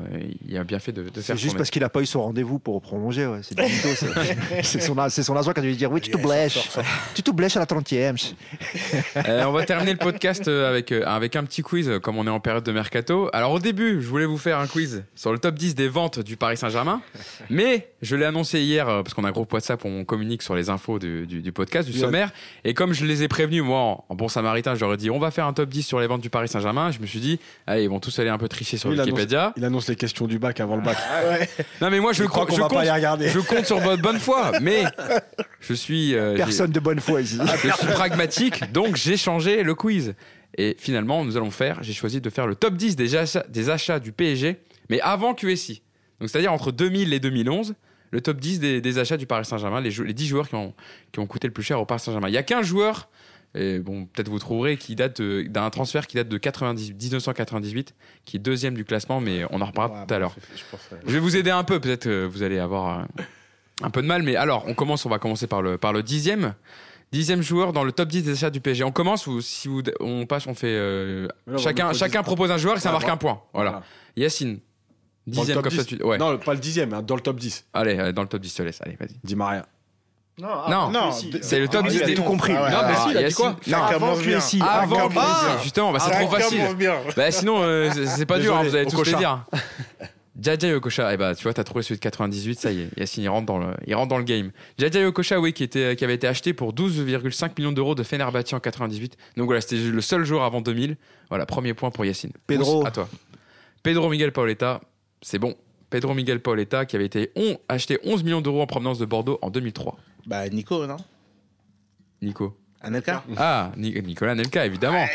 [0.47, 2.21] Il a bien fait de, de faire C'est juste parce qu'il a pas eu son
[2.23, 3.27] rendez-vous pour prolonger.
[3.27, 3.41] Ouais.
[4.63, 6.69] C'est son, c'est son agent qui a dû lui dire Oui, tu te blèches.
[7.13, 8.33] Tu te blèches à la 30e.
[9.27, 12.17] Euh, on va terminer le podcast euh, avec, euh, avec un petit quiz, euh, comme
[12.17, 13.29] on est en période de mercato.
[13.33, 16.19] Alors, au début, je voulais vous faire un quiz sur le top 10 des ventes
[16.19, 17.01] du Paris Saint-Germain.
[17.49, 20.41] Mais je l'ai annoncé hier, euh, parce qu'on a un groupe WhatsApp où on communique
[20.41, 22.31] sur les infos du, du- du podcast, du sommaire.
[22.63, 25.09] Et comme je les ai prévenus, moi, en, en bon samaritain, je leur ai dit
[25.09, 26.91] on va faire un top 10 sur les ventes du Paris Saint-Germain.
[26.91, 29.07] Je me suis dit, allez, ils vont tous aller un peu tricher sur il annonce-
[29.13, 29.53] Wikipédia.
[29.57, 30.97] Il annonce les questions du bac avant le bac.
[31.81, 33.29] Non, mais moi, je, Je crois compte- qu'on je va compte, pas y regarder.
[33.29, 34.51] je compte sur votre bonne foi.
[34.61, 34.83] Mais
[35.59, 36.15] je suis.
[36.15, 37.37] euh, Personne de bonne foi ici.
[37.63, 40.13] je suis pragmatique, donc j'ai changé le quiz.
[40.57, 43.69] Et finalement, nous allons faire, j'ai choisi de faire le top 10 des achats, des
[43.71, 44.57] achats du PSG,
[44.89, 45.81] mais avant QSI.
[46.19, 47.73] Donc, c'est-à-dire entre 2000 et 2011,
[48.13, 50.55] le top 10 des, des achats du Paris Saint-Germain, les, jou- les 10 joueurs qui
[50.55, 50.73] ont,
[51.11, 52.27] qui ont coûté le plus cher au Paris Saint-Germain.
[52.29, 53.09] Il y a qu'un joueur,
[53.55, 57.93] et bon, peut-être vous trouverez, qui date d'un transfert qui date de 90 1998,
[58.25, 60.35] qui est deuxième du classement, mais on en reparlera Ouais, tout à l'heure.
[60.55, 60.99] je pense, ouais.
[61.05, 63.03] Je vais vous aider un peu, peut-être euh, vous allez avoir euh,
[63.81, 66.03] un peu de mal, mais alors on commence, on va commencer par le, par le
[66.03, 66.53] dixième.
[67.11, 68.83] Dixième joueur dans le top 10 des achats du PSG.
[68.83, 70.67] On commence ou si vous, on passe, on fait.
[70.69, 72.25] euh, là, chacun chacun 10.
[72.25, 73.13] propose un joueur et ça Ouais, marque voilà.
[73.13, 73.41] un point.
[73.53, 73.83] Voilà.
[74.17, 74.59] Yacine, Dans le
[75.27, 75.97] dixième top comme ça 10.
[75.97, 76.03] tu.
[76.03, 76.17] Ouais.
[76.17, 77.65] Non, pas le dixième, hein, dans le top 10.
[77.73, 78.81] Allez, euh, dans le top 10, je te laisse.
[78.81, 79.15] Allez, vas-y.
[79.23, 79.65] Dis Maria.
[80.39, 81.11] Non, Non,
[81.41, 82.13] c'est le top Ah, 10 il a des.
[82.15, 82.53] tout compris.
[82.57, 84.15] Ah ouais, Non, ah, mais si, si, il a dit Yacine- quoi Non, avant.
[84.17, 84.61] QSI.
[84.61, 86.61] avant Ah, QSI, ah, justement, bah, c'est ça trop facile.
[87.15, 89.45] Bah sinon, euh, c'est pas dur, hein, vous allez tous le dire.
[90.41, 93.21] Jaja Yokocha, eh bah, tu vois, t'as trouvé celui de 98, ça y est, Yacine,
[93.23, 94.49] il rentre dans le, il rentre dans le game.
[94.79, 98.51] Jaja Yokocha, oui, qui, était, qui avait été acheté pour 12,5 millions d'euros de Fenerbahçe
[98.53, 99.15] en 98.
[99.37, 100.97] Donc voilà, c'était le seul joueur avant 2000.
[101.29, 102.31] Voilà, premier point pour Yacine.
[102.47, 102.83] Pedro.
[102.83, 103.07] À toi.
[103.83, 104.81] Pedro Miguel Paoletta,
[105.23, 105.55] c'est bon.
[105.89, 109.39] Pedro Miguel Paoletta, qui avait été on, acheté 11 millions d'euros en provenance de Bordeaux
[109.41, 109.97] en 2003.
[110.27, 110.97] Bah, Nico, non?
[112.21, 112.57] Nico.
[112.81, 113.23] Anelka?
[113.37, 115.05] Ah, Ni- Nicolas Nelka, évidemment.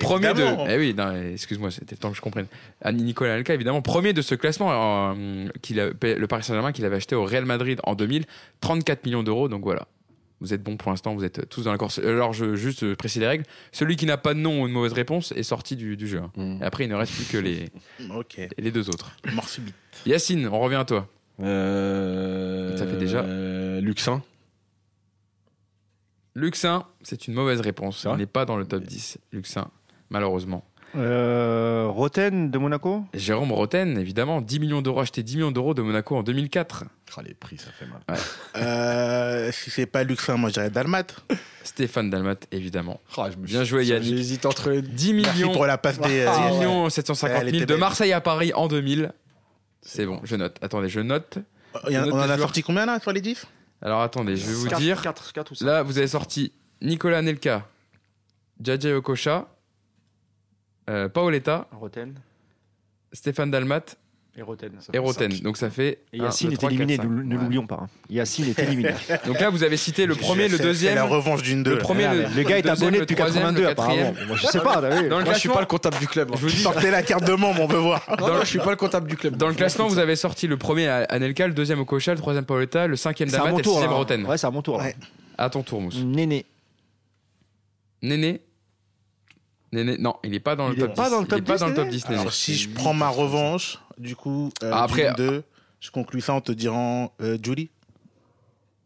[0.00, 0.44] Premier de.
[0.70, 0.96] Eh oui,
[1.34, 2.46] excuse-moi, c'était le temps que je comprenne.
[2.80, 5.48] Ah, Nicolas Nelka, évidemment, premier de ce classement, euh,
[5.78, 8.24] a- le Paris Saint-Germain qu'il avait acheté au Real Madrid en 2000,
[8.60, 9.48] 34 millions d'euros.
[9.48, 9.86] Donc voilà,
[10.40, 11.98] vous êtes bons pour l'instant, vous êtes tous dans la course.
[11.98, 13.44] Alors, je juste euh, précise les règles.
[13.72, 16.18] Celui qui n'a pas de nom ou une mauvaise réponse est sorti du, du jeu.
[16.18, 16.30] hein.
[16.36, 16.62] Mm.
[16.62, 17.70] Et après, il ne reste plus que les,
[18.14, 18.40] Ok.
[18.56, 19.10] les deux autres.
[19.32, 19.74] Mort subite.
[20.06, 21.08] Yacine, on revient à toi.
[21.40, 23.20] Euh, Ça fait déjà.
[23.22, 24.22] euh, Luxin.
[26.34, 28.06] Luxin, c'est une mauvaise réponse.
[28.06, 29.18] Vrai n'est pas dans le top 10.
[29.32, 29.70] Luxin,
[30.10, 30.64] malheureusement.
[30.96, 35.82] Euh, Roten de Monaco Jérôme Roten, évidemment, 10 millions d'euros, acheté 10 millions d'euros de
[35.82, 36.84] Monaco en 2004.
[37.16, 38.18] Ah, les prix, ça fait mal.
[38.56, 41.04] Euh, si c'est pas Luxin, moi je dirais Dalmat.
[41.64, 43.00] Stéphane Dalmat, évidemment.
[43.16, 44.16] Ah, je me Bien joué, Yannick.
[44.16, 46.08] J'hésite entre les 10 Merci millions, pour la passe des.
[46.08, 47.78] 10 euh, millions 750 Elle 000 était de.
[47.78, 49.12] Marseille à Paris en 2000.
[49.82, 50.56] C'est bon, je note.
[50.62, 51.38] Attendez, je note.
[51.74, 52.38] On en a joueurs.
[52.38, 53.46] sorti combien là sur les 10
[53.82, 55.02] Alors attendez, je vais vous 4, dire.
[55.02, 55.64] 4, 4 ou 5.
[55.66, 57.66] Là, vous avez sorti Nicolas Nelka,
[58.60, 59.48] Jaja Okocha,
[60.88, 62.14] euh, Paoletta, Roten
[63.12, 63.80] Stéphane Dalmat
[64.36, 64.70] et Roten.
[64.78, 65.30] ça et fait Roten.
[65.32, 65.42] cinq.
[65.42, 65.98] Donc ça fait.
[66.12, 67.80] Et un, Yacine deux, est trois, éliminé, quatre, ne l'oublions pas.
[67.82, 67.88] hein.
[68.08, 68.90] Yacine est éliminé.
[69.26, 70.98] Donc là, vous avez cité le premier, le C'est la deuxième.
[71.06, 71.72] revanche d'une deux.
[71.72, 74.14] Le premier, Ah, le, le gars est deuxième, abonné le depuis troisième, 82 le apparemment.
[74.28, 74.80] Moi, je sais pas.
[74.80, 76.30] Dans le Moi, je suis classement- pas le comptable du club.
[76.34, 78.04] Je vous dis, Sortez la carte de membre, on veut voir.
[78.20, 79.36] Non, non, je suis pas le comptable du club.
[79.36, 82.44] Dans le classement, vous avez sorti le premier à Anelka, le deuxième Okocha, le troisième
[82.44, 83.96] Paoletta, le cinquième Dalmat et le sixième là.
[83.96, 84.24] Roten.
[84.24, 84.78] Ouais, c'est à mon tour.
[84.78, 84.94] Ouais.
[85.36, 85.98] À ton tour, Mousse.
[86.04, 86.46] Néné
[88.02, 88.40] Néné,
[89.72, 90.96] non, il est pas dans le Il top 10.
[90.96, 92.20] pas dans le top il est pas 10, dans le top Néné 10, Néné.
[92.20, 95.42] Alors si je prends ma revanche, du coup, euh, Ah, après- deux,
[95.80, 97.70] je conclus ça en te disant euh, Julie.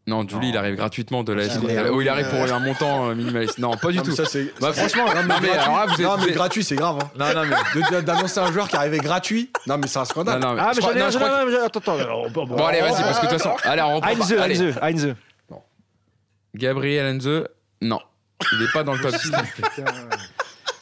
[0.05, 1.63] Non, Julie, il arrive gratuitement de la Ah, SNCF.
[1.63, 1.87] merde.
[1.93, 3.57] Oh, il arrive pour un montant euh, minimaliste.
[3.57, 4.15] Non, pas du Non, mais tout.
[4.17, 5.49] ça, c'est- Bah, franchement, non, mais, gratuit.
[5.51, 5.99] alors là, vous êtes.
[6.01, 6.97] Non, mais gratuit, c'est grave.
[7.01, 7.09] hein.
[7.17, 8.01] Non, non, mais.
[8.01, 9.49] D'annoncer un joueur qui arrivait gratuit.
[9.65, 10.41] Non, mais c'est un Non, scandale.
[10.41, 11.05] non, mais Ah, je mais j'en ai non,
[11.61, 11.65] un.
[11.65, 11.97] Attends, attends.
[11.97, 13.55] alors, Bon, que- Bon, allez, vas-y, parce que de toute façon.
[13.63, 14.01] Allez, on.
[14.03, 14.33] Heinze.
[14.33, 15.15] Heinze, Heinze.
[16.53, 17.45] Gabriel Heinze,
[17.81, 17.99] non.
[18.51, 19.31] Il est pas dans le top 10.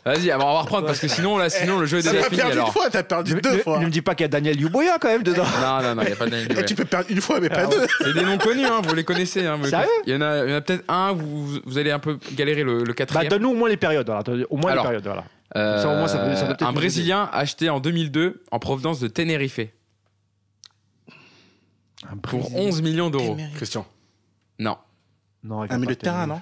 [0.03, 2.37] Vas-y, on va reprendre parce que sinon, là, sinon, le jeu est T'as déjà fini.
[2.37, 2.67] perdu Alors.
[2.67, 3.77] une fois, t'as perdu Ne, deux fois.
[3.79, 5.43] ne me dis pas qu'il y a Daniel Yuboya quand même dedans.
[5.61, 7.49] Non, non, non, il n'y a pas de Eh, tu peux perdre une fois, mais
[7.49, 7.85] pas deux.
[7.99, 9.45] C'est des noms connus, hein, vous les connaissez.
[9.45, 9.87] Hein, Sérieux.
[10.07, 12.17] Il y en a, il y en a peut-être un, vous, vous allez un peu
[12.33, 13.29] galérer le, le Bah, quatrième.
[13.29, 14.07] donne-nous au moins les périodes.
[14.07, 14.23] voilà.
[14.49, 15.05] Au moins Alors, les périodes.
[15.05, 15.23] Voilà.
[15.55, 18.57] Euh, ça, au moins, ça peut- ça peut peut-être un Brésilien acheté en 2002 en
[18.59, 19.59] provenance de Tenerife
[22.23, 23.37] pour 11 millions d'euros.
[23.55, 23.85] Christian.
[24.59, 24.77] Non.
[25.43, 26.41] Non, Un milieu de terrain, non?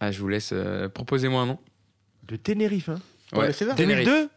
[0.00, 0.50] Ah, je vous laisse.
[0.52, 1.58] euh, Proposez-moi un nom.
[2.30, 2.98] De Tenerife, hein.
[3.52, 3.74] César.
[3.76, 4.06] Tenerife.
[4.06, 4.28] 2002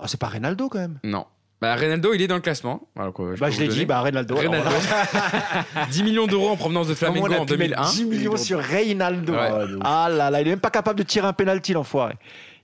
[0.00, 0.98] Ah, C'est pas Reynaldo quand même.
[1.04, 1.24] Non.
[1.60, 2.88] Bah, Reynaldo, il est dans le classement.
[2.96, 4.36] Alors, quoi, Bah, je l'ai dit, bah, Reynaldo.
[4.36, 4.68] Reynaldo.
[5.74, 7.90] Alors, 10 millions d'euros en provenance de Flamengo on a en pu mettre 2001.
[7.90, 9.32] 10 millions sur Reynaldo.
[9.32, 9.50] Ouais.
[9.82, 12.14] Ah, là là, il est même pas capable de tirer un penalty, l'enfoiré.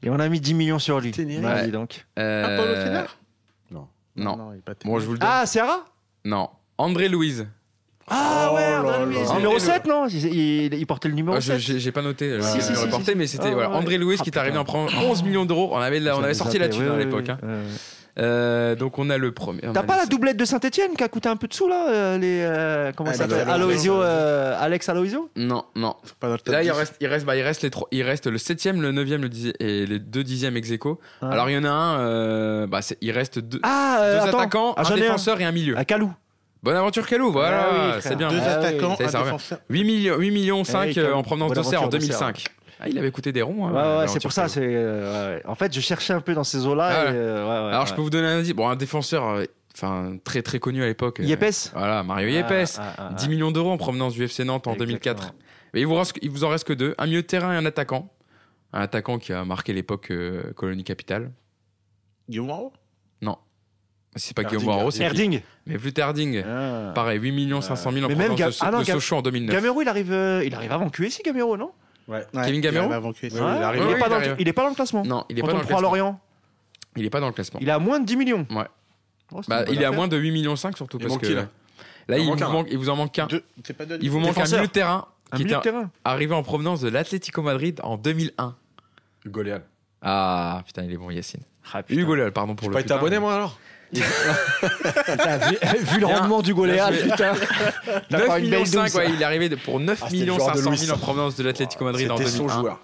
[0.03, 1.11] Et on a mis 10 millions sur lui.
[1.11, 1.45] Tenerife.
[1.45, 1.69] Ouais.
[1.69, 2.07] donc.
[2.19, 3.07] Euh, Ah,
[3.71, 4.37] Paulo Non.
[4.37, 5.29] Non, il est pas Bon, je vous le donne.
[5.31, 5.85] Ah, Serra?
[6.25, 6.51] Non.
[6.79, 7.49] André Louise.
[8.09, 9.15] Ah Oh ouais, André Louis.
[9.15, 9.35] là.
[9.35, 9.61] Numéro là.
[9.61, 11.79] 7, non il, il- il portait le numéro Ah, je- 7.
[11.79, 13.19] J'ai pas noté le Si, le si, si, reporté, si.
[13.19, 13.77] mais c'était Ah, voilà, ouais.
[13.77, 14.61] André Louis Ah, qui est arrivé putain.
[14.61, 15.71] en prenant 11 millions d'euros.
[15.73, 17.29] On avait, la- on avait sorti là-dessus à l'époque.
[17.29, 17.39] hein.
[18.17, 19.61] Euh, donc on a le premier.
[19.73, 22.17] T'as pas la doublette de Saint-Etienne qui a coûté un peu de sous là euh,
[22.17, 25.97] les, euh, Comment Ah, ça bah, s'appelle bah, Aloisio, bah, euh, Alex Aloisio Non, non.
[26.21, 26.71] Pas le Là, il 10.
[26.71, 29.29] reste, il reste, bah, il reste les trois, il reste le septième, le neuvième, le
[29.29, 31.01] dixième et les deux dixièmes ex aequo.
[31.23, 31.31] Ah.
[31.31, 34.39] Alors il y en a un, euh, bah, il reste deux, Ah, euh, deux attends.
[34.39, 35.77] attaquants, Ah, un défenseur et un milieu.
[35.77, 36.13] À Calou.
[36.65, 38.31] Bonne aventure Calou, voilà, Ah oui, c'est bien.
[38.31, 39.59] Deux Ah attaquants, un défenseur.
[39.69, 42.33] 8 millions, 8 millions 5 Eh oui, en provenance d'Auxerre en aventure d'Auxerre.
[42.33, 42.45] 2005.
[42.81, 43.67] Ah, il avait coûté des ronds.
[43.67, 44.47] hein, Ouais, ouais, c'est pour ça.
[44.57, 45.43] Euh, ouais.
[45.47, 46.89] En fait, je cherchais un peu dans ces eaux-là.
[46.91, 48.55] Ah euh, ouais, ouais, Alors je peux vous donner un indice.
[48.55, 49.45] Bon, un défenseur, euh,
[49.75, 51.21] enfin très très connu à l'époque.
[51.21, 52.79] euh, Yepes Voilà, Mario Yepes.
[52.79, 55.15] Ah, ah, ah, 10 millions d'euros en provenance du FC Nantes en Exactement.
[55.17, 55.35] 2004.
[55.75, 56.95] Mais il vous, reste, il vous en reste que deux.
[56.97, 58.11] Un milieu de terrain et un attaquant.
[58.73, 61.31] Un attaquant qui a marqué l'époque euh, colonie capitale.
[62.29, 62.51] Guillaume
[64.17, 65.41] C'est pas Erding, Guillaume Moreau, c'est qui Erding.
[65.67, 66.43] Mais plus Terding.
[66.47, 66.93] Ah.
[66.95, 68.85] Pareil, 8 millions 500 000 en Mais même provenance Ga- de, So- ah non, de
[68.85, 69.55] Sochaux en 2009.
[69.55, 71.73] Gamero, il arrive, euh, il arrive avant QSI, Gamero, non?
[72.07, 72.25] Ouais.
[72.45, 72.91] Kevin Gamero?
[72.93, 73.83] Arrive il arrive.
[73.83, 74.37] il, Oui, est pas il dans, arrive.
[74.39, 75.05] il est pas dans le classement.
[75.05, 75.81] Non, il est Quand pas dans le classement.
[75.81, 76.21] Lorient,
[76.97, 77.59] Il est pas dans le classement.
[77.63, 78.47] il est à moins de 10 millions.
[78.51, 78.65] Ouais.
[79.33, 81.49] Oh, Bah, il est à moins de 8 millions 5 surtout Il parce que là?
[82.09, 82.49] là, Il vous un.
[82.51, 83.27] manque, il vous en manque qu'un.
[84.01, 85.91] Il vous manque un milieu de terrain Un qui milieu de était terrain.
[86.05, 88.55] arrivé en provenance de l'Atlético Madrid en 2001.
[89.25, 89.63] Hugo Léal.
[90.03, 91.41] Ah putain, il est bon Yacine.
[91.73, 91.81] Ah.
[91.89, 93.59] Hugo Léal, pardon pour le pas été abonné, moi, alors?
[93.93, 94.03] Vu,
[95.85, 97.33] vu le rendement du Goléal, putain.
[98.11, 98.95] T'as 9 pas une millions belle 5, douce.
[98.95, 100.79] ouais, il est arrivé de- pour 9 Ah, millions joueur de 500 Luis.
[100.79, 102.61] 000 en provenance de l'Atlético Madrid en C'était son 2001.
[102.61, 102.79] joueur.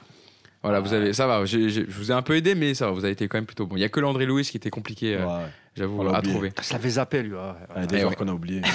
[0.62, 2.84] Voilà, vous avez, ça va, j'ai- j'ai- je vous ai un peu aidé, mais ça
[2.86, 3.76] va, vous avez été quand même plutôt bon.
[3.76, 5.44] Il y a que l'André Louis qui était compliqué, euh, Ouais.
[5.74, 6.34] j'avoue, On l'a à oublié.
[6.34, 6.52] trouver.
[6.62, 7.32] Je l'avais zappé, lui.
[7.32, 7.80] ouais, ouais.
[7.80, 8.16] Ouais, Des Eh joueurs ouais.
[8.16, 8.60] qu'on a oubliés.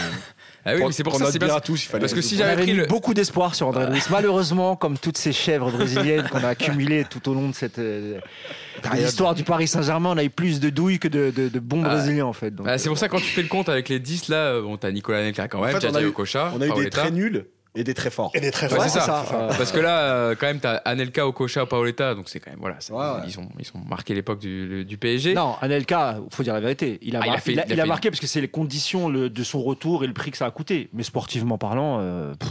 [0.67, 1.99] Ah oui, mais c'est pour ça, c'est bien à tous, il fallait.
[2.01, 2.85] Parce que si On j'avais avait pris mis le.
[2.87, 4.01] beaucoup d'espoir sur André Luis.
[4.09, 8.17] Malheureusement, comme toutes ces chèvres brésiliennes qu'on a accumulées tout au long de cette euh,
[8.83, 11.59] de l'histoire du Paris Saint-Germain, on a eu plus de douilles que de, de- de
[11.59, 11.89] bons Ah.
[11.89, 12.49] Brésiliens en fait.
[12.49, 14.37] Donc, Ah, c'est pour euh, ça quand tu fais le compte avec les 10 là,
[14.37, 16.51] euh, bon, t'as Nicolas Nelka quand En même, fait, t'as on a Diego eu- Cocha,
[16.55, 17.01] On a eu des Paoletta.
[17.01, 17.45] très nuls
[17.75, 18.31] et des très forts.
[18.33, 18.83] Et des très Ouais, forts.
[18.85, 19.25] c'est ça.
[19.27, 19.47] ça.
[19.57, 22.77] Parce que là, euh, quand même, t'as Anelka, Okocha, Paoletta, donc c'est quand même voilà,
[22.79, 23.21] c'est- Ouais, ouais.
[23.27, 25.33] ils ont ils ont marqué l'époque du, du PSG.
[25.33, 26.99] Non, Anelka, faut dire la vérité.
[27.01, 28.09] Il a, Ah, il a mar- fait- il a- il a il a fait- marqué
[28.09, 30.51] parce que c'est les conditions le- de son retour et le prix que ça a
[30.51, 30.89] coûté.
[30.93, 32.49] Mais sportivement parlant, euh, pff,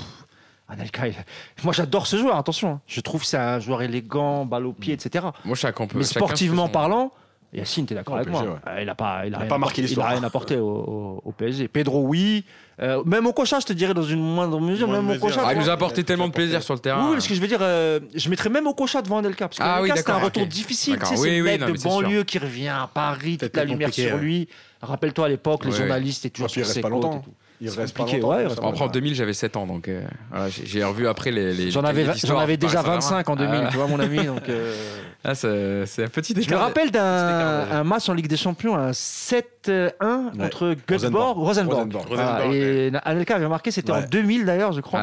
[0.69, 1.15] Anelka, il-
[1.63, 2.71] moi j'adore ce joueur, attention.
[2.73, 2.81] hein.
[2.87, 5.27] Je trouve que c'est un joueur élégant, balle au pied, etc.
[5.45, 5.99] Moi, chacun peut.
[5.99, 7.13] Mais sportivement son- parlant,
[7.53, 9.81] Yacine, t'es d'accord avec PSG, moi Euh, Il n'a pas, il a rien pas marqué
[9.81, 10.09] Il l'histoire.
[10.09, 11.69] a rien apporté au, au- au PSG.
[11.69, 12.45] Pedro, oui.
[12.83, 14.89] Euh, même au Cocha, je te dirais dans une moindre mesure.
[14.89, 15.21] Moindre même au.
[15.21, 15.43] Cocha.
[15.45, 17.09] Ah, il nous a apporté tellement de plaisir sur le terrain.
[17.09, 19.49] Oui, oui, ce que je veux dire, euh, je mettrais même au Cocha devant Anelka.
[19.49, 20.95] Parce que Ah oui, c'était un retour difficile.
[20.95, 21.91] Tu D'accord, sais, oui, c'est le oui, mec de sûr.
[21.91, 24.49] banlieue qui revient à Paris, toute la lumière sur lui.
[24.83, 27.23] Rappelle-toi à l'époque, les journalistes étaient toujours sur ses pas côtes et.
[27.61, 28.45] Il reste compliqué, ouais.
[28.47, 31.55] Après, en 2000, j'avais 7 ans, donc euh, voilà, j'ai revu après les.
[31.55, 32.13] les J'en avais, j'en
[32.47, 33.23] déjà Paris Saint-Germain.
[33.23, 34.25] 25 en 2000, Ah, tu vois mon ami.
[34.25, 34.75] Donc, euh,
[35.27, 39.43] Ah, c'est un petit Je me rappelle d'un match en Ligue des Champions, un 7-1
[39.67, 40.31] Ouais.
[40.39, 41.77] contre Göteborg, Rosenborg.
[41.95, 42.07] Rosenborg.
[42.09, 44.07] Voilà, Rosenborg, et Anelka avait marqué, c'était en Ouais.
[44.07, 45.01] 2000 d'ailleurs, je crois.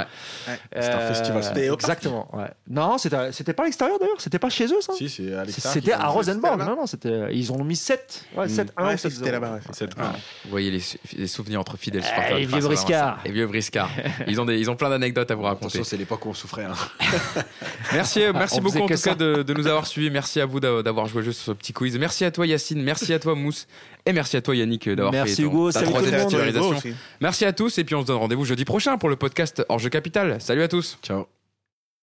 [0.48, 0.60] Ouais.
[0.76, 2.28] C'était un festival, c'était au Exactement.
[2.38, 2.50] ouais.
[2.70, 4.94] Non, c'était pas à l'extérieur d'ailleurs, c'était pas chez eux ça.
[4.94, 5.74] Si, c'est à l'extérieur.
[5.74, 6.60] C'était à Rosenborg.
[6.60, 7.34] Non, non, c'était.
[7.34, 8.26] Ils ont mis 7.
[8.38, 8.50] Ouais, Mm.
[8.50, 9.32] 7-1 Ouais, ou c'était 7-0.
[9.32, 9.52] là-bas.
[9.54, 9.88] ouais.
[9.98, 10.12] Ah,
[10.46, 10.84] Vous voyez
[11.18, 12.41] les souvenirs entre fidèles Eh, supporters.
[12.42, 13.20] Les vieux briscards.
[13.26, 13.90] Les vieux briscards.
[14.28, 15.78] Ils ont, des, ils ont plein d'anecdotes à vous raconter.
[15.78, 16.66] Attention, c'est l'époque où on souffrait.
[16.66, 16.74] hein.
[17.94, 19.10] Merci, euh, merci On beaucoup en tout ça.
[19.12, 20.10] cas de, de nous avoir suivis.
[20.10, 21.98] Merci à vous d'a- d'avoir joué le jeu sur ce petit quiz.
[21.98, 23.68] Merci à toi Yacine, merci à toi Mousse
[24.06, 26.82] et merci à toi Yannick euh, d'avoir fait ton- Hugo, ta troisième titularisation.
[27.20, 29.80] Merci à tous et puis on se donne rendez-vous jeudi prochain pour le podcast Hors
[29.80, 30.40] Jeu Capital.
[30.40, 30.98] Salut à tous.
[31.04, 31.41] Ciao.